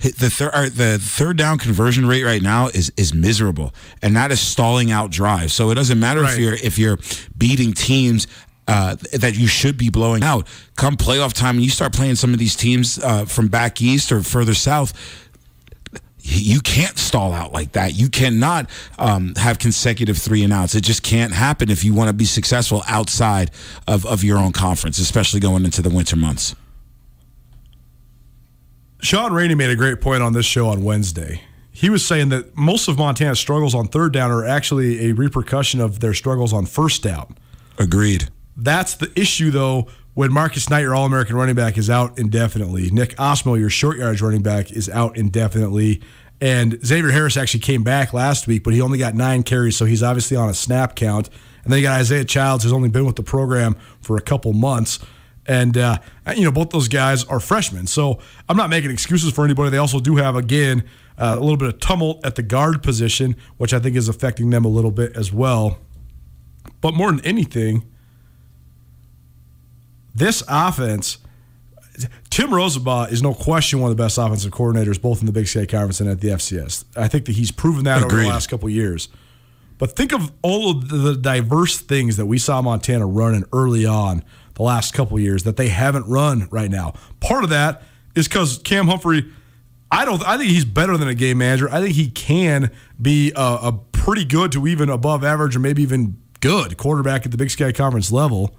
the 0.00 0.28
third 0.28 0.72
the 0.72 0.98
third 1.00 1.36
down 1.36 1.56
conversion 1.56 2.04
rate 2.06 2.24
right 2.24 2.42
now 2.42 2.66
is 2.66 2.92
is 2.96 3.14
miserable, 3.14 3.72
and 4.02 4.16
that 4.16 4.32
is 4.32 4.40
stalling 4.40 4.90
out 4.90 5.10
drives. 5.10 5.54
So 5.54 5.70
it 5.70 5.76
doesn't 5.76 5.98
matter 5.98 6.22
Right. 6.22 6.32
if 6.34 6.38
you're 6.40 6.54
if 6.54 6.78
you're 6.78 6.98
beating 7.36 7.72
teams. 7.72 8.26
Uh, 8.66 8.96
that 9.12 9.36
you 9.36 9.46
should 9.46 9.76
be 9.76 9.90
blowing 9.90 10.22
out. 10.22 10.48
Come 10.74 10.96
playoff 10.96 11.34
time, 11.34 11.56
and 11.56 11.62
you 11.62 11.68
start 11.68 11.92
playing 11.92 12.14
some 12.14 12.32
of 12.32 12.38
these 12.38 12.56
teams 12.56 12.98
uh, 12.98 13.26
from 13.26 13.48
back 13.48 13.82
east 13.82 14.10
or 14.10 14.22
further 14.22 14.54
south. 14.54 14.94
You 16.26 16.60
can't 16.60 16.96
stall 16.96 17.34
out 17.34 17.52
like 17.52 17.72
that. 17.72 17.94
You 17.94 18.08
cannot 18.08 18.70
um, 18.98 19.34
have 19.36 19.58
consecutive 19.58 20.16
three 20.16 20.42
and 20.42 20.54
outs. 20.54 20.74
It 20.74 20.80
just 20.80 21.02
can't 21.02 21.34
happen 21.34 21.70
if 21.70 21.84
you 21.84 21.92
want 21.92 22.08
to 22.08 22.14
be 22.14 22.24
successful 22.24 22.82
outside 22.88 23.50
of, 23.86 24.06
of 24.06 24.24
your 24.24 24.38
own 24.38 24.52
conference, 24.52 24.98
especially 24.98 25.40
going 25.40 25.66
into 25.66 25.82
the 25.82 25.90
winter 25.90 26.16
months. 26.16 26.56
Sean 29.02 29.34
Rainey 29.34 29.54
made 29.54 29.68
a 29.68 29.76
great 29.76 30.00
point 30.00 30.22
on 30.22 30.32
this 30.32 30.46
show 30.46 30.68
on 30.68 30.82
Wednesday. 30.82 31.42
He 31.70 31.90
was 31.90 32.06
saying 32.06 32.30
that 32.30 32.56
most 32.56 32.88
of 32.88 32.96
Montana's 32.96 33.38
struggles 33.38 33.74
on 33.74 33.88
third 33.88 34.14
down 34.14 34.30
are 34.30 34.46
actually 34.46 35.10
a 35.10 35.12
repercussion 35.12 35.78
of 35.78 36.00
their 36.00 36.14
struggles 36.14 36.54
on 36.54 36.64
first 36.64 37.02
down. 37.02 37.36
Agreed. 37.78 38.30
That's 38.56 38.94
the 38.94 39.12
issue, 39.14 39.50
though, 39.50 39.88
when 40.14 40.32
Marcus 40.32 40.70
Knight, 40.70 40.80
your 40.80 40.94
All 40.94 41.06
American 41.06 41.36
running 41.36 41.54
back, 41.54 41.76
is 41.76 41.90
out 41.90 42.18
indefinitely. 42.18 42.90
Nick 42.90 43.16
Ostmo, 43.16 43.58
your 43.58 43.70
short 43.70 43.98
yards 43.98 44.22
running 44.22 44.42
back, 44.42 44.70
is 44.70 44.88
out 44.88 45.16
indefinitely. 45.16 46.00
And 46.40 46.78
Xavier 46.84 47.10
Harris 47.10 47.36
actually 47.36 47.60
came 47.60 47.82
back 47.82 48.12
last 48.12 48.46
week, 48.46 48.64
but 48.64 48.74
he 48.74 48.80
only 48.80 48.98
got 48.98 49.14
nine 49.14 49.42
carries, 49.42 49.76
so 49.76 49.84
he's 49.84 50.02
obviously 50.02 50.36
on 50.36 50.48
a 50.48 50.54
snap 50.54 50.94
count. 50.94 51.28
And 51.64 51.72
then 51.72 51.80
you 51.80 51.86
got 51.86 52.00
Isaiah 52.00 52.24
Childs, 52.24 52.64
who's 52.64 52.72
only 52.72 52.88
been 52.88 53.06
with 53.06 53.16
the 53.16 53.22
program 53.22 53.76
for 54.00 54.16
a 54.16 54.20
couple 54.20 54.52
months. 54.52 54.98
And, 55.46 55.76
uh, 55.76 55.98
you 56.36 56.44
know, 56.44 56.50
both 56.50 56.70
those 56.70 56.88
guys 56.88 57.24
are 57.24 57.40
freshmen. 57.40 57.86
So 57.86 58.18
I'm 58.48 58.56
not 58.56 58.70
making 58.70 58.90
excuses 58.90 59.32
for 59.32 59.44
anybody. 59.44 59.70
They 59.70 59.78
also 59.78 60.00
do 60.00 60.16
have, 60.16 60.36
again, 60.36 60.84
uh, 61.18 61.36
a 61.38 61.40
little 61.40 61.56
bit 61.56 61.68
of 61.68 61.80
tumult 61.80 62.24
at 62.24 62.34
the 62.34 62.42
guard 62.42 62.82
position, 62.82 63.36
which 63.56 63.72
I 63.72 63.78
think 63.78 63.96
is 63.96 64.08
affecting 64.08 64.50
them 64.50 64.64
a 64.64 64.68
little 64.68 64.90
bit 64.90 65.16
as 65.16 65.32
well. 65.32 65.78
But 66.80 66.94
more 66.94 67.10
than 67.10 67.24
anything, 67.24 67.84
this 70.14 70.42
offense, 70.48 71.18
Timm 72.30 72.50
Rosenbach 72.50 73.12
is 73.12 73.22
no 73.22 73.34
question 73.34 73.80
one 73.80 73.90
of 73.90 73.96
the 73.96 74.02
best 74.02 74.18
offensive 74.18 74.52
coordinators, 74.52 75.00
both 75.00 75.20
in 75.20 75.26
the 75.26 75.32
Big 75.32 75.46
Sky 75.46 75.66
Conference 75.66 76.00
and 76.00 76.08
at 76.08 76.20
the 76.20 76.28
FCS. 76.28 76.84
I 76.96 77.08
think 77.08 77.26
that 77.26 77.32
he's 77.32 77.50
proven 77.50 77.84
that 77.84 78.02
over 78.02 78.16
the 78.16 78.28
last 78.28 78.48
couple 78.48 78.68
of 78.68 78.74
years. 78.74 79.08
But 79.78 79.96
think 79.96 80.12
of 80.12 80.32
all 80.42 80.70
of 80.70 80.88
the 80.88 81.16
diverse 81.16 81.80
things 81.80 82.16
that 82.16 82.26
we 82.26 82.38
saw 82.38 82.62
Montana 82.62 83.06
running 83.06 83.44
early 83.52 83.84
on 83.84 84.22
the 84.54 84.62
last 84.62 84.94
couple 84.94 85.16
of 85.16 85.22
years 85.22 85.42
that 85.42 85.56
they 85.56 85.68
haven't 85.68 86.06
run 86.06 86.48
right 86.50 86.70
now. 86.70 86.94
Part 87.20 87.44
of 87.44 87.50
that 87.50 87.82
is 88.14 88.28
because 88.28 88.58
Cam 88.58 88.86
Humphrey, 88.86 89.30
I 89.90 90.04
don't. 90.04 90.24
I 90.26 90.38
think 90.38 90.50
he's 90.50 90.64
better 90.64 90.96
than 90.96 91.08
a 91.08 91.14
game 91.14 91.38
manager. 91.38 91.68
I 91.70 91.80
think 91.80 91.94
he 91.94 92.08
can 92.10 92.70
be 93.00 93.32
a, 93.34 93.58
a 93.62 93.80
pretty 93.92 94.24
good 94.24 94.52
to 94.52 94.66
even 94.66 94.88
above 94.88 95.24
average 95.24 95.56
or 95.56 95.60
maybe 95.60 95.82
even 95.82 96.16
good 96.40 96.76
quarterback 96.76 97.24
at 97.24 97.32
the 97.32 97.38
Big 97.38 97.50
Sky 97.50 97.72
Conference 97.72 98.12
level 98.12 98.56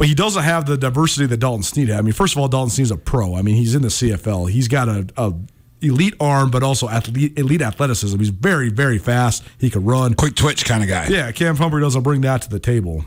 but 0.00 0.08
he 0.08 0.14
doesn't 0.14 0.44
have 0.44 0.64
the 0.64 0.78
diversity 0.78 1.26
that 1.26 1.36
Dalton 1.36 1.62
Sneed 1.62 1.88
had. 1.88 1.98
I 1.98 2.00
mean, 2.00 2.14
first 2.14 2.32
of 2.32 2.40
all, 2.40 2.48
Dalton 2.48 2.70
Sneed's 2.70 2.90
a 2.90 2.96
pro. 2.96 3.34
I 3.34 3.42
mean, 3.42 3.56
he's 3.56 3.74
in 3.74 3.82
the 3.82 3.88
CFL. 3.88 4.48
He's 4.50 4.66
got 4.66 4.88
a, 4.88 5.06
a 5.18 5.34
elite 5.82 6.14
arm, 6.18 6.50
but 6.50 6.62
also 6.62 6.88
athlete, 6.88 7.38
elite 7.38 7.60
athleticism. 7.60 8.18
He's 8.18 8.30
very, 8.30 8.70
very 8.70 8.96
fast. 8.96 9.44
He 9.58 9.68
can 9.68 9.84
run. 9.84 10.14
Quick 10.14 10.36
twitch 10.36 10.64
kind 10.64 10.82
of 10.82 10.88
guy. 10.88 11.08
Yeah, 11.08 11.30
Cam 11.32 11.54
Humphrey 11.56 11.82
doesn't 11.82 12.00
bring 12.00 12.22
that 12.22 12.40
to 12.40 12.48
the 12.48 12.58
table. 12.58 13.04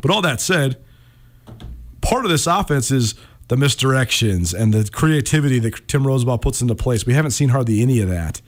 But 0.00 0.12
all 0.12 0.22
that 0.22 0.40
said, 0.40 0.80
part 2.02 2.24
of 2.24 2.30
this 2.30 2.46
offense 2.46 2.92
is 2.92 3.16
the 3.48 3.56
misdirections 3.56 4.54
and 4.54 4.72
the 4.72 4.88
creativity 4.92 5.58
that 5.58 5.88
Timm 5.88 6.04
Rosenbach 6.04 6.40
puts 6.40 6.62
into 6.62 6.76
place. 6.76 7.04
We 7.04 7.14
haven't 7.14 7.32
seen 7.32 7.48
hardly 7.48 7.82
any 7.82 8.00
of 8.00 8.08
that. 8.08 8.40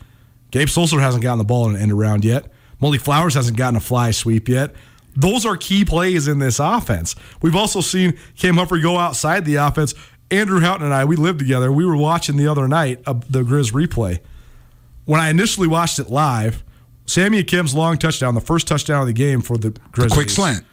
Gabe 0.52 0.68
Sulser 0.68 1.00
hasn't 1.00 1.24
gotten 1.24 1.38
the 1.38 1.44
ball 1.44 1.68
in 1.68 1.74
an 1.74 1.82
end 1.82 1.90
around 1.90 2.24
yet. 2.24 2.52
Malik 2.80 3.00
Flowers 3.00 3.34
hasn't 3.34 3.56
gotten 3.56 3.74
a 3.74 3.80
fly 3.80 4.12
sweep 4.12 4.48
yet. 4.48 4.76
Those 5.16 5.46
are 5.46 5.56
key 5.56 5.84
plays 5.84 6.26
in 6.28 6.38
this 6.38 6.58
offense. 6.58 7.14
We've 7.40 7.56
also 7.56 7.80
seen 7.80 8.18
Cam 8.36 8.56
Humphrey 8.56 8.80
go 8.80 8.98
outside 8.98 9.44
the 9.44 9.56
offense 9.56 9.94
Andrew 10.30 10.60
Houghton 10.60 10.84
and 10.84 10.94
I, 10.94 11.04
we 11.04 11.16
lived 11.16 11.38
together. 11.38 11.70
We 11.70 11.84
were 11.84 11.96
watching 11.96 12.36
the 12.36 12.48
other 12.48 12.66
night 12.66 13.00
of 13.06 13.30
the 13.30 13.42
Grizz 13.42 13.72
replay. 13.72 14.20
When 15.04 15.20
I 15.20 15.28
initially 15.28 15.68
watched 15.68 15.98
it 15.98 16.10
live, 16.10 16.64
Sammy 17.06 17.38
Akem's 17.38 17.74
long 17.74 17.98
touchdown, 17.98 18.34
the 18.34 18.40
first 18.40 18.66
touchdown 18.66 19.02
of 19.02 19.06
the 19.06 19.12
game 19.12 19.42
for 19.42 19.58
the 19.58 19.70
Grizzlies. 19.92 20.12
quick 20.12 20.30
slant. 20.30 20.64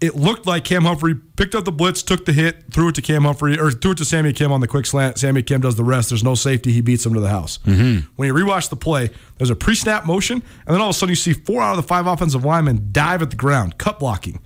It 0.00 0.14
looked 0.14 0.46
like 0.46 0.64
Cam 0.64 0.84
Humphrey 0.84 1.16
picked 1.36 1.56
up 1.56 1.64
the 1.64 1.72
blitz, 1.72 2.04
took 2.04 2.24
the 2.24 2.32
hit, 2.32 2.72
threw 2.72 2.88
it 2.88 2.94
to 2.94 3.02
Cam 3.02 3.24
Humphrey, 3.24 3.58
or 3.58 3.72
threw 3.72 3.92
it 3.92 3.98
to 3.98 4.04
Sammy 4.04 4.32
Akem 4.32 4.52
on 4.52 4.60
the 4.60 4.68
quick 4.68 4.86
slant. 4.86 5.18
Sammy 5.18 5.42
Akem 5.42 5.60
does 5.60 5.74
the 5.74 5.82
rest. 5.82 6.10
There's 6.10 6.22
no 6.22 6.36
safety. 6.36 6.70
He 6.70 6.80
beats 6.80 7.04
him 7.04 7.14
to 7.14 7.20
the 7.20 7.28
house. 7.28 7.58
Mm-hmm. 7.66 8.06
When 8.14 8.28
you 8.28 8.34
rewatch 8.34 8.70
the 8.70 8.76
play, 8.76 9.10
there's 9.38 9.50
a 9.50 9.56
pre 9.56 9.74
snap 9.74 10.06
motion, 10.06 10.40
and 10.66 10.74
then 10.74 10.80
all 10.80 10.90
of 10.90 10.94
a 10.94 10.98
sudden 10.98 11.10
you 11.10 11.16
see 11.16 11.32
four 11.32 11.62
out 11.62 11.72
of 11.72 11.76
the 11.78 11.82
five 11.82 12.06
offensive 12.06 12.44
linemen 12.44 12.90
dive 12.92 13.22
at 13.22 13.30
the 13.30 13.36
ground, 13.36 13.78
cut 13.78 13.98
blocking. 13.98 14.38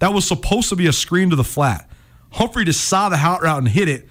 That 0.00 0.12
was 0.12 0.26
supposed 0.28 0.68
to 0.68 0.76
be 0.76 0.86
a 0.86 0.92
screen 0.92 1.30
to 1.30 1.36
the 1.36 1.44
flat. 1.44 1.88
Humphrey 2.32 2.66
just 2.66 2.84
saw 2.84 3.08
the 3.08 3.16
hot 3.16 3.42
route 3.42 3.58
and 3.58 3.68
hit 3.68 3.88
it. 3.88 4.08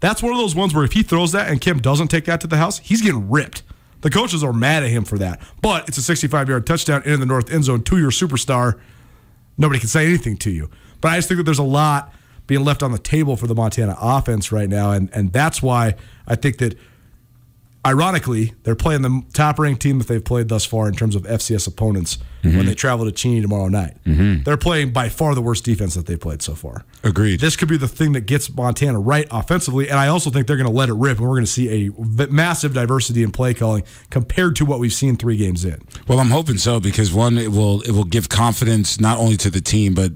That's 0.00 0.22
one 0.22 0.32
of 0.32 0.38
those 0.38 0.54
ones 0.54 0.74
where 0.74 0.84
if 0.84 0.92
he 0.92 1.02
throws 1.02 1.32
that 1.32 1.48
and 1.48 1.60
Akem 1.60 1.82
doesn't 1.82 2.08
take 2.08 2.26
that 2.26 2.40
to 2.42 2.46
the 2.46 2.56
house, 2.56 2.78
he's 2.78 3.02
getting 3.02 3.28
ripped. 3.28 3.64
The 4.02 4.10
coaches 4.10 4.44
are 4.44 4.52
mad 4.52 4.84
at 4.84 4.90
him 4.90 5.04
for 5.04 5.18
that. 5.18 5.40
But 5.60 5.88
it's 5.88 5.98
a 5.98 6.02
65 6.02 6.48
yard 6.48 6.66
touchdown 6.66 7.02
in 7.04 7.18
the 7.18 7.26
north 7.26 7.52
end 7.52 7.64
zone 7.64 7.82
to 7.84 7.98
your 7.98 8.10
superstar. 8.12 8.78
Nobody 9.58 9.80
can 9.80 9.88
say 9.88 10.06
anything 10.06 10.36
to 10.38 10.50
you. 10.50 10.70
But 11.00 11.12
I 11.12 11.16
just 11.16 11.28
think 11.28 11.36
that 11.38 11.44
there's 11.44 11.58
a 11.58 11.64
lot 11.64 12.14
being 12.46 12.64
left 12.64 12.82
on 12.82 12.92
the 12.92 12.98
table 12.98 13.36
for 13.36 13.46
the 13.46 13.54
Montana 13.54 13.96
offense 14.00 14.50
right 14.50 14.68
now. 14.68 14.92
And, 14.92 15.10
and 15.12 15.32
that's 15.32 15.60
why 15.60 15.96
I 16.26 16.34
think 16.34 16.58
that, 16.58 16.78
ironically, 17.86 18.54
they're 18.64 18.74
playing 18.74 19.02
the 19.02 19.22
top 19.32 19.58
ranked 19.58 19.82
team 19.82 19.98
that 19.98 20.08
they've 20.08 20.24
played 20.24 20.48
thus 20.48 20.64
far 20.64 20.88
in 20.88 20.94
terms 20.94 21.14
of 21.14 21.22
FCS 21.22 21.66
opponents 21.66 22.18
when 22.42 22.66
they 22.66 22.74
travel 22.74 23.04
to 23.04 23.12
Cheney 23.12 23.40
tomorrow 23.42 23.68
night. 23.68 23.96
They're 24.04 24.56
playing 24.56 24.92
by 24.92 25.08
far 25.08 25.34
the 25.34 25.42
worst 25.42 25.64
defense 25.64 25.94
that 25.94 26.06
they've 26.06 26.20
played 26.20 26.40
so 26.40 26.54
far. 26.54 26.84
Agreed. 27.04 27.40
This 27.40 27.56
could 27.56 27.68
be 27.68 27.76
the 27.76 27.88
thing 27.88 28.12
that 28.12 28.22
gets 28.22 28.48
Montana 28.50 28.98
right 28.98 29.26
offensively, 29.30 29.88
and 29.88 29.98
I 29.98 30.08
also 30.08 30.30
think 30.30 30.46
they're 30.46 30.56
going 30.56 30.68
to 30.68 30.72
let 30.72 30.88
it 30.88 30.94
rip, 30.94 31.18
and 31.18 31.26
we're 31.28 31.34
going 31.34 31.44
to 31.44 31.50
see 31.50 31.88
a 31.88 32.26
massive 32.30 32.72
diversity 32.74 33.22
in 33.22 33.32
play 33.32 33.54
calling 33.54 33.84
compared 34.10 34.56
to 34.56 34.64
what 34.64 34.78
we've 34.80 34.92
seen 34.92 35.16
three 35.16 35.36
games 35.36 35.64
in. 35.64 35.80
Well, 36.06 36.20
I'm 36.20 36.30
hoping 36.30 36.58
so 36.58 36.80
because 36.80 37.12
one, 37.12 37.38
it 37.38 37.52
will 37.52 37.82
it 37.82 37.90
will 37.90 38.04
give 38.04 38.28
confidence 38.28 39.00
not 39.00 39.18
only 39.18 39.36
to 39.38 39.50
the 39.50 39.60
team, 39.60 39.94
but 39.94 40.12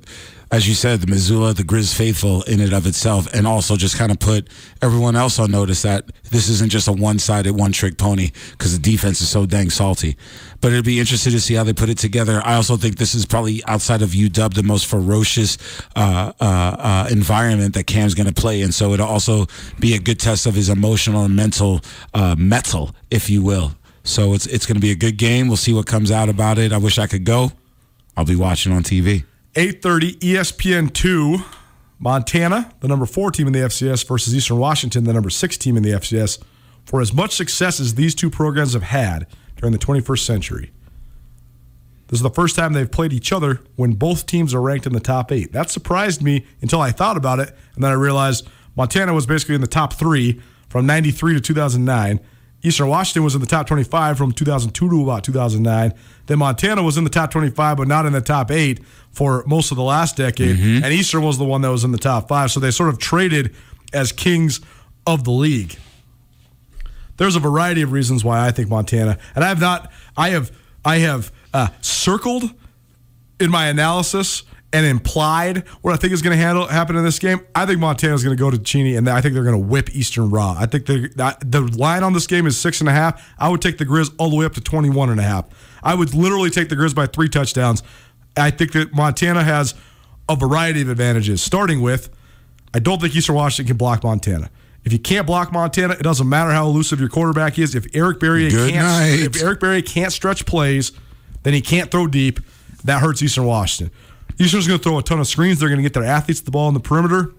as 0.53 0.69
you 0.69 0.75
said, 0.75 1.01
the 1.01 1.07
Missoula, 1.07 1.55
the 1.55 1.63
Grizz 1.63 1.95
faithful 1.95 2.43
in 2.43 2.61
and 2.61 2.75
of 2.75 2.87
itself, 2.87 3.27
and 3.33 3.47
also 3.47 3.75
just 3.75 3.97
kind 3.97 4.13
of 4.13 4.19
put 4.19 4.51
everyone 4.83 5.17
else 5.17 5.39
on 5.39 5.51
notice 5.51 5.81
that 5.81 6.05
this 6.31 6.51
isn't 6.51 6.71
just 6.71 6.89
a 6.89 6.93
one-sided, 6.93 7.55
one-trick 7.55 7.97
pony 7.97 8.33
because 8.51 8.77
the 8.77 8.83
defense 8.83 9.23
is 9.23 9.31
so 9.31 9.47
dang 9.47 9.71
salty. 9.71 10.15
But 10.61 10.73
it'll 10.73 10.85
be 10.85 11.01
interesting 11.01 11.33
to 11.33 11.41
see 11.41 11.55
how 11.55 11.65
they 11.65 11.73
put 11.73 11.89
it 11.89 11.97
together. 11.97 12.43
I 12.45 12.57
also 12.57 12.77
think 12.77 12.97
this 12.97 13.15
is 13.15 13.25
probably 13.25 13.65
outside 13.65 14.03
of 14.03 14.11
UW 14.11 14.53
the 14.53 14.63
most 14.63 14.87
ferocious 14.87 15.57
uh, 15.97 16.33
uh, 16.39 16.45
uh, 16.45 17.09
environment 17.11 17.73
that 17.73 17.87
Cam's 17.87 18.13
going 18.13 18.29
to 18.29 18.35
play 18.35 18.61
in. 18.61 18.73
So 18.73 18.93
it'll 18.93 19.09
also 19.09 19.47
be 19.81 19.95
a 19.95 19.99
good 19.99 20.21
test 20.21 20.45
of 20.45 20.55
his 20.55 20.69
emotional 20.69 21.25
and 21.25 21.35
mental 21.35 21.81
uh, 22.13 22.37
mettle, 22.39 22.95
if 23.11 23.31
you 23.31 23.43
will. 23.43 23.73
So 24.05 24.35
it's 24.35 24.47
it's 24.47 24.67
going 24.67 24.75
to 24.75 24.81
be 24.81 24.91
a 24.91 24.97
good 24.97 25.17
game. 25.17 25.49
We'll 25.49 25.57
see 25.57 25.73
what 25.73 25.87
comes 25.87 26.11
out 26.11 26.29
about 26.29 26.59
it. 26.59 26.73
I 26.73 26.77
wish 26.77 26.99
I 26.99 27.07
could 27.07 27.25
go. 27.25 27.53
I'll 28.19 28.27
be 28.27 28.37
watching 28.37 28.73
on 28.73 28.83
TV. 28.83 29.25
8:30 29.55 30.19
ESPN 30.21 30.93
two, 30.93 31.39
Montana, 31.99 32.73
the 32.81 32.89
number 32.89 33.05
four 33.05 33.31
team 33.31 33.47
in 33.47 33.53
the 33.53 33.61
FCS 33.61 34.07
versus 34.07 34.35
Eastern 34.35 34.59
Washington, 34.59 35.05
the 35.05 35.13
number 35.13 35.31
six 35.31 35.59
team 35.59 35.77
in 35.77 35.83
the 35.83 35.91
FCS. 35.91 36.39
For 36.85 37.01
as 37.01 37.13
much 37.13 37.33
success 37.37 37.79
as 37.79 37.95
these 37.95 38.15
two 38.15 38.31
programs 38.31 38.73
have 38.73 38.83
had 38.83 39.27
during 39.57 39.73
the 39.73 39.79
21st 39.79 40.25
century, 40.25 40.73
this 42.09 42.19
is 42.19 42.23
the 42.23 42.31
first 42.31 42.57
time 42.57 42.73
they've 42.73 42.91
played 42.91 43.13
each 43.13 43.33
other 43.33 43.61
when 43.77 43.93
both 43.93 44.27
teams 44.27 44.55
are 44.55 44.61
ranked 44.61 44.87
in 44.87 44.93
the 44.95 45.01
top 45.01 45.31
eight. 45.31 45.53
That 45.53 45.71
surprised 45.71 46.23
me 46.23 46.47
until 46.61 46.81
I 46.81 46.91
thought 46.91 47.17
about 47.17 47.39
it, 47.39 47.55
and 47.75 47.85
then 47.85 47.91
I 47.91 47.95
realized 47.95 48.49
Montana 48.75 49.15
was 49.15 49.27
basically 49.27 49.55
in 49.55 49.61
the 49.61 49.67
top 49.67 49.93
three 49.93 50.41
from 50.69 50.87
93 50.87 51.35
to 51.35 51.41
2009. 51.41 52.21
Eastern 52.65 52.89
Washington 52.89 53.25
was 53.25 53.35
in 53.35 53.41
the 53.41 53.47
top 53.47 53.67
25 53.67 54.17
from 54.17 54.33
2002 54.33 54.89
to 54.89 55.03
about 55.03 55.25
2009. 55.25 55.93
Then 56.27 56.39
Montana 56.39 56.83
was 56.83 56.97
in 56.97 57.05
the 57.05 57.11
top 57.11 57.31
25, 57.33 57.77
but 57.77 57.89
not 57.89 58.07
in 58.07 58.13
the 58.13 58.21
top 58.21 58.51
eight 58.51 58.81
for 59.11 59.43
most 59.47 59.73
of 59.73 59.77
the 59.77 59.83
last 59.83 60.17
decade. 60.17 60.57
And 60.85 60.93
Eastern 60.93 61.23
was 61.23 61.39
the 61.39 61.45
one 61.45 61.63
that 61.63 61.71
was 61.71 61.83
in 61.85 61.91
the 61.91 61.99
top 61.99 62.29
five. 62.29 62.51
So 62.53 62.61
they 62.61 62.71
sort 62.71 62.89
of 62.89 62.99
traded 62.99 63.55
as 63.93 64.13
kings 64.13 64.61
of 65.07 65.25
the 65.25 65.33
league. 65.33 65.77
There's 67.17 67.37
a 67.37 67.41
variety 67.41 67.83
of 67.83 67.93
reasons 67.93 68.25
why 68.25 68.47
I 68.47 68.53
think 68.53 68.69
Montana, 68.69 69.19
and 69.35 69.45
I 69.45 69.49
have 69.49 69.61
not, 69.61 69.93
I 70.17 70.31
have, 70.31 70.51
I 70.85 70.99
have 70.99 71.33
uh, 71.53 71.69
circled 71.81 72.55
in 73.39 73.51
my 73.51 73.67
analysis 73.67 74.45
and 74.73 74.87
implied 74.87 75.69
what 75.83 75.93
I 75.93 75.97
think 75.97 76.13
is 76.13 76.23
going 76.23 76.37
to 76.37 76.43
handle 76.43 76.67
happen 76.67 76.97
in 76.97 77.05
this 77.05 77.19
game. 77.19 77.41
I 77.55 77.67
think 77.67 77.79
Montana 77.79 78.15
is 78.15 78.25
going 78.25 78.37
to 78.37 78.41
go 78.41 78.51
to 78.51 78.59
Cheney, 78.59 78.97
and 78.97 79.09
I 79.09 79.21
think 79.21 79.35
they're 79.35 79.45
going 79.45 79.61
to 79.61 79.67
whip 79.67 79.95
Eastern 79.95 80.31
Raw. 80.31 80.55
I 80.59 80.67
think 80.67 80.87
the 80.87 81.37
the 81.45 81.61
line 81.61 82.03
on 82.03 82.13
this 82.13 82.27
game 82.27 82.47
is 82.47 82.59
six 82.59 82.81
and 82.81 82.89
a 82.89 82.93
half. 82.93 83.23
I 83.39 83.49
would 83.49 83.61
take 83.61 83.79
the 83.79 83.85
Grizz 83.87 84.15
all 84.19 84.31
the 84.31 84.37
way 84.37 84.47
up 84.47 84.55
to 84.55 84.61
21 84.61 85.11
and 85.11 85.21
a 85.21 85.25
half. 85.25 85.47
I 85.83 85.95
would 85.95 86.15
literally 86.15 86.51
take 86.51 86.69
the 86.69 86.77
Grizz 86.77 86.95
by 86.95 87.07
three 87.07 87.29
touchdowns. 87.29 87.83
I 88.37 88.51
think 88.51 88.73
that 88.73 88.95
Montana 88.95 89.45
has 89.45 89.75
a 90.29 90.37
variety 90.37 90.81
of 90.83 90.89
advantages, 90.89 91.43
starting 91.43 91.81
with 91.83 92.09
I 92.75 92.79
don't 92.79 93.01
think 93.01 93.15
Eastern 93.15 93.35
Washington 93.37 93.69
can 93.69 93.77
block 93.77 94.03
Montana. 94.03 94.51
If 94.85 94.93
you 94.93 94.99
can't 94.99 95.27
block 95.27 95.53
Montana, 95.53 95.95
it 95.95 96.03
doesn't 96.03 96.29
matter 96.29 96.51
how 96.51 96.67
elusive 96.67 96.99
your 96.99 97.09
quarterback 97.09 97.59
is. 97.59 97.75
If 97.75 97.87
Eric 97.95 98.19
Barriere 98.19 98.51
Good 98.51 98.73
can't, 98.73 98.87
night. 98.87 99.21
if 99.21 99.41
Eric 99.43 99.61
Barriere 99.61 99.87
can't 99.87 100.13
stretch 100.13 100.45
plays, 100.45 100.93
then 101.45 101.53
he 101.55 101.61
can't 101.61 101.91
throw 101.91 102.07
deep. 102.07 102.41
That 102.85 103.01
hurts 103.01 103.23
Eastern 103.23 103.45
Washington. 103.45 103.95
Eastern's 104.43 104.67
going 104.67 104.79
to 104.79 104.83
throw 104.83 104.99
a 104.99 105.03
ton 105.03 105.21
of 105.21 105.27
screens. 105.27 105.61
They're 105.61 105.69
going 105.69 105.79
to 105.79 105.83
get 105.83 105.93
their 105.93 106.05
athletes 106.05 106.41
the 106.41 106.51
ball 106.51 106.69
in 106.69 106.75
the 106.75 106.81
perimeter. 106.81 107.33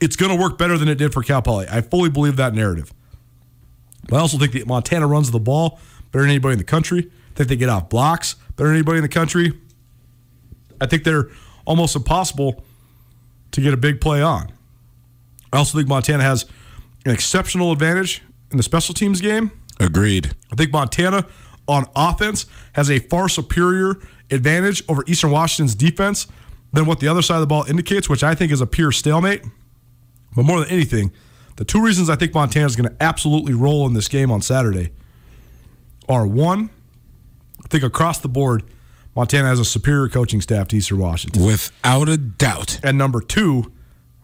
It's 0.00 0.16
going 0.16 0.34
to 0.34 0.40
work 0.40 0.58
better 0.58 0.76
than 0.76 0.88
it 0.88 0.96
did 0.96 1.12
for 1.12 1.22
Cal 1.22 1.42
Poly. 1.42 1.66
I 1.70 1.80
fully 1.80 2.10
believe 2.10 2.36
that 2.36 2.54
narrative. 2.54 2.92
But 4.08 4.16
I 4.16 4.20
also 4.20 4.38
think 4.38 4.52
that 4.52 4.66
Montana 4.66 5.06
runs 5.06 5.30
the 5.30 5.38
ball 5.38 5.78
better 6.10 6.22
than 6.22 6.30
anybody 6.30 6.54
in 6.54 6.58
the 6.58 6.64
country. 6.64 7.10
I 7.30 7.34
think 7.36 7.48
they 7.48 7.56
get 7.56 7.68
off 7.68 7.88
blocks 7.88 8.34
better 8.56 8.68
than 8.68 8.76
anybody 8.76 8.98
in 8.98 9.02
the 9.02 9.08
country. 9.08 9.52
I 10.80 10.86
think 10.86 11.04
they're 11.04 11.28
almost 11.64 11.96
impossible 11.96 12.64
to 13.52 13.60
get 13.60 13.72
a 13.72 13.76
big 13.76 14.00
play 14.00 14.20
on. 14.20 14.52
I 15.52 15.58
also 15.58 15.78
think 15.78 15.88
Montana 15.88 16.22
has 16.22 16.44
an 17.04 17.12
exceptional 17.12 17.70
advantage 17.72 18.22
in 18.50 18.56
the 18.56 18.62
special 18.62 18.94
teams 18.94 19.20
game. 19.20 19.52
Agreed. 19.78 20.34
I 20.52 20.56
think 20.56 20.72
Montana 20.72 21.26
on 21.66 21.86
offense 21.96 22.46
has 22.74 22.90
a 22.90 22.98
far 22.98 23.28
superior 23.28 23.96
advantage 24.30 24.82
over 24.88 25.04
Eastern 25.06 25.30
Washington's 25.30 25.74
defense 25.74 26.26
than 26.72 26.86
what 26.86 27.00
the 27.00 27.08
other 27.08 27.22
side 27.22 27.36
of 27.36 27.40
the 27.40 27.46
ball 27.46 27.64
indicates, 27.64 28.08
which 28.08 28.22
I 28.22 28.34
think 28.34 28.52
is 28.52 28.60
a 28.60 28.66
pure 28.66 28.92
stalemate. 28.92 29.42
But 30.34 30.44
more 30.44 30.60
than 30.60 30.68
anything, 30.68 31.12
the 31.56 31.64
two 31.64 31.82
reasons 31.82 32.10
I 32.10 32.16
think 32.16 32.34
Montana 32.34 32.66
is 32.66 32.76
going 32.76 32.90
to 32.90 33.02
absolutely 33.02 33.54
roll 33.54 33.86
in 33.86 33.94
this 33.94 34.08
game 34.08 34.30
on 34.30 34.42
Saturday 34.42 34.90
are 36.08 36.26
one, 36.26 36.70
I 37.64 37.68
think 37.68 37.84
across 37.84 38.18
the 38.18 38.28
board, 38.28 38.64
Montana 39.14 39.48
has 39.48 39.60
a 39.60 39.64
superior 39.64 40.08
coaching 40.08 40.40
staff 40.40 40.68
to 40.68 40.76
Eastern 40.76 40.98
Washington. 40.98 41.44
Without 41.44 42.08
a 42.08 42.16
doubt. 42.16 42.80
And 42.82 42.98
number 42.98 43.20
two, 43.20 43.72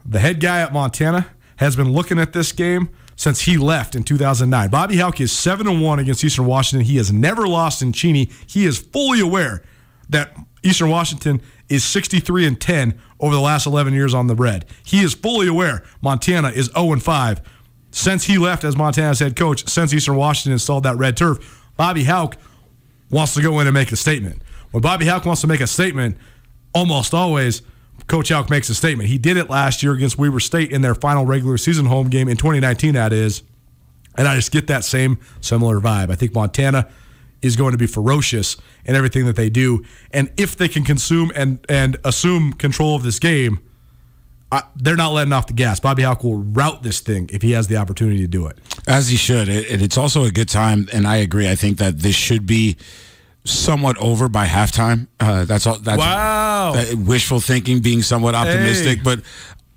the 0.05 0.19
head 0.19 0.41
guy 0.41 0.61
at 0.61 0.73
Montana 0.73 1.29
has 1.57 1.77
been 1.77 1.93
looking 1.93 2.19
at 2.19 2.33
this 2.33 2.51
game 2.51 2.91
since 3.21 3.43
he 3.43 3.59
left 3.59 3.95
in 3.95 4.03
2009. 4.03 4.71
Bobby 4.71 4.97
Hauck 4.97 5.21
is 5.21 5.31
7 5.31 5.69
and 5.69 5.83
1 5.83 5.99
against 5.99 6.25
Eastern 6.25 6.47
Washington. 6.47 6.87
He 6.87 6.97
has 6.97 7.13
never 7.13 7.47
lost 7.47 7.83
in 7.83 7.93
Cheney. 7.93 8.31
He 8.47 8.65
is 8.65 8.79
fully 8.79 9.21
aware 9.21 9.63
that 10.09 10.35
Eastern 10.63 10.89
Washington 10.89 11.43
is 11.69 11.85
63 11.85 12.47
and 12.47 12.59
10 12.59 12.99
over 13.21 13.35
the 13.35 13.41
last 13.43 13.67
11 13.67 13.93
years 13.93 14.15
on 14.15 14.27
the 14.27 14.35
red. 14.35 14.65
He 14.87 15.01
is 15.01 15.13
fully 15.13 15.47
aware 15.47 15.85
Montana 16.01 16.49
is 16.49 16.71
0 16.75 16.93
and 16.93 17.03
5 17.03 17.43
since 17.91 18.25
he 18.25 18.39
left 18.39 18.65
as 18.65 18.75
Montana's 18.75 19.19
head 19.19 19.37
coach, 19.37 19.69
since 19.69 19.93
Eastern 19.93 20.17
Washington 20.17 20.55
installed 20.55 20.85
that 20.85 20.97
red 20.97 21.15
turf. 21.15 21.63
Bobby 21.77 22.05
Hauck 22.05 22.39
wants 23.11 23.35
to 23.35 23.43
go 23.43 23.61
in 23.61 23.67
and 23.67 23.75
make 23.75 23.93
a 23.93 23.97
statement. 23.97 24.41
When 24.71 24.81
Bobby 24.81 25.05
Hauck 25.05 25.27
wants 25.27 25.43
to 25.43 25.47
make 25.47 25.61
a 25.61 25.67
statement, 25.67 26.17
almost 26.73 27.13
always 27.13 27.61
Coach 28.11 28.31
Hauck 28.31 28.51
makes 28.51 28.69
a 28.69 28.75
statement. 28.75 29.09
He 29.09 29.19
did 29.19 29.37
it 29.37 29.49
last 29.49 29.85
year 29.85 29.93
against 29.93 30.19
Weber 30.19 30.41
State 30.41 30.73
in 30.73 30.83
their 30.83 30.97
final 30.97 31.25
regular 31.25 31.57
season 31.57 31.87
home 31.87 32.09
game 32.09 32.29
in 32.29 32.37
2019, 32.37 32.95
that 32.95 33.13
is. 33.13 33.45
And 34.17 34.27
I 34.27 34.35
just 34.35 34.51
get 34.51 34.67
that 34.67 34.83
same 34.85 35.21
similar 35.41 35.79
vibe. 35.79 36.11
I 36.11 36.17
think 36.17 36.35
Montana 36.35 36.89
is 37.41 37.55
going 37.55 37.71
to 37.71 37.79
be 37.79 37.87
ferocious 37.87 38.57
in 38.85 38.97
everything 38.97 39.27
that 39.27 39.37
they 39.37 39.49
do. 39.49 39.85
And 40.13 40.29
if 40.37 40.57
they 40.57 40.67
can 40.67 40.83
consume 40.83 41.31
and, 41.37 41.65
and 41.69 41.99
assume 42.05 42.53
control 42.55 42.97
of 42.97 43.05
this 43.05 43.21
game, 43.21 43.61
I, 44.51 44.65
they're 44.75 44.97
not 44.97 45.11
letting 45.13 45.33
off 45.33 45.47
the 45.47 45.53
gas. 45.53 45.79
Bobby 45.79 46.03
Hauck 46.03 46.25
will 46.25 46.39
route 46.39 46.83
this 46.83 46.99
thing 46.99 47.31
if 47.33 47.43
he 47.43 47.53
has 47.53 47.69
the 47.69 47.77
opportunity 47.77 48.19
to 48.23 48.27
do 48.27 48.49
it. 48.49 48.59
As 48.89 49.09
he 49.09 49.17
should. 49.17 49.49
It- 49.49 49.81
it's 49.81 49.97
also 49.97 50.25
a 50.25 50.33
good 50.33 50.49
time, 50.49 50.89
and 50.93 51.07
I 51.07 51.19
agree. 51.19 51.49
I 51.49 51.55
think 51.55 51.79
that 51.79 52.01
this 52.01 52.17
should 52.17 52.45
be 52.45 52.77
somewhat 53.45 53.97
over 53.99 54.29
by 54.29 54.47
halftime. 54.47 55.07
Uh, 55.19 55.45
that's 55.45 55.67
all. 55.67 55.79
That's, 55.79 55.99
Wow. 55.99 56.75
wishful 56.95 57.41
thinking, 57.41 57.81
being 57.81 58.03
somewhat 58.03 58.35
optimistic, 58.35 58.99
Hey. 58.99 59.05
but 59.05 59.21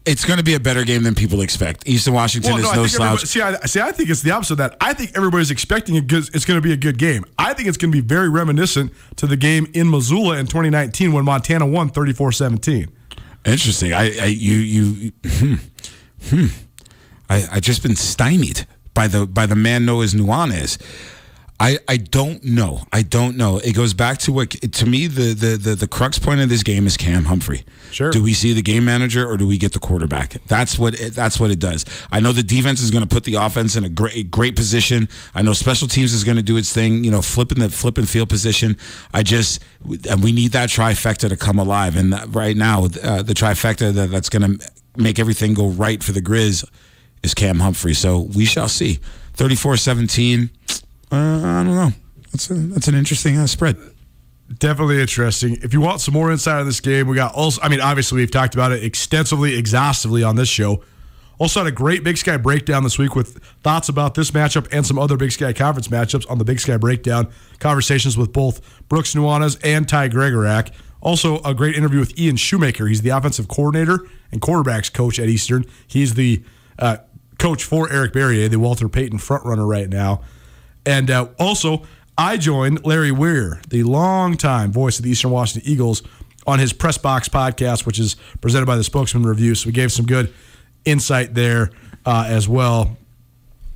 it's 0.05 0.25
going 0.25 0.37
to 0.37 0.43
be 0.43 0.53
a 0.53 0.59
better 0.59 0.83
game 0.83 1.03
than 1.03 1.15
people 1.15 1.39
expect. 1.41 1.87
Eastern 1.87 2.13
Washington 2.13 2.51
is 2.57 2.63
no 2.63 2.71
think 2.73 2.75
everybody- 2.93 3.17
slouch. 3.17 3.25
See 3.25 3.41
I, 3.41 3.55
see, 3.65 3.79
I 3.79 3.91
think 3.93 4.09
it's 4.09 4.21
the 4.21 4.31
opposite 4.31 4.53
of 4.53 4.57
that. 4.57 4.75
I 4.81 4.93
think 4.93 5.11
everybody's 5.15 5.49
expecting 5.49 5.95
it 5.95 6.07
good, 6.07 6.29
it's 6.33 6.43
going 6.43 6.57
to 6.57 6.61
be 6.61 6.73
a 6.73 6.77
good 6.77 6.97
game. 6.97 7.23
I 7.39 7.53
think 7.53 7.69
it's 7.69 7.77
going 7.77 7.91
to 7.91 7.95
be 8.01 8.05
very 8.05 8.27
reminiscent 8.29 8.91
to 9.15 9.27
the 9.27 9.37
game 9.37 9.67
in 9.73 9.89
Missoula 9.89 10.37
in 10.37 10.45
2019 10.47 11.13
when 11.13 11.23
Montana 11.23 11.65
won 11.65 11.89
34 11.89 12.33
17. 12.33 12.89
Interesting. 13.45 13.93
I, 13.93 14.03
I 14.21 14.25
you 14.25 14.55
you 14.55 15.11
hmm, 15.25 15.55
hmm. 16.29 16.45
I 17.29 17.45
I 17.53 17.59
just 17.59 17.81
been 17.83 17.95
stymied 17.95 18.65
by 18.93 19.07
the 19.07 19.25
by 19.25 19.45
the 19.45 19.55
man 19.55 19.85
Noah 19.85 20.05
Nuanez. 20.05 20.77
I, 21.63 21.79
I 21.87 21.95
don't 21.95 22.43
know. 22.43 22.81
I 22.91 23.03
don't 23.03 23.37
know. 23.37 23.57
It 23.57 23.71
goes 23.71 23.93
back 23.93 24.17
to 24.19 24.33
what 24.33 24.49
to 24.49 24.85
me 24.85 25.07
the, 25.07 25.33
the 25.33 25.55
the 25.55 25.75
the 25.75 25.87
crux 25.87 26.19
point 26.19 26.41
of 26.41 26.49
this 26.49 26.61
game 26.61 26.85
is 26.85 26.97
Cam 26.97 27.23
Humphrey. 27.23 27.63
Sure. 27.89 28.11
Do 28.11 28.21
we 28.21 28.33
see 28.33 28.51
the 28.51 28.61
game 28.61 28.83
manager 28.83 29.25
or 29.25 29.37
do 29.37 29.47
we 29.47 29.57
get 29.57 29.71
the 29.71 29.79
quarterback? 29.79 30.45
That's 30.47 30.77
what 30.77 30.99
it, 30.99 31.13
that's 31.13 31.39
what 31.39 31.51
it 31.51 31.59
does. 31.59 31.85
I 32.11 32.19
know 32.19 32.33
the 32.33 32.43
defense 32.43 32.81
is 32.81 32.91
going 32.91 33.07
to 33.07 33.07
put 33.07 33.23
the 33.23 33.35
offense 33.35 33.77
in 33.77 33.85
a 33.85 33.89
great 33.89 34.29
great 34.29 34.57
position. 34.57 35.07
I 35.33 35.41
know 35.41 35.53
special 35.53 35.87
teams 35.87 36.11
is 36.11 36.25
going 36.25 36.35
to 36.35 36.43
do 36.43 36.57
its 36.57 36.73
thing. 36.73 37.05
You 37.05 37.11
know, 37.11 37.21
flipping 37.21 37.59
the 37.59 37.69
flipping 37.69 38.05
field 38.05 38.27
position. 38.27 38.75
I 39.13 39.23
just 39.23 39.63
and 40.09 40.21
we 40.21 40.33
need 40.33 40.51
that 40.51 40.67
trifecta 40.67 41.29
to 41.29 41.37
come 41.37 41.59
alive. 41.59 41.95
And 41.95 42.11
that, 42.11 42.35
right 42.35 42.57
now, 42.57 42.83
uh, 42.83 43.23
the 43.23 43.33
trifecta 43.33 43.93
that, 43.93 44.11
that's 44.11 44.27
going 44.27 44.57
to 44.57 44.71
make 44.97 45.17
everything 45.17 45.53
go 45.53 45.69
right 45.69 46.03
for 46.03 46.11
the 46.11 46.21
Grizz 46.21 46.69
is 47.23 47.33
Cam 47.33 47.61
Humphrey. 47.61 47.93
So 47.93 48.19
we 48.19 48.43
shall 48.43 48.67
see. 48.67 48.99
34-17. 49.37 50.49
Uh, 51.13 51.45
I 51.45 51.63
don't 51.63 51.75
know. 51.75 51.91
That's 52.31 52.49
a, 52.49 52.55
that's 52.55 52.87
an 52.87 52.95
interesting 52.95 53.37
uh, 53.37 53.45
spread. 53.45 53.77
Definitely 54.57 54.99
interesting. 54.99 55.57
If 55.61 55.71
you 55.71 55.79
want 55.79 56.01
some 56.01 56.13
more 56.15 56.31
insight 56.31 56.59
on 56.59 56.65
this 56.65 56.79
game, 56.79 57.07
we 57.07 57.15
got 57.15 57.35
also. 57.35 57.61
I 57.61 57.69
mean, 57.69 57.79
obviously 57.79 58.17
we've 58.17 58.31
talked 58.31 58.55
about 58.55 58.71
it 58.71 58.83
extensively, 58.83 59.55
exhaustively 59.55 60.23
on 60.23 60.35
this 60.35 60.49
show. 60.49 60.83
Also 61.37 61.59
had 61.59 61.67
a 61.67 61.71
great 61.71 62.03
Big 62.03 62.17
Sky 62.17 62.37
breakdown 62.37 62.83
this 62.83 62.97
week 62.97 63.15
with 63.15 63.37
thoughts 63.63 63.89
about 63.89 64.15
this 64.15 64.31
matchup 64.31 64.67
and 64.71 64.85
some 64.85 64.97
other 64.97 65.17
Big 65.17 65.31
Sky 65.31 65.53
Conference 65.53 65.87
matchups 65.87 66.29
on 66.31 66.39
the 66.39 66.45
Big 66.45 66.59
Sky 66.59 66.77
breakdown. 66.77 67.29
Conversations 67.59 68.17
with 68.17 68.33
both 68.33 68.61
Brooks 68.89 69.13
Nuanez 69.13 69.59
and 69.63 69.87
Ty 69.87 70.09
Gregorak. 70.09 70.71
Also, 71.01 71.41
a 71.43 71.53
great 71.53 71.75
interview 71.75 71.99
with 71.99 72.17
Ian 72.17 72.37
Shoemaker. 72.37 72.87
He's 72.87 73.01
the 73.01 73.09
offensive 73.09 73.47
coordinator 73.47 74.07
and 74.31 74.41
quarterbacks 74.41 74.91
coach 74.91 75.19
at 75.19 75.27
Eastern. 75.27 75.65
He's 75.85 76.15
the 76.15 76.43
uh, 76.79 76.97
coach 77.37 77.63
for 77.63 77.91
Eric 77.91 78.13
Barriere, 78.13 78.49
the 78.49 78.59
Walter 78.59 78.87
Payton 78.89 79.19
frontrunner 79.19 79.67
right 79.67 79.89
now. 79.89 80.23
And 80.85 81.09
uh, 81.09 81.29
also, 81.39 81.83
I 82.17 82.37
joined 82.37 82.85
Larry 82.85 83.11
Weir, 83.11 83.61
the 83.69 83.83
longtime 83.83 84.71
voice 84.71 84.99
of 84.99 85.05
the 85.05 85.11
Eastern 85.11 85.31
Washington 85.31 85.69
Eagles, 85.69 86.03
on 86.45 86.59
his 86.59 86.73
Press 86.73 86.97
Box 86.97 87.29
podcast, 87.29 87.85
which 87.85 87.99
is 87.99 88.15
presented 88.41 88.65
by 88.65 88.75
the 88.75 88.83
Spokesman 88.83 89.23
Review. 89.23 89.55
So 89.55 89.67
we 89.67 89.71
gave 89.71 89.91
some 89.91 90.05
good 90.05 90.33
insight 90.85 91.33
there 91.33 91.71
uh, 92.05 92.25
as 92.27 92.47
well. 92.47 92.97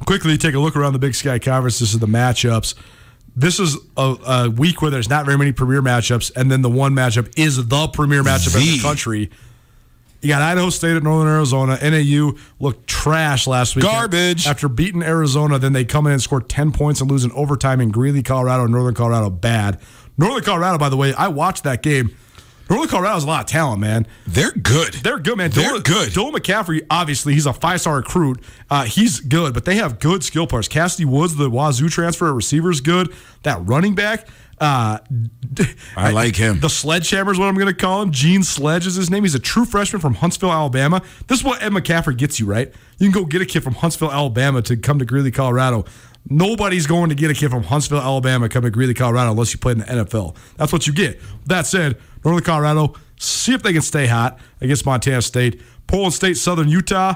Quickly 0.06 0.38
take 0.38 0.54
a 0.54 0.60
look 0.60 0.76
around 0.76 0.94
the 0.94 1.00
Big 1.00 1.16
Sky 1.16 1.40
Conference. 1.40 1.80
This 1.80 1.94
is 1.94 2.00
the 2.00 2.08
matchups. 2.08 2.76
This 3.36 3.60
is 3.60 3.78
a, 3.96 4.16
a 4.28 4.50
week 4.50 4.82
where 4.82 4.92
there's 4.92 5.10
not 5.10 5.26
very 5.26 5.38
many 5.38 5.52
premier 5.52 5.82
matchups, 5.82 6.32
and 6.36 6.52
then 6.52 6.62
the 6.62 6.70
one 6.70 6.94
matchup 6.94 7.32
is 7.38 7.68
the 7.68 7.88
premier 7.88 8.24
matchup 8.24 8.56
in 8.56 8.78
the 8.78 8.80
country. 8.82 9.30
You 10.22 10.30
got 10.30 10.42
Idaho 10.42 10.70
State 10.70 10.98
at 10.98 11.04
Northern 11.04 11.32
Arizona. 11.32 11.78
NAU 11.82 12.32
looked 12.60 12.88
trash 12.88 13.46
last 13.46 13.76
week. 13.76 13.86
Garbage. 13.86 14.48
After 14.48 14.68
beating 14.68 15.04
Arizona, 15.04 15.60
then 15.60 15.74
they 15.74 15.86
come 15.86 16.08
in 16.08 16.14
and 16.14 16.22
score 16.22 16.42
10 16.42 16.72
points 16.72 17.02
and 17.02 17.10
lose 17.12 17.24
in 17.24 17.32
overtime 17.34 17.80
in 17.80 17.90
Greeley, 17.90 18.24
Colorado, 18.24 18.64
and 18.64 18.72
Northern 18.72 18.96
Colorado. 18.96 19.30
Bad. 19.30 19.80
Northern 20.18 20.44
Colorado, 20.44 20.78
by 20.80 20.90
the 20.90 20.98
way, 20.98 21.14
I 21.14 21.28
watched 21.28 21.64
that 21.66 21.84
game. 21.84 22.16
Northern 22.70 22.90
Colorado 22.90 23.14
has 23.14 23.24
a 23.24 23.28
lot 23.28 23.42
of 23.42 23.46
talent, 23.48 23.80
man. 23.80 24.08
They're 24.26 24.52
good. 24.52 24.96
They're 24.96 25.20
good, 25.20 25.38
man. 25.38 25.52
They're 25.52 25.66
Dolan, 25.68 25.82
good. 25.84 26.10
Dylan 26.10 26.34
McCaffrey, 26.34 26.86
obviously, 26.90 27.34
he's 27.34 27.46
a 27.46 27.54
five 27.54 27.80
star 27.80 27.98
recruit. 27.98 28.42
Uh, 28.70 28.84
he's 28.84 29.20
good, 29.20 29.54
but 29.54 29.66
they 29.66 29.76
have 29.76 30.00
good 30.00 30.24
skill 30.24 30.48
players. 30.48 30.68
Kassidy 30.68 31.06
Woods, 31.06 31.36
the 31.36 31.50
Wazoo 31.50 31.88
transfer, 31.90 32.34
receiver, 32.34 32.70
is 32.72 32.82
good. 32.82 33.14
That 33.44 33.66
running 33.66 33.96
back, 33.96 34.28
uh, 34.60 35.00
I 35.96 36.12
like 36.12 36.36
him. 36.36 36.60
The 36.60 36.70
sledgehammer 36.70 37.32
is 37.32 37.40
what 37.40 37.48
I'm 37.48 37.56
going 37.56 37.68
to 37.68 37.74
call 37.74 38.02
him. 38.02 38.12
Gene 38.12 38.44
Sledge 38.44 38.88
is 38.88 38.96
his 38.96 39.10
name. 39.10 39.24
He's 39.24 39.36
a 39.36 39.40
true 39.40 39.66
freshman 39.66 40.02
from 40.02 40.16
Huntsville, 40.16 40.52
Alabama. 40.52 41.02
This 41.28 41.40
is 41.40 41.46
what 41.46 41.62
Ed 41.62 41.72
McCaffrey 41.72 42.18
gets 42.18 42.40
you, 42.40 42.46
right? 42.46 42.74
You 42.98 43.12
can 43.12 43.22
go 43.22 43.26
get 43.26 43.42
a 43.42 43.46
kid 43.46 43.64
from 43.64 43.76
Huntsville, 43.76 44.12
Alabama 44.12 44.62
to 44.64 44.76
come 44.76 45.00
to 45.00 45.06
Greeley, 45.06 45.32
Colorado. 45.32 45.86
Nobody's 46.30 46.88
going 46.88 47.10
to 47.10 47.16
get 47.16 47.32
a 47.32 47.34
kid 47.34 47.52
from 47.52 47.64
Huntsville, 47.64 48.02
Alabama, 48.02 48.50
come 48.50 48.64
to 48.64 48.72
Greeley, 48.72 48.94
Colorado, 48.94 49.32
unless 49.32 49.54
you 49.54 49.60
play 49.60 49.74
in 49.74 49.78
the 49.80 49.86
NFL. 49.86 50.36
That's 50.58 50.74
what 50.74 50.86
you 50.86 50.94
get. 50.94 51.22
That 51.46 51.66
said, 51.66 51.98
Northern 52.26 52.44
Colorado, 52.44 52.96
see 53.18 53.54
if 53.54 53.64
they 53.64 53.72
can 53.72 53.82
stay 53.82 54.08
hot 54.08 54.40
against 54.60 54.86
Montana 54.86 55.22
State. 55.22 55.62
Portland 55.88 56.14
State, 56.14 56.36
Southern 56.36 56.68
Utah, 56.68 57.16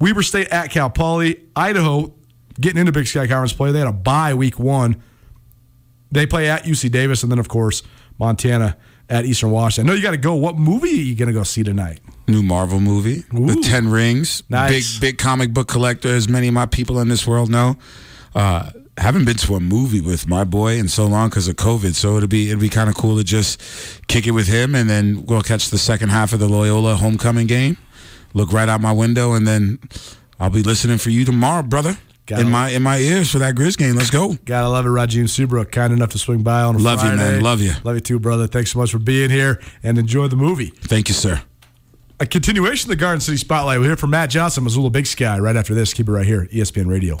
Weber 0.00 0.22
State 0.22 0.48
at 0.48 0.70
Cal 0.70 0.90
Poly, 0.90 1.40
Idaho 1.56 2.14
getting 2.60 2.78
into 2.78 2.92
Big 2.92 3.06
Sky 3.06 3.26
Conference 3.26 3.52
play. 3.52 3.72
They 3.72 3.80
had 3.80 3.88
a 3.88 3.92
bye 3.92 4.34
week 4.34 4.58
one. 4.58 5.02
They 6.10 6.26
play 6.26 6.48
at 6.48 6.64
UC 6.64 6.90
Davis, 6.90 7.22
and 7.22 7.30
then 7.32 7.38
of 7.38 7.48
course 7.48 7.82
Montana 8.18 8.76
at 9.08 9.24
Eastern 9.24 9.50
Washington. 9.50 9.88
I 9.88 9.92
know 9.92 9.96
you 9.96 10.02
got 10.02 10.12
to 10.12 10.16
go. 10.16 10.34
What 10.34 10.56
movie 10.56 10.88
are 10.88 10.92
you 10.92 11.14
going 11.14 11.28
to 11.28 11.32
go 11.32 11.42
see 11.42 11.62
tonight? 11.62 12.00
New 12.28 12.42
Marvel 12.42 12.80
movie, 12.80 13.24
The 13.32 13.60
Ten 13.62 13.88
Rings. 13.88 14.42
Nice. 14.48 14.94
Big 14.94 15.00
big 15.00 15.18
comic 15.18 15.52
book 15.52 15.68
collector, 15.68 16.08
as 16.08 16.28
many 16.28 16.48
of 16.48 16.54
my 16.54 16.66
people 16.66 16.98
in 17.00 17.08
this 17.08 17.26
world 17.26 17.50
know. 17.50 17.76
Uh, 18.34 18.70
haven't 18.98 19.26
been 19.26 19.36
to 19.36 19.54
a 19.54 19.60
movie 19.60 20.00
with 20.00 20.26
my 20.26 20.42
boy 20.44 20.78
in 20.78 20.88
so 20.88 21.06
long 21.06 21.28
because 21.28 21.48
of 21.48 21.56
COVID, 21.56 21.94
so 21.94 22.16
it'll 22.16 22.28
be 22.28 22.50
it'll 22.50 22.60
be 22.60 22.68
kind 22.68 22.88
of 22.88 22.96
cool 22.96 23.16
to 23.16 23.24
just 23.24 23.60
kick 24.08 24.26
it 24.26 24.32
with 24.32 24.46
him, 24.48 24.74
and 24.74 24.88
then 24.88 25.24
we'll 25.26 25.42
catch 25.42 25.68
the 25.70 25.78
second 25.78 26.08
half 26.08 26.32
of 26.32 26.40
the 26.40 26.48
Loyola 26.48 26.96
homecoming 26.96 27.46
game. 27.46 27.76
Look 28.34 28.52
right 28.52 28.68
out 28.68 28.80
my 28.80 28.92
window, 28.92 29.34
and 29.34 29.46
then 29.46 29.78
I'll 30.40 30.50
be 30.50 30.62
listening 30.62 30.98
for 30.98 31.10
you 31.10 31.24
tomorrow, 31.24 31.62
brother. 31.62 31.96
Got 32.26 32.40
in 32.40 32.50
my 32.50 32.70
in 32.70 32.82
my 32.82 32.98
ears 32.98 33.30
for 33.30 33.38
that 33.38 33.54
Grizz 33.54 33.78
game. 33.78 33.94
Let's 33.94 34.10
go. 34.10 34.34
Gotta 34.44 34.68
love 34.68 34.84
it, 34.84 34.88
Rajiem 34.88 35.28
Seabrook, 35.28 35.70
kind 35.70 35.92
enough 35.92 36.10
to 36.10 36.18
swing 36.18 36.42
by 36.42 36.62
on 36.62 36.74
a 36.74 36.78
Love 36.78 37.04
you, 37.04 37.16
man. 37.16 37.40
Love 37.40 37.60
you. 37.60 37.72
Love 37.84 37.94
you 37.94 38.00
too, 38.00 38.18
brother. 38.18 38.48
Thanks 38.48 38.72
so 38.72 38.80
much 38.80 38.90
for 38.90 38.98
being 38.98 39.30
here 39.30 39.60
and 39.84 39.96
enjoy 39.96 40.26
the 40.26 40.36
movie. 40.36 40.70
Thank 40.70 41.08
you, 41.08 41.14
sir. 41.14 41.42
A 42.18 42.26
continuation 42.26 42.90
of 42.90 42.96
the 42.96 43.00
Garden 43.00 43.20
City 43.20 43.36
Spotlight. 43.36 43.78
We'll 43.78 43.88
hear 43.88 43.96
from 43.96 44.10
Matt 44.10 44.30
Johnson, 44.30 44.64
Missoula 44.64 44.90
Big 44.90 45.06
Sky, 45.06 45.38
right 45.38 45.54
after 45.54 45.74
this. 45.74 45.94
Keep 45.94 46.08
it 46.08 46.12
right 46.12 46.26
here, 46.26 46.48
ESPN 46.50 46.88
Radio. 46.88 47.20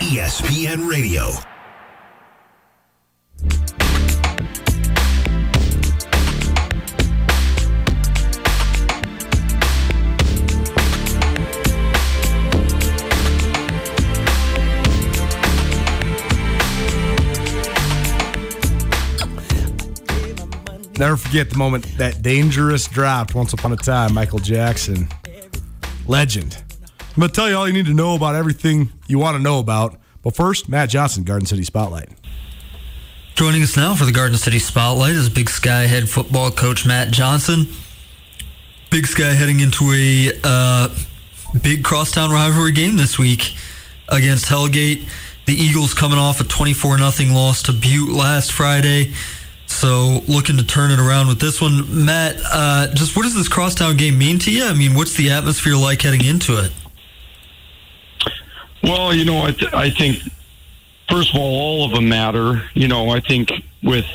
ESPN 0.00 0.88
Radio. 0.88 1.30
Never 20.98 21.16
forget 21.16 21.50
the 21.50 21.56
moment 21.56 21.84
that 21.98 22.22
dangerous 22.22 22.86
dropped 22.86 23.34
once 23.34 23.52
upon 23.52 23.72
a 23.72 23.76
time, 23.76 24.14
Michael 24.14 24.38
Jackson. 24.38 25.08
Legend. 26.06 26.62
I'm 27.14 27.20
going 27.20 27.28
to 27.28 27.34
tell 27.34 27.48
you 27.50 27.56
all 27.56 27.66
you 27.66 27.74
need 27.74 27.84
to 27.86 27.94
know 27.94 28.14
about 28.14 28.34
everything 28.34 28.90
you 29.06 29.18
want 29.18 29.36
to 29.36 29.42
know 29.42 29.58
about. 29.58 29.96
But 30.22 30.34
first, 30.34 30.70
Matt 30.70 30.88
Johnson, 30.88 31.24
Garden 31.24 31.44
City 31.44 31.62
Spotlight. 31.62 32.08
Joining 33.34 33.62
us 33.62 33.76
now 33.76 33.94
for 33.94 34.06
the 34.06 34.12
Garden 34.12 34.38
City 34.38 34.58
Spotlight 34.58 35.12
is 35.14 35.28
Big 35.28 35.50
Sky 35.50 35.82
head 35.82 36.08
football 36.08 36.50
coach 36.50 36.86
Matt 36.86 37.10
Johnson. 37.10 37.66
Big 38.90 39.06
Sky 39.06 39.34
heading 39.34 39.60
into 39.60 39.92
a 39.92 40.40
uh, 40.42 40.88
big 41.62 41.84
crosstown 41.84 42.30
rivalry 42.30 42.72
game 42.72 42.96
this 42.96 43.18
week 43.18 43.56
against 44.08 44.46
Hellgate. 44.46 45.06
The 45.44 45.54
Eagles 45.54 45.92
coming 45.92 46.18
off 46.18 46.40
a 46.40 46.44
24 46.44 46.96
0 46.96 47.34
loss 47.34 47.62
to 47.64 47.72
Butte 47.74 48.10
last 48.10 48.52
Friday. 48.52 49.12
So 49.66 50.22
looking 50.28 50.56
to 50.56 50.64
turn 50.64 50.90
it 50.90 50.98
around 50.98 51.28
with 51.28 51.40
this 51.40 51.60
one. 51.60 52.04
Matt, 52.06 52.36
uh, 52.44 52.94
just 52.94 53.16
what 53.16 53.24
does 53.24 53.34
this 53.34 53.48
crosstown 53.48 53.98
game 53.98 54.16
mean 54.16 54.38
to 54.40 54.50
you? 54.50 54.64
I 54.64 54.72
mean, 54.72 54.94
what's 54.94 55.14
the 55.14 55.30
atmosphere 55.30 55.76
like 55.76 56.00
heading 56.00 56.24
into 56.24 56.62
it? 56.64 56.72
Well, 58.82 59.14
you 59.14 59.24
know, 59.24 59.42
I, 59.42 59.52
th- 59.52 59.72
I 59.72 59.90
think 59.90 60.18
first 61.08 61.34
of 61.34 61.40
all, 61.40 61.60
all 61.60 61.84
of 61.84 61.92
them 61.92 62.08
matter. 62.08 62.62
You 62.74 62.88
know, 62.88 63.10
I 63.10 63.20
think 63.20 63.52
with 63.82 64.06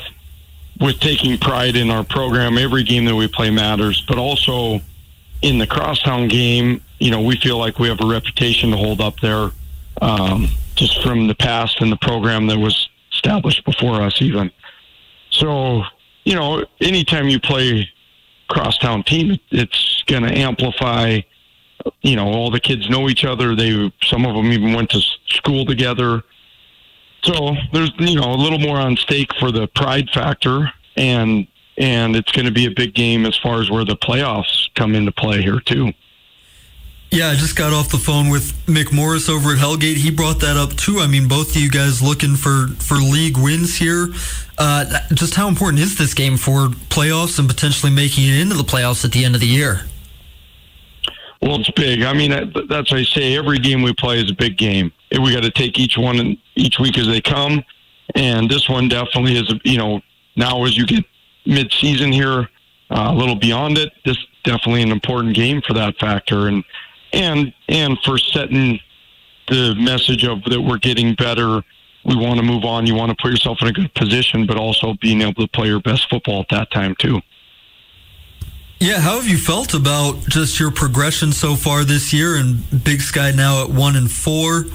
with 0.80 1.00
taking 1.00 1.36
pride 1.38 1.76
in 1.76 1.90
our 1.90 2.04
program, 2.04 2.56
every 2.56 2.84
game 2.84 3.04
that 3.06 3.16
we 3.16 3.26
play 3.26 3.50
matters. 3.50 4.04
But 4.06 4.18
also 4.18 4.80
in 5.42 5.58
the 5.58 5.66
crosstown 5.66 6.28
game, 6.28 6.82
you 6.98 7.10
know, 7.10 7.20
we 7.20 7.36
feel 7.36 7.58
like 7.58 7.78
we 7.78 7.88
have 7.88 8.00
a 8.00 8.06
reputation 8.06 8.70
to 8.70 8.76
hold 8.76 9.00
up 9.00 9.18
there, 9.20 9.50
um, 10.02 10.48
just 10.74 11.02
from 11.02 11.26
the 11.26 11.34
past 11.34 11.80
and 11.80 11.90
the 11.90 11.96
program 11.96 12.46
that 12.48 12.58
was 12.58 12.88
established 13.12 13.64
before 13.64 14.02
us, 14.02 14.20
even. 14.20 14.50
So, 15.30 15.82
you 16.24 16.34
know, 16.34 16.64
anytime 16.80 17.28
you 17.28 17.40
play 17.40 17.88
crosstown 18.48 19.02
team, 19.02 19.38
it's 19.50 20.02
going 20.06 20.22
to 20.22 20.32
amplify. 20.32 21.20
You 22.02 22.16
know, 22.16 22.26
all 22.26 22.50
the 22.50 22.60
kids 22.60 22.88
know 22.88 23.08
each 23.08 23.24
other. 23.24 23.54
They 23.54 23.92
some 24.02 24.26
of 24.26 24.34
them 24.34 24.52
even 24.52 24.72
went 24.72 24.90
to 24.90 25.00
school 25.28 25.64
together. 25.64 26.22
So 27.22 27.56
there's 27.72 27.90
you 27.98 28.20
know 28.20 28.32
a 28.32 28.36
little 28.36 28.58
more 28.58 28.76
on 28.78 28.96
stake 28.96 29.34
for 29.38 29.50
the 29.50 29.66
pride 29.68 30.08
factor, 30.10 30.72
and 30.96 31.46
and 31.76 32.16
it's 32.16 32.32
going 32.32 32.46
to 32.46 32.52
be 32.52 32.66
a 32.66 32.70
big 32.70 32.94
game 32.94 33.26
as 33.26 33.36
far 33.36 33.60
as 33.60 33.70
where 33.70 33.84
the 33.84 33.96
playoffs 33.96 34.68
come 34.74 34.94
into 34.94 35.12
play 35.12 35.42
here 35.42 35.60
too. 35.60 35.92
Yeah, 37.10 37.28
I 37.28 37.36
just 37.36 37.56
got 37.56 37.72
off 37.72 37.88
the 37.88 37.98
phone 37.98 38.28
with 38.28 38.52
Mick 38.66 38.92
Morris 38.92 39.30
over 39.30 39.52
at 39.52 39.58
Hellgate. 39.58 39.96
He 39.96 40.10
brought 40.10 40.40
that 40.40 40.58
up 40.58 40.74
too. 40.76 40.98
I 40.98 41.06
mean, 41.06 41.26
both 41.26 41.56
of 41.56 41.62
you 41.62 41.70
guys 41.70 42.02
looking 42.02 42.36
for 42.36 42.68
for 42.78 42.96
league 42.96 43.38
wins 43.38 43.76
here. 43.76 44.08
Uh, 44.58 44.84
just 45.14 45.34
how 45.34 45.48
important 45.48 45.80
is 45.80 45.96
this 45.96 46.12
game 46.12 46.36
for 46.36 46.68
playoffs 46.90 47.38
and 47.38 47.48
potentially 47.48 47.90
making 47.90 48.24
it 48.24 48.38
into 48.38 48.56
the 48.56 48.64
playoffs 48.64 49.04
at 49.04 49.12
the 49.12 49.24
end 49.24 49.34
of 49.34 49.40
the 49.40 49.46
year? 49.46 49.82
Well, 51.40 51.60
it's 51.60 51.70
big. 51.70 52.02
I 52.02 52.12
mean, 52.12 52.52
that's 52.68 52.92
I 52.92 53.04
say. 53.04 53.36
Every 53.36 53.58
game 53.58 53.82
we 53.82 53.92
play 53.92 54.20
is 54.20 54.30
a 54.30 54.34
big 54.34 54.58
game. 54.58 54.92
We 55.12 55.32
got 55.32 55.42
to 55.44 55.50
take 55.50 55.78
each 55.78 55.96
one 55.96 56.36
each 56.56 56.78
week 56.80 56.98
as 56.98 57.06
they 57.06 57.20
come, 57.20 57.64
and 58.14 58.50
this 58.50 58.68
one 58.68 58.88
definitely 58.88 59.36
is. 59.36 59.52
You 59.64 59.78
know, 59.78 60.00
now 60.36 60.64
as 60.64 60.76
you 60.76 60.84
get 60.84 61.04
mid-season 61.46 62.12
here, 62.12 62.48
uh, 62.90 63.10
a 63.10 63.14
little 63.14 63.36
beyond 63.36 63.78
it, 63.78 63.92
this 64.04 64.18
definitely 64.42 64.82
an 64.82 64.90
important 64.90 65.34
game 65.34 65.62
for 65.62 65.74
that 65.74 65.96
factor, 65.98 66.48
and 66.48 66.64
and 67.12 67.54
and 67.68 67.98
for 68.04 68.18
setting 68.18 68.80
the 69.48 69.74
message 69.76 70.24
of 70.24 70.42
that 70.44 70.60
we're 70.60 70.78
getting 70.78 71.14
better. 71.14 71.62
We 72.04 72.16
want 72.16 72.38
to 72.40 72.42
move 72.42 72.64
on. 72.64 72.86
You 72.86 72.94
want 72.94 73.10
to 73.10 73.16
put 73.20 73.30
yourself 73.30 73.58
in 73.60 73.68
a 73.68 73.72
good 73.72 73.92
position, 73.94 74.46
but 74.46 74.56
also 74.56 74.94
being 75.00 75.20
able 75.20 75.46
to 75.46 75.48
play 75.48 75.68
your 75.68 75.80
best 75.80 76.08
football 76.08 76.40
at 76.40 76.48
that 76.50 76.70
time 76.70 76.94
too. 76.98 77.20
Yeah, 78.80 79.00
how 79.00 79.16
have 79.16 79.26
you 79.26 79.38
felt 79.38 79.74
about 79.74 80.20
just 80.28 80.60
your 80.60 80.70
progression 80.70 81.32
so 81.32 81.56
far 81.56 81.82
this 81.82 82.12
year? 82.12 82.36
And 82.36 82.62
Big 82.84 83.00
Sky 83.00 83.32
now 83.32 83.64
at 83.64 83.70
one 83.70 83.96
and 83.96 84.08
four, 84.08 84.66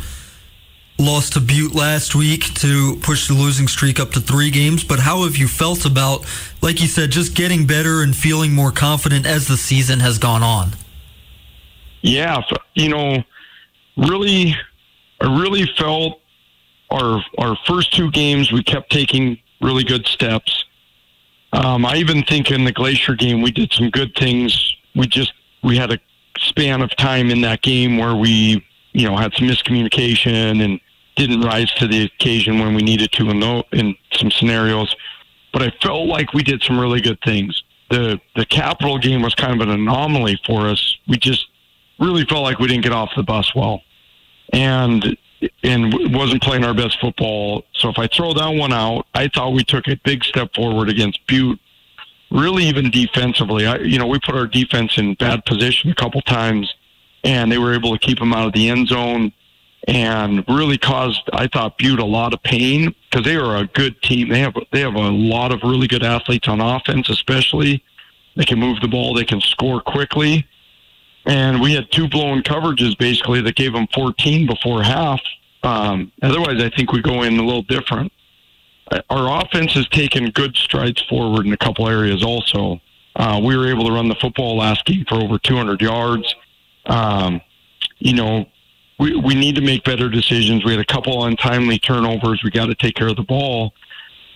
lost 1.00 1.34
to 1.34 1.40
Butte 1.40 1.74
last 1.74 2.14
week 2.14 2.54
to 2.56 2.98
push 2.98 3.30
the 3.30 3.34
losing 3.34 3.70
streak 3.70 4.02
up 4.02 4.12
to 4.12 4.20
three 4.20 4.52
games. 4.52 4.84
But 4.84 5.00
how 5.00 5.24
have 5.24 5.38
you 5.38 5.48
felt 5.48 5.86
about, 5.86 6.26
like 6.62 6.82
you 6.82 6.88
said, 6.88 7.12
just 7.12 7.34
getting 7.34 7.66
better 7.66 8.02
and 8.02 8.14
feeling 8.14 8.54
more 8.54 8.72
confident 8.72 9.26
as 9.26 9.48
the 9.48 9.56
season 9.56 10.02
has 10.02 10.18
gone 10.18 10.44
on? 10.44 10.72
Yeah, 12.02 12.42
you 12.74 12.90
know, 12.90 13.24
really, 13.96 14.54
I 15.22 15.40
really 15.40 15.66
felt 15.78 16.20
our 16.92 17.24
our 17.38 17.58
first 17.66 17.94
two 17.94 18.12
games 18.12 18.52
we 18.52 18.64
kept 18.64 18.92
taking 18.92 19.40
really 19.62 19.86
good 19.86 20.06
steps 20.08 20.63
um, 21.54 21.86
I 21.86 21.98
even 21.98 22.24
think 22.24 22.52
in 22.52 22.66
the 22.66 22.72
Glacier 22.72 23.16
game 23.16 23.42
we 23.42 23.52
did 23.52 23.72
some 23.72 23.90
good 23.92 24.16
things. 24.16 24.76
We 24.96 25.08
just 25.08 25.34
we 25.64 25.78
had 25.78 25.92
a 25.92 26.00
span 26.40 26.82
of 26.82 26.96
time 26.96 27.30
in 27.30 27.42
that 27.42 27.62
game 27.62 27.98
where 27.98 28.16
we 28.16 28.66
you 28.94 29.08
know 29.08 29.16
had 29.16 29.34
some 29.34 29.48
miscommunication 29.48 30.64
and 30.64 30.80
didn't 31.16 31.42
rise 31.42 31.72
to 31.76 31.88
the 31.88 32.06
occasion 32.06 32.60
when 32.60 32.74
we 32.74 32.82
needed 32.82 33.12
to 33.12 33.30
in, 33.30 33.40
the, 33.40 33.64
in 33.72 33.96
some 34.14 34.32
scenarios. 34.32 34.96
But 35.52 35.62
I 35.62 35.72
felt 35.82 36.08
like 36.08 36.34
we 36.34 36.42
did 36.42 36.64
some 36.64 36.80
really 36.80 37.02
good 37.02 37.20
things. 37.24 37.62
The 37.92 38.20
the 38.36 38.48
capital 38.48 38.98
game 38.98 39.22
was 39.22 39.36
kind 39.36 39.54
of 39.54 39.68
an 39.68 39.70
anomaly 39.70 40.42
for 40.48 40.68
us. 40.68 40.98
We 41.08 41.18
just 41.18 41.48
really 42.00 42.26
felt 42.26 42.42
like 42.42 42.58
we 42.58 42.68
didn't 42.68 42.84
get 42.84 42.94
off 42.94 43.12
the 43.16 43.22
bus 43.22 43.54
well, 43.54 43.84
and 44.52 45.16
and 45.64 46.16
wasn't 46.16 46.42
playing 46.42 46.64
our 46.64 46.74
best 46.74 47.00
football. 47.00 47.66
So 47.74 47.90
if 47.90 47.98
I 47.98 48.08
throw 48.08 48.34
that 48.34 48.50
one 48.50 48.74
out, 48.74 49.08
I 49.14 49.28
thought 49.28 49.54
we 49.54 49.64
took 49.64 49.88
a 49.88 49.96
big 50.04 50.24
step 50.24 50.54
forward 50.54 50.90
against 50.90 51.26
Butte. 51.28 51.60
Really, 52.32 52.64
even 52.66 52.90
defensively, 52.90 53.68
I, 53.68 53.78
you 53.78 54.00
know, 54.00 54.08
we 54.08 54.20
put 54.20 54.36
our 54.36 54.48
defense 54.48 54.98
in 54.98 55.14
bad 55.16 55.46
position 55.46 55.92
a 55.92 55.96
couple 55.96 56.22
times, 56.22 56.74
and 57.24 57.52
they 57.52 57.60
were 57.60 57.74
able 57.74 57.96
to 57.96 58.00
keep 58.00 58.20
them 58.20 58.34
out 58.34 58.48
of 58.48 58.54
the 58.54 58.70
end 58.70 58.88
zone, 58.88 59.32
and 59.88 60.44
really 60.48 60.78
caused, 60.78 61.22
I 61.32 61.48
thought, 61.48 61.78
Butte 61.78 62.00
a 62.00 62.06
lot 62.06 62.34
of 62.34 62.42
pain 62.42 62.96
because 63.10 63.26
they 63.26 63.36
are 63.36 63.58
a 63.58 63.68
good 63.68 64.02
team. 64.02 64.30
They 64.30 64.40
have 64.40 64.56
they 64.72 64.80
have 64.80 64.96
a 64.96 65.12
lot 65.12 65.52
of 65.52 65.62
really 65.62 65.88
good 65.88 66.04
athletes 66.04 66.48
on 66.48 66.60
offense, 66.60 67.10
especially. 67.10 67.84
They 68.36 68.46
can 68.46 68.60
move 68.60 68.82
the 68.82 68.88
ball. 68.88 69.14
They 69.14 69.26
can 69.26 69.40
score 69.40 69.80
quickly 69.80 70.48
and 71.26 71.62
we 71.62 71.74
had 71.74 71.92
two 71.92 72.08
blown 72.08 72.44
coverages 72.44 72.98
basically 72.98 73.42
that 73.42 73.56
gave 73.56 73.74
them 73.74 73.88
14 73.94 74.48
before 74.48 74.84
half. 74.84 75.22
Um, 75.64 76.12
otherwise, 76.22 76.62
I 76.62 76.70
think 76.70 76.92
we 76.92 77.02
go 77.02 77.24
in 77.24 77.38
a 77.40 77.44
little 77.44 77.62
different. 77.64 78.12
Our 79.10 79.42
offense 79.42 79.74
has 79.74 79.88
taken 79.90 80.30
good 80.32 80.56
strides 80.58 81.02
forward 81.04 81.46
in 81.46 81.54
a 81.54 81.58
couple 81.58 81.88
areas. 81.88 82.24
Also, 82.24 82.82
uh, 83.16 83.40
we 83.44 83.56
were 83.56 83.68
able 83.68 83.86
to 83.86 83.92
run 83.92 84.10
the 84.10 84.16
football 84.16 84.58
last 84.58 84.86
game 84.86 85.06
for 85.08 85.16
over 85.16 85.40
200 85.40 85.82
yards. 85.82 86.36
Um, 86.86 87.40
you 88.00 88.14
know, 88.14 88.46
we 89.00 89.16
we 89.16 89.36
need 89.36 89.56
to 89.56 89.62
make 89.62 89.86
better 89.86 90.10
decisions. 90.10 90.66
We 90.66 90.72
had 90.72 90.82
a 90.82 90.86
couple 90.86 91.26
untimely 91.26 91.80
turnovers. 91.80 92.44
We 92.44 92.52
got 92.52 92.66
to 92.68 92.76
take 92.76 92.96
care 92.96 93.08
of 93.08 93.16
the 93.16 93.24
ball. 93.24 93.74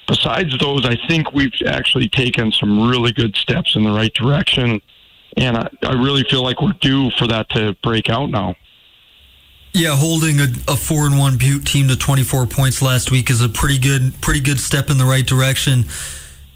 Besides 0.08 0.58
those, 0.60 0.86
I 0.86 0.96
think 1.08 1.34
we've 1.34 1.52
actually 1.66 2.08
taken 2.08 2.52
some 2.54 2.90
really 2.90 3.12
good 3.12 3.36
steps 3.36 3.76
in 3.76 3.84
the 3.84 3.92
right 3.92 4.14
direction 4.14 4.82
and 5.38 5.56
I, 5.56 5.70
I 5.84 5.94
really 5.94 6.24
feel 6.24 6.44
like 6.44 6.62
we're 6.62 6.74
due 6.74 7.12
for 7.12 7.28
that 7.28 7.50
to 7.50 7.76
break 7.84 8.10
out 8.10 8.30
now. 8.30 8.56
Yeah, 9.74 9.96
holding 9.96 10.40
a, 10.40 10.48
a, 10.68 10.76
four 10.76 11.06
and 11.06 11.20
one 11.20 11.38
Butte 11.38 11.66
team 11.66 11.88
to 11.90 11.96
24 11.96 12.48
points 12.48 12.82
last 12.82 13.12
week 13.12 13.30
is 13.30 13.42
a 13.42 13.50
pretty 13.50 13.78
good, 13.78 14.20
pretty 14.22 14.40
good 14.40 14.60
step 14.60 14.90
in 14.90 14.98
the 14.98 15.06
right 15.06 15.26
direction. 15.26 15.86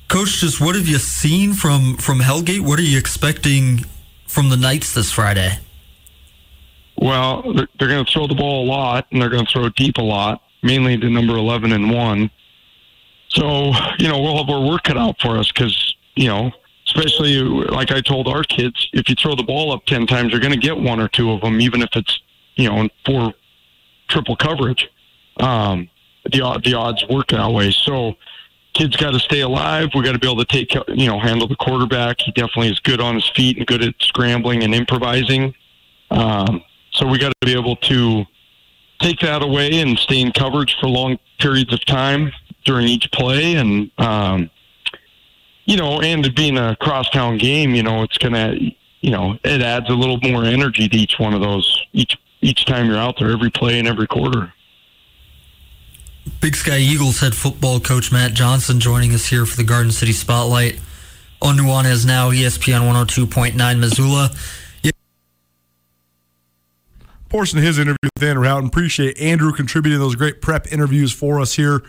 Coach, 0.08 0.40
just 0.40 0.60
what 0.60 0.76
have 0.76 0.88
you 0.88 0.98
seen 0.98 1.54
from 1.54 1.98
from 1.98 2.20
Hellgate? 2.20 2.62
What 2.62 2.80
are 2.80 2.84
you 2.84 2.98
expecting 2.98 3.86
from 4.28 4.50
the 4.50 4.58
Knights 4.58 4.94
this 4.94 5.12
Friday? 5.12 5.60
Well, 6.98 7.54
they're, 7.54 7.68
they're 7.78 7.88
going 7.88 8.06
to 8.06 8.12
throw 8.12 8.28
the 8.28 8.36
ball 8.36 8.66
a 8.66 8.68
lot, 8.68 9.08
and 9.12 9.22
they're 9.22 9.30
going 9.30 9.46
to 9.46 9.52
throw 9.52 9.70
deep 9.70 9.98
a 9.98 10.04
lot, 10.04 10.42
mainly 10.64 10.98
to 10.98 11.10
number 11.10 11.36
11 11.36 11.72
and 11.72 11.92
one. 11.92 12.30
So, 13.30 13.72
you 14.00 14.08
know, 14.08 14.20
we'll 14.20 14.38
have 14.38 14.50
our 14.50 14.68
work 14.68 14.84
cut 14.84 14.98
out 14.98 15.22
for 15.22 15.38
us 15.38 15.52
because 15.52 15.96
you 16.16 16.28
know 16.28 16.52
especially 16.94 17.40
like 17.40 17.92
I 17.92 18.02
told 18.02 18.28
our 18.28 18.44
kids, 18.44 18.90
if 18.94 19.10
you 19.10 19.16
throw 19.16 19.36
the 19.36 19.44
ball 19.44 19.72
up 19.72 19.86
10 19.86 20.08
times, 20.08 20.32
you're 20.32 20.42
going 20.42 20.54
to 20.54 20.60
get 20.60 20.78
one 20.78 21.00
or 21.00 21.08
two 21.08 21.32
of 21.32 21.42
them, 21.42 21.62
even 21.62 21.82
if 21.82 21.90
it's, 21.96 22.22
you 22.56 22.70
know, 22.70 22.82
in 22.82 22.90
four 23.06 23.34
triple 24.10 24.36
coverage. 24.36 24.90
Um, 25.40 25.90
the, 26.26 26.62
the 26.64 26.74
odds 26.74 27.06
work 27.08 27.30
that 27.30 27.50
way. 27.50 27.72
So 27.72 28.16
kids 28.74 28.96
got 28.98 29.12
to 29.12 29.20
stay 29.20 29.42
alive. 29.42 29.90
We 29.96 30.04
got 30.04 30.12
to 30.12 30.20
be 30.20 30.30
able 30.30 30.44
to 30.44 30.46
take, 30.46 30.74
you 30.90 31.08
know, 31.08 31.20
handle 31.20 31.48
the 31.48 31.56
quarterback. 31.56 32.22
He 32.22 32.32
definitely 32.32 32.70
is 32.70 32.80
good 32.80 33.00
on 33.00 33.16
his 33.16 33.30
feet 33.30 33.58
and 33.58 33.66
good 33.66 33.84
at 33.84 33.96
scrambling 34.00 34.64
and 34.64 34.76
improvising. 34.76 35.56
Um, 36.10 36.62
so 36.92 37.08
we 37.08 37.18
got 37.18 37.34
to 37.40 37.46
be 37.46 37.54
able 37.54 37.78
to 37.78 38.26
take 39.00 39.20
that 39.22 39.42
away 39.42 39.80
and 39.80 39.98
stay 39.98 40.20
in 40.20 40.32
coverage 40.34 40.76
for 40.80 40.88
long 40.88 41.18
periods 41.40 41.74
of 41.74 41.84
time 41.86 42.32
during 42.66 42.88
each 42.88 43.10
play 43.12 43.56
and, 43.56 43.90
um, 43.98 44.50
you 45.72 45.78
know, 45.78 46.02
and 46.02 46.36
being 46.36 46.58
a 46.58 46.76
crosstown 46.82 47.38
game, 47.38 47.74
you 47.74 47.82
know, 47.82 48.04
it's 48.04 48.18
gonna, 48.18 48.56
you 49.00 49.10
know, 49.10 49.40
it 49.46 49.62
adds 49.62 49.90
a 49.90 49.94
little 49.94 50.20
more 50.20 50.44
energy 50.44 50.90
to 50.90 50.98
each 50.98 51.18
one 51.18 51.34
of 51.34 51.40
those 51.40 51.86
each 51.94 52.18
each 52.42 52.66
time 52.66 52.88
you're 52.88 52.98
out 52.98 53.18
there, 53.18 53.32
every 53.32 53.50
play 53.50 53.80
and 53.80 53.88
every 53.88 54.06
quarter. 54.06 54.52
Big 56.42 56.58
Sky 56.58 56.78
Eagles 56.78 57.22
head 57.22 57.34
football 57.34 57.80
coach 57.80 58.12
Matt 58.12 58.34
Johnson 58.34 58.82
joining 58.82 59.14
us 59.14 59.28
here 59.28 59.46
for 59.46 59.56
the 59.56 59.64
Garden 59.64 59.94
City 59.94 60.12
Spotlight 60.12 60.78
on 61.42 61.56
Nuanez 61.56 62.06
now, 62.06 62.32
ESPN 62.32 62.82
102.9 62.82 63.80
Missoula. 63.80 64.30
Portion 67.30 67.60
of 67.60 67.64
his 67.64 67.80
interview 67.80 68.10
with 68.14 68.24
Andrew 68.24 68.44
Houghton. 68.46 68.68
Appreciate 68.68 69.18
Andrew 69.22 69.54
contributing 69.54 70.00
those 70.00 70.16
great 70.16 70.42
prep 70.42 70.70
interviews 70.70 71.14
for 71.14 71.40
us 71.40 71.54
here 71.54 71.82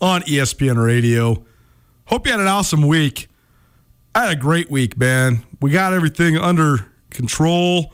on 0.00 0.22
ESPN 0.22 0.80
Radio. 0.80 1.44
Hope 2.06 2.24
you 2.24 2.30
had 2.30 2.40
an 2.40 2.46
awesome 2.46 2.86
week. 2.86 3.26
I 4.14 4.26
had 4.26 4.32
a 4.32 4.40
great 4.40 4.70
week, 4.70 4.96
man. 4.96 5.44
We 5.60 5.72
got 5.72 5.92
everything 5.92 6.36
under 6.36 6.86
control. 7.10 7.92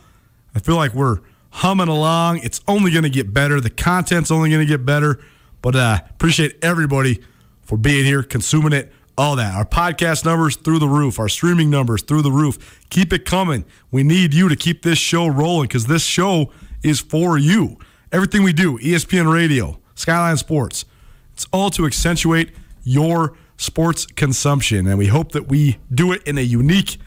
I 0.54 0.58
feel 0.58 0.76
like 0.76 0.92
we're 0.92 1.20
humming 1.48 1.88
along. 1.88 2.40
It's 2.40 2.60
only 2.68 2.90
going 2.90 3.04
to 3.04 3.10
get 3.10 3.32
better. 3.32 3.58
The 3.58 3.70
content's 3.70 4.30
only 4.30 4.50
going 4.50 4.60
to 4.60 4.70
get 4.70 4.84
better. 4.84 5.18
But 5.62 5.76
uh, 5.76 6.00
appreciate 6.10 6.62
everybody 6.62 7.20
for 7.62 7.78
being 7.78 8.04
here, 8.04 8.22
consuming 8.22 8.74
it, 8.74 8.92
all 9.16 9.34
that. 9.36 9.54
Our 9.54 9.64
podcast 9.64 10.26
numbers 10.26 10.56
through 10.56 10.80
the 10.80 10.88
roof, 10.88 11.18
our 11.18 11.28
streaming 11.30 11.70
numbers 11.70 12.02
through 12.02 12.20
the 12.20 12.32
roof. 12.32 12.80
Keep 12.90 13.14
it 13.14 13.24
coming. 13.24 13.64
We 13.90 14.02
need 14.02 14.34
you 14.34 14.50
to 14.50 14.56
keep 14.56 14.82
this 14.82 14.98
show 14.98 15.26
rolling 15.26 15.68
because 15.68 15.86
this 15.86 16.04
show 16.04 16.52
is 16.82 17.00
for 17.00 17.38
you. 17.38 17.78
everything 18.10 18.42
we 18.42 18.52
do, 18.52 18.76
ESPN 18.78 19.32
Radio, 19.32 19.80
Skyline 19.94 20.36
Sports, 20.36 20.84
it's 21.32 21.46
all 21.50 21.70
to 21.70 21.86
accentuate 21.86 22.50
your 22.84 23.38
sports 23.62 24.06
consumption. 24.06 24.86
And 24.86 24.98
we 24.98 25.06
hope 25.06 25.32
that 25.32 25.48
we 25.48 25.78
do 25.92 26.12
it 26.12 26.22
in 26.24 26.36
a 26.38 26.42
unique 26.42 26.98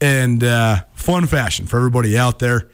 and 0.00 0.44
uh, 0.44 0.84
fun 0.92 1.26
fashion 1.26 1.66
for 1.66 1.78
everybody 1.78 2.16
out 2.16 2.38
there. 2.38 2.68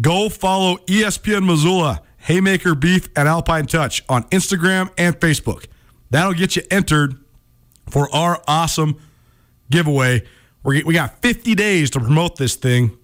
Go 0.00 0.28
follow 0.28 0.78
ESPN 0.86 1.44
Missoula, 1.46 2.00
Haymaker 2.18 2.74
Beef, 2.74 3.08
and 3.14 3.28
Alpine 3.28 3.66
Touch 3.66 4.02
on 4.08 4.24
Instagram 4.24 4.90
and 4.96 5.18
Facebook. 5.20 5.66
That'll 6.10 6.32
get 6.32 6.56
you 6.56 6.62
entered 6.70 7.16
for 7.90 8.12
our 8.14 8.42
awesome 8.48 8.98
giveaway. 9.70 10.22
We're, 10.62 10.84
we 10.84 10.94
got 10.94 11.20
50 11.20 11.54
days 11.54 11.90
to 11.90 12.00
promote 12.00 12.36
this 12.36 12.56
thing. 12.56 12.96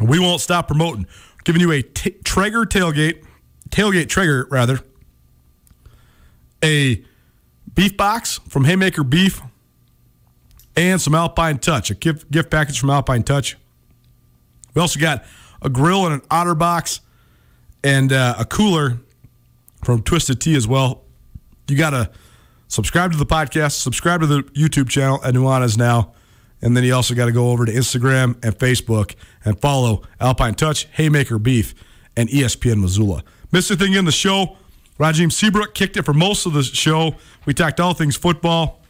We 0.00 0.18
won't 0.18 0.40
stop 0.40 0.68
promoting. 0.68 1.06
giving 1.44 1.60
you 1.60 1.72
a 1.72 1.82
t- 1.82 2.16
Traeger 2.24 2.64
tailgate, 2.64 3.24
tailgate 3.70 4.08
Traeger 4.08 4.46
rather, 4.50 4.80
a 6.62 7.04
beef 7.74 7.96
box 7.96 8.40
from 8.48 8.64
Haymaker 8.64 9.04
Beef, 9.04 9.42
and 10.76 11.00
some 11.00 11.14
Alpine 11.14 11.58
Touch, 11.58 11.90
a 11.90 11.94
gift, 11.94 12.30
gift 12.30 12.50
package 12.50 12.80
from 12.80 12.90
Alpine 12.90 13.22
Touch. 13.22 13.56
We 14.74 14.80
also 14.80 14.98
got 14.98 15.24
a 15.62 15.68
grill 15.68 16.04
and 16.06 16.14
an 16.14 16.22
otter 16.30 16.54
box 16.54 17.00
and 17.82 18.12
uh, 18.12 18.34
a 18.38 18.44
cooler 18.44 18.98
from 19.84 20.02
Twisted 20.02 20.40
Tea 20.40 20.56
as 20.56 20.66
well. 20.66 21.02
You 21.68 21.76
got 21.76 21.90
to 21.90 22.10
subscribe 22.68 23.12
to 23.12 23.18
the 23.18 23.26
podcast, 23.26 23.72
subscribe 23.80 24.20
to 24.20 24.26
the 24.26 24.42
YouTube 24.42 24.88
channel 24.88 25.20
at 25.24 25.34
Nuanez 25.34 25.78
Now. 25.78 26.12
And 26.60 26.76
then 26.76 26.82
you 26.82 26.94
also 26.94 27.14
got 27.14 27.26
to 27.26 27.32
go 27.32 27.50
over 27.50 27.66
to 27.66 27.72
Instagram 27.72 28.42
and 28.42 28.58
Facebook 28.58 29.14
and 29.44 29.60
follow 29.60 30.02
Alpine 30.18 30.54
Touch, 30.54 30.86
Haymaker 30.92 31.38
Beef, 31.38 31.74
and 32.16 32.28
ESPN 32.28 32.80
Missoula. 32.80 33.22
Missed 33.52 33.70
anything 33.70 33.92
in 33.92 34.06
the 34.06 34.12
show? 34.12 34.56
Rajiem 34.98 35.32
Seabrook 35.32 35.74
kicked 35.74 35.96
it 35.96 36.04
for 36.04 36.14
most 36.14 36.46
of 36.46 36.52
the 36.52 36.62
show. 36.62 37.16
We 37.46 37.54
talked 37.54 37.80
all 37.80 37.94
things 37.94 38.16
football, 38.16 38.80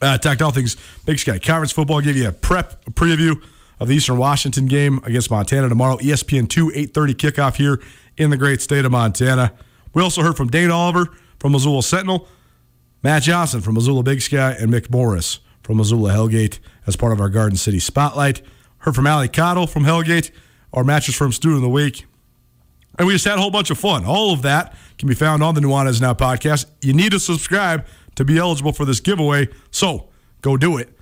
uh, 0.00 0.18
talked 0.18 0.40
all 0.40 0.50
things 0.50 0.76
Big 1.04 1.18
Sky 1.18 1.38
Conference 1.38 1.72
football. 1.72 2.00
Gave 2.00 2.16
you 2.16 2.28
a 2.28 2.32
prep 2.32 2.86
a 2.86 2.90
preview 2.90 3.42
of 3.78 3.88
the 3.88 3.94
Eastern 3.94 4.16
Washington 4.16 4.66
game 4.66 5.00
against 5.04 5.30
Montana 5.30 5.68
tomorrow. 5.68 5.96
ESPN 5.98 6.48
two 6.48 6.72
eight 6.74 6.94
thirty 6.94 7.14
kickoff 7.14 7.56
here 7.56 7.80
in 8.16 8.30
the 8.30 8.36
great 8.36 8.62
state 8.62 8.84
of 8.84 8.92
Montana. 8.92 9.52
We 9.92 10.02
also 10.02 10.22
heard 10.22 10.36
from 10.36 10.48
Dane 10.48 10.70
Oliver 10.70 11.08
from 11.38 11.52
Missoula 11.52 11.82
Sentinel, 11.82 12.26
Matt 13.02 13.22
Johnson 13.22 13.60
from 13.60 13.74
Missoula 13.74 14.02
Big 14.02 14.22
Sky, 14.22 14.52
and 14.52 14.72
Mick 14.72 14.90
Morris 14.90 15.40
from 15.62 15.76
Missoula 15.76 16.12
Hellgate 16.12 16.58
as 16.86 16.96
part 16.96 17.12
of 17.12 17.20
our 17.20 17.28
Garden 17.28 17.56
City 17.56 17.78
Spotlight. 17.78 18.42
Heard 18.78 18.94
from 18.94 19.06
Ali 19.06 19.28
Cottle 19.28 19.66
from 19.66 19.84
Hellgate, 19.84 20.30
our 20.72 20.84
mattress 20.84 21.16
firm 21.16 21.32
student 21.32 21.58
of 21.58 21.62
the 21.62 21.68
week. 21.68 22.06
And 22.98 23.06
we 23.06 23.14
just 23.14 23.24
had 23.24 23.38
a 23.38 23.40
whole 23.40 23.50
bunch 23.50 23.70
of 23.70 23.78
fun. 23.78 24.04
All 24.04 24.32
of 24.32 24.42
that 24.42 24.74
can 24.98 25.08
be 25.08 25.14
found 25.14 25.42
on 25.42 25.54
the 25.54 25.60
Nuanez 25.60 26.00
Now 26.00 26.14
podcast. 26.14 26.66
You 26.82 26.92
need 26.92 27.12
to 27.12 27.20
subscribe 27.20 27.86
to 28.16 28.24
be 28.24 28.38
eligible 28.38 28.72
for 28.72 28.84
this 28.84 28.98
giveaway. 29.00 29.48
So 29.70 30.08
go 30.42 30.56
do 30.56 30.76
it. 30.76 30.92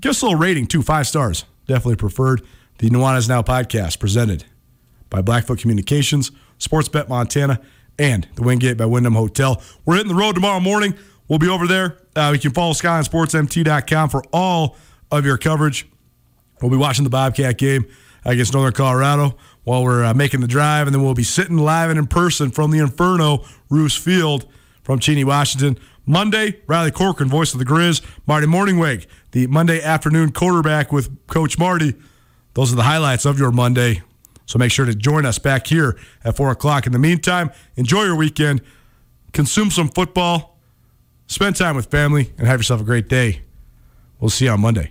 Give 0.00 0.10
us 0.10 0.22
a 0.22 0.26
little 0.26 0.38
rating 0.38 0.66
too, 0.66 0.82
five 0.82 1.06
stars. 1.08 1.44
Definitely 1.66 1.96
preferred. 1.96 2.42
The 2.78 2.88
Nuanez 2.90 3.28
Now 3.28 3.42
podcast 3.42 3.98
presented 3.98 4.44
by 5.10 5.22
Blackfoot 5.22 5.58
Communications, 5.58 6.30
Sportsbet 6.58 7.08
Montana, 7.08 7.60
and 7.98 8.26
the 8.34 8.42
Wingate 8.42 8.76
by 8.76 8.86
Wyndham 8.86 9.14
Hotel. 9.14 9.62
We're 9.84 9.96
hitting 9.96 10.08
the 10.08 10.18
road 10.18 10.34
tomorrow 10.34 10.60
morning. 10.60 10.94
We'll 11.28 11.38
be 11.38 11.48
over 11.48 11.66
there. 11.66 11.98
Uh, 12.16 12.30
you 12.34 12.40
can 12.40 12.52
follow 12.52 12.72
SkylineSportsMT.com 12.72 14.08
for 14.08 14.22
all 14.32 14.76
of 15.10 15.24
your 15.24 15.38
coverage. 15.38 15.86
We'll 16.60 16.70
be 16.70 16.76
watching 16.76 17.04
the 17.04 17.10
Bobcat 17.10 17.58
game 17.58 17.86
against 18.24 18.52
Northern 18.54 18.72
Colorado 18.72 19.36
while 19.64 19.84
we're 19.84 20.04
uh, 20.04 20.14
making 20.14 20.40
the 20.40 20.48
drive, 20.48 20.86
and 20.86 20.94
then 20.94 21.02
we'll 21.02 21.14
be 21.14 21.22
sitting 21.22 21.56
live 21.56 21.90
and 21.90 21.98
in 21.98 22.06
person 22.06 22.50
from 22.50 22.70
the 22.70 22.78
Inferno, 22.78 23.44
Roos 23.70 23.96
Field 23.96 24.46
from 24.82 24.98
Cheney, 24.98 25.24
Washington. 25.24 25.78
Monday, 26.04 26.60
Riley 26.66 26.90
Corcoran, 26.90 27.28
voice 27.28 27.52
of 27.52 27.60
the 27.60 27.64
Grizz. 27.64 28.02
Marty 28.26 28.46
Mornhinweg, 28.46 29.06
the 29.30 29.46
Monday 29.46 29.80
afternoon 29.80 30.32
quarterback 30.32 30.90
with 30.90 31.26
Coach 31.28 31.58
Marty. 31.58 31.94
Those 32.54 32.72
are 32.72 32.76
the 32.76 32.82
highlights 32.82 33.24
of 33.24 33.38
your 33.38 33.52
Monday. 33.52 34.02
So 34.46 34.58
make 34.58 34.72
sure 34.72 34.84
to 34.84 34.94
join 34.94 35.24
us 35.24 35.38
back 35.38 35.66
here 35.68 35.96
at 36.24 36.36
4 36.36 36.50
o'clock. 36.50 36.86
In 36.86 36.92
the 36.92 36.98
meantime, 36.98 37.50
enjoy 37.76 38.04
your 38.04 38.16
weekend, 38.16 38.60
consume 39.32 39.70
some 39.70 39.88
football, 39.88 40.58
spend 41.28 41.56
time 41.56 41.76
with 41.76 41.86
family, 41.86 42.32
and 42.36 42.46
have 42.46 42.58
yourself 42.58 42.80
a 42.80 42.84
great 42.84 43.08
day. 43.08 43.42
We'll 44.20 44.30
see 44.30 44.46
you 44.46 44.50
on 44.50 44.60
Monday. 44.60 44.90